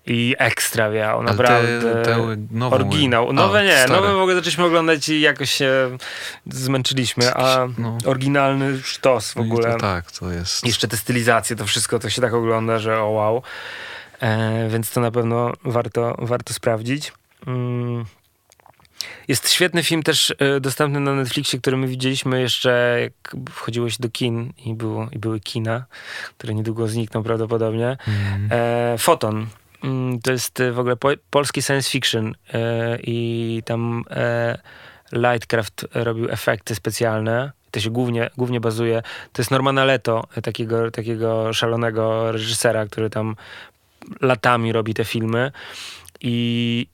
I 0.08 0.36
ekstra 0.38 0.86
Ale 0.86 1.24
naprawdę. 1.24 1.82
Te, 1.82 2.02
te 2.02 2.18
nową, 2.52 2.76
Oryginał. 2.76 3.30
A, 3.30 3.34
Nowe 3.34 3.64
nie, 3.64 3.78
stare. 3.78 3.94
nowe 4.02 4.14
w 4.14 4.18
ogóle 4.18 4.36
zaczęliśmy 4.36 4.64
oglądać 4.66 5.10
i 5.10 5.22
jakoś 5.22 5.52
się 5.52 5.98
zmęczyliśmy, 6.46 7.34
a 7.34 7.68
No. 7.78 7.98
oryginalny 8.06 8.82
sztos 8.84 9.32
w 9.32 9.36
No 9.36 9.42
ogóle. 9.42 9.72
To 9.72 9.78
tak, 9.78 10.12
to 10.12 10.32
jest. 10.32 10.66
Jeszcze 10.66 10.88
te 10.88 10.98
stylizacje, 10.98 11.56
to 11.56 11.66
wszystko 11.66 12.00
to 12.00 12.10
się 12.10 12.22
tak 12.22 12.34
ogląda, 12.34 12.80
że 12.80 13.00
o 13.02 13.08
wow. 13.10 13.42
E, 14.20 14.70
więc 14.70 14.92
to 14.92 15.02
na 15.02 15.12
pewno 15.12 15.54
warto, 15.64 16.16
warto 16.20 16.54
sprawdzić. 16.54 17.14
Mm. 17.48 18.06
Jest 19.28 19.50
świetny 19.50 19.84
film 19.84 20.04
też 20.04 20.34
e, 20.40 20.60
dostępny 20.60 21.00
na 21.00 21.14
Netflixie, 21.14 21.60
który 21.60 21.78
my 21.78 21.88
widzieliśmy 21.88 22.42
jeszcze 22.42 22.98
jak 23.02 23.36
wchodziło 23.52 23.90
się 23.90 23.98
do 24.00 24.10
kin 24.10 24.54
i, 24.66 24.74
było, 24.74 25.08
i 25.12 25.20
były 25.20 25.40
kina, 25.40 25.86
które 26.38 26.54
niedługo 26.54 26.88
znikną 26.88 27.24
prawdopodobnie. 27.24 27.98
Mm. 28.08 28.50
E, 28.52 28.96
Foton. 28.98 29.48
Mm, 29.84 30.20
To 30.22 30.32
jest 30.32 30.60
e, 30.60 30.72
w 30.72 30.80
ogóle 30.80 30.96
po, 30.96 31.10
polski 31.30 31.62
science 31.62 31.90
fiction 31.90 32.36
e, 32.54 32.98
i 33.04 33.62
tam 33.66 34.04
e, 34.10 34.58
Lightcraft 35.12 35.86
robił 35.94 36.30
efekty 36.32 36.76
specjalne. 36.76 37.52
To 37.72 37.80
się 37.80 37.90
głównie, 37.90 38.30
głównie 38.38 38.60
bazuje. 38.60 39.02
To 39.34 39.42
jest 39.42 39.52
Normana 39.52 39.86
Leto, 39.86 40.24
takiego, 40.44 40.92
takiego 40.92 41.54
szalonego 41.54 42.32
reżysera, 42.32 42.86
który 42.86 43.10
tam 43.10 43.36
latami 44.22 44.72
robi 44.72 44.94
te 44.94 45.06
filmy. 45.06 45.52
I 46.22 46.88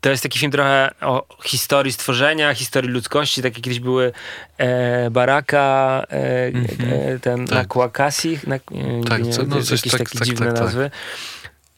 to 0.00 0.10
jest 0.10 0.22
taki 0.22 0.38
film 0.38 0.52
trochę 0.52 0.90
o 1.00 1.26
historii 1.44 1.92
stworzenia, 1.92 2.54
historii 2.54 2.90
ludzkości, 2.90 3.42
tak 3.42 3.54
jak 3.56 3.64
kiedyś 3.64 3.80
były 3.80 4.12
e, 4.58 5.10
Baraka, 5.10 6.02
e, 6.10 6.46
Mhm. 6.46 6.92
e, 6.92 7.18
ten 7.18 7.46
Tak. 7.46 7.54
na 7.58 7.64
Kłakasi, 7.64 8.38
na, 8.46 8.58
Tak, 9.08 9.22
nie, 9.22 9.32
co- 9.32 9.42
no, 9.42 9.62
coś 9.62 9.70
jakieś 9.70 9.92
tak- 9.92 10.00
takie 10.00 10.18
tak, 10.18 10.28
dziwne 10.28 10.46
tak, 10.52 10.72
tak. 10.72 10.90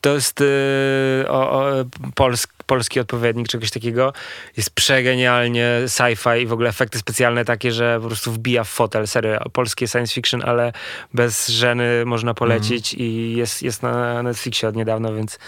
To 0.07 0.15
jest 0.15 0.41
y, 0.41 1.25
o, 1.29 1.51
o, 1.51 1.85
polsk, 2.15 2.53
polski 2.67 3.01
odpowiednik 3.01 3.49
czegoś 3.49 3.71
takiego. 3.71 4.13
Jest 4.57 4.71
przegenialnie 4.71 5.83
sci-fi 5.87 6.43
i 6.43 6.47
w 6.47 6.53
ogóle 6.53 6.69
efekty 6.69 6.99
specjalne 6.99 7.45
takie, 7.45 7.73
że 7.73 7.99
po 8.03 8.07
prostu 8.07 8.33
wbija 8.33 8.65
w 8.65 8.69
fotel. 8.69 9.07
Serio, 9.07 9.51
polskie 9.53 9.89
science 9.89 10.15
fiction, 10.15 10.43
ale 10.45 10.73
bez 11.15 11.49
żeny 11.49 12.05
można 12.05 12.35
polecić 12.35 12.95
Mhm. 12.95 13.11
i 13.11 13.37
jest, 13.37 13.63
jest 13.63 13.83
na 13.83 14.23
Netflixie 14.23 14.69
od 14.69 14.77
niedawna, 14.77 15.13
więc 15.13 15.39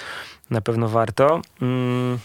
na 0.50 0.60
pewno 0.60 0.88
warto. 0.88 1.42
Mm. 1.62 2.18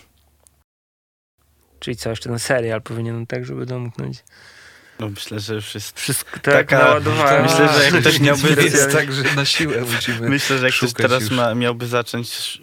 Czyli 1.80 1.96
co, 1.96 2.10
jeszcze 2.10 2.30
ten 2.30 2.40
serial 2.40 2.82
powinien 2.82 3.28
tak, 3.28 3.46
żeby 3.46 3.66
domknąć. 3.66 4.24
No 5.00 5.10
myślę, 5.10 5.39
że 5.39 5.54
już 5.54 5.76
jest... 5.76 6.00
Wszystko 6.00 6.39
tak 6.39 6.44
Taka- 6.70 7.00
myślę, 7.44 7.70
że 7.74 7.84
jak 7.84 7.94
ktoś 8.02 8.20
miałby- 8.20 8.56
To 8.56 8.62
jest 8.62 8.91
tak, 8.91 9.12
że 9.14 9.24
na 9.36 9.46
siłę 9.46 9.82
musimy. 9.96 10.30
Myślę, 10.30 10.58
że 10.58 10.66
jak 10.66 10.76
ktoś 10.76 10.94
teraz 10.94 11.32
ma, 11.32 11.56
miałby 11.56 11.88
zacząć 11.88 12.62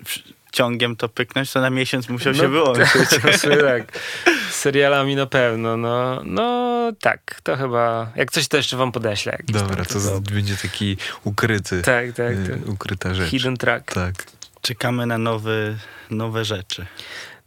ciągiem 0.53 0.97
to 0.97 1.09
pyknąć, 1.09 1.53
to 1.53 1.61
na 1.61 1.71
miesiąc 1.71 2.09
musiał 2.09 2.35
się 2.35 2.43
No, 2.43 2.49
wyłączyć. 2.49 2.87
w 3.33 3.37
sumie 3.41 3.57
tak. 3.57 3.83
Z 4.51 4.55
serialami 4.55 5.17
na 5.17 5.27
pewno, 5.27 5.77
no, 5.77 6.23
no 6.25 6.71
tak, 7.01 7.41
to 7.43 7.57
chyba, 7.57 8.11
jak 8.17 8.31
coś 8.31 8.49
to 8.49 8.57
jeszcze 8.57 8.77
wam 8.77 8.93
podeślę. 8.93 9.39
Dobra, 9.49 9.85
to 9.85 10.01
z- 10.01 10.21
będzie 10.21 10.57
taki 10.57 10.97
ukryty. 11.25 11.83
Tak, 11.83 12.07
tak, 12.13 12.33
y, 12.33 12.49
tak. 12.51 12.69
Ukryta 12.69 13.15
rzecz. 13.15 13.31
Hidden 13.31 13.57
track. 13.57 13.95
Tak. 13.95 14.15
Czekamy 14.63 15.07
na 15.07 15.19
nowy, 15.19 15.77
nowe 16.11 16.45
rzeczy. 16.45 16.87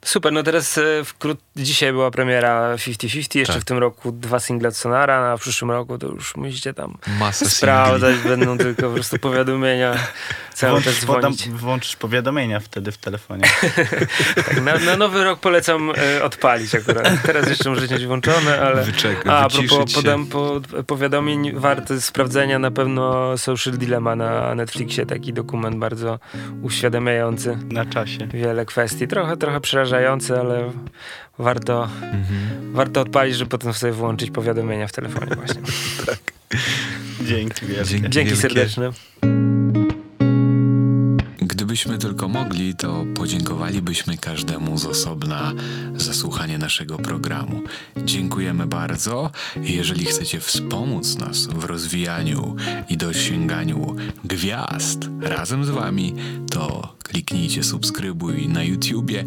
Super, 0.04 0.34
no 0.34 0.44
teraz 0.44 0.78
e, 0.78 0.82
wkrót, 1.06 1.40
dzisiaj 1.56 1.92
była 1.92 2.12
premiera 2.12 2.76
50-50, 2.76 3.38
jeszcze 3.40 3.54
Tak. 3.54 3.62
w 3.62 3.66
tym 3.66 3.78
roku 3.78 4.12
dwa 4.12 4.40
single 4.40 4.70
od 4.70 4.76
Sonara, 4.78 5.32
a 5.32 5.38
w 5.38 5.42
przyszłym 5.42 5.72
roku 5.72 5.98
to 5.98 6.08
już 6.08 6.36
musicie 6.36 6.74
tam 6.74 6.98
Masa 7.20 7.40
singli. 7.40 7.56
sprawdzać, 7.56 8.16
będą 8.18 8.58
tylko 8.68 8.82
po 8.82 8.94
prostu 8.94 9.20
powiadomienia, 9.20 9.96
cały 10.54 10.82
czas 10.82 11.06
Włączysz, 11.06 11.46
podam, 11.46 11.58
włączysz 11.60 11.96
powiadomienia 11.96 12.60
wtedy 12.60 12.92
w 12.92 12.98
telefonie. 12.98 13.44
Tak, 14.36 14.62
na, 14.62 14.78
na 14.78 14.98
nowy 14.98 15.24
rok 15.24 15.40
polecam 15.40 15.92
e, 15.98 16.24
odpalić 16.24 16.76
akurat. 16.76 17.10
Teraz 17.26 17.50
jeszcze 17.50 17.70
możecie 17.70 17.96
mieć 17.96 18.06
włączone, 18.06 18.62
ale... 18.62 18.84
Wyczek, 18.84 19.28
A, 19.28 19.38
a 19.40 19.50
propos 19.50 19.90
się. 19.92 19.96
podam, 19.96 20.26
po, 20.28 20.62
powiadomień, 20.88 21.52
warto 21.56 22.02
sprawdzenia 22.02 22.60
na 22.60 22.72
pewno 22.72 23.38
Social 23.38 23.74
Dilemma 23.74 24.16
na 24.16 24.56
Netflixie, 24.56 25.06
taki 25.06 25.34
dokument 25.34 25.78
bardzo 25.78 26.20
uświadamiający 26.62 27.58
Na 27.72 27.86
czasie. 27.86 28.28
wiele 28.28 28.66
kwestii. 28.66 29.08
Trochę, 29.08 29.38
trochę 29.38 29.62
przerażający, 29.62 29.93
ale 30.40 30.72
warto, 31.40 31.84
Mhm. 32.02 32.74
warto 32.74 33.02
odpalić, 33.02 33.36
żeby 33.36 33.50
potem 33.50 33.74
sobie 33.74 33.94
włączyć 33.94 34.32
powiadomienia 34.32 34.88
w 34.88 34.92
telefonie 34.92 35.36
właśnie. 35.36 35.62
Dzięki 37.30 37.66
wielkie. 37.66 37.86
Dzięki. 37.86 38.10
Dzięki 38.10 38.36
serdeczne. 38.36 38.90
Gdybyśmy 41.38 41.98
tylko 41.98 42.28
mogli, 42.28 42.76
to 42.76 43.06
podziękowalibyśmy 43.16 44.18
każdemu 44.18 44.78
z 44.78 44.86
osobna 44.86 45.54
za 45.96 46.14
słuchanie 46.14 46.58
naszego 46.58 46.98
programu. 46.98 47.62
Dziękujemy 47.98 48.68
bardzo. 48.68 49.32
Jeżeli 49.62 50.06
chcecie 50.06 50.40
wspomóc 50.40 51.18
nas 51.18 51.48
w 51.48 51.64
rozwijaniu 51.64 52.56
i 52.90 52.98
dosięganiu 52.98 53.96
gwiazd 54.24 55.00
razem 55.22 55.66
z 55.66 55.70
Wami, 55.70 56.16
to 56.52 56.96
kliknijcie 57.04 57.64
subskrybuj 57.64 58.48
na 58.48 58.64
YouTubie, 58.64 59.24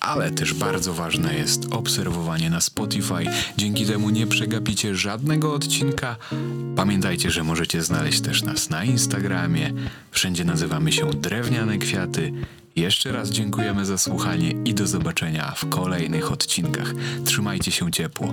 ale 0.00 0.30
też 0.30 0.54
bardzo 0.54 0.94
ważne 0.94 1.34
jest 1.34 1.72
obserwowanie 1.72 2.50
na 2.50 2.60
Spotify. 2.60 3.24
Dzięki 3.56 3.86
temu 3.86 4.10
nie 4.10 4.26
przegapicie 4.26 4.94
żadnego 4.94 5.54
odcinka. 5.54 6.16
Pamiętajcie, 6.76 7.30
że 7.30 7.44
możecie 7.44 7.82
znaleźć 7.82 8.20
też 8.20 8.42
nas 8.42 8.70
na 8.70 8.84
Instagramie. 8.84 9.72
Wszędzie 10.10 10.44
nazywamy 10.44 10.92
się 10.92 11.10
Drewniane 11.10 11.78
Kwiaty. 11.78 12.32
Jeszcze 12.76 13.12
raz 13.12 13.30
dziękujemy 13.30 13.86
za 13.86 13.98
słuchanie 13.98 14.50
i 14.64 14.74
do 14.74 14.86
zobaczenia 14.86 15.54
w 15.56 15.68
kolejnych 15.68 16.32
odcinkach. 16.32 16.92
Trzymajcie 17.24 17.70
się 17.70 17.90
ciepło. 17.90 18.32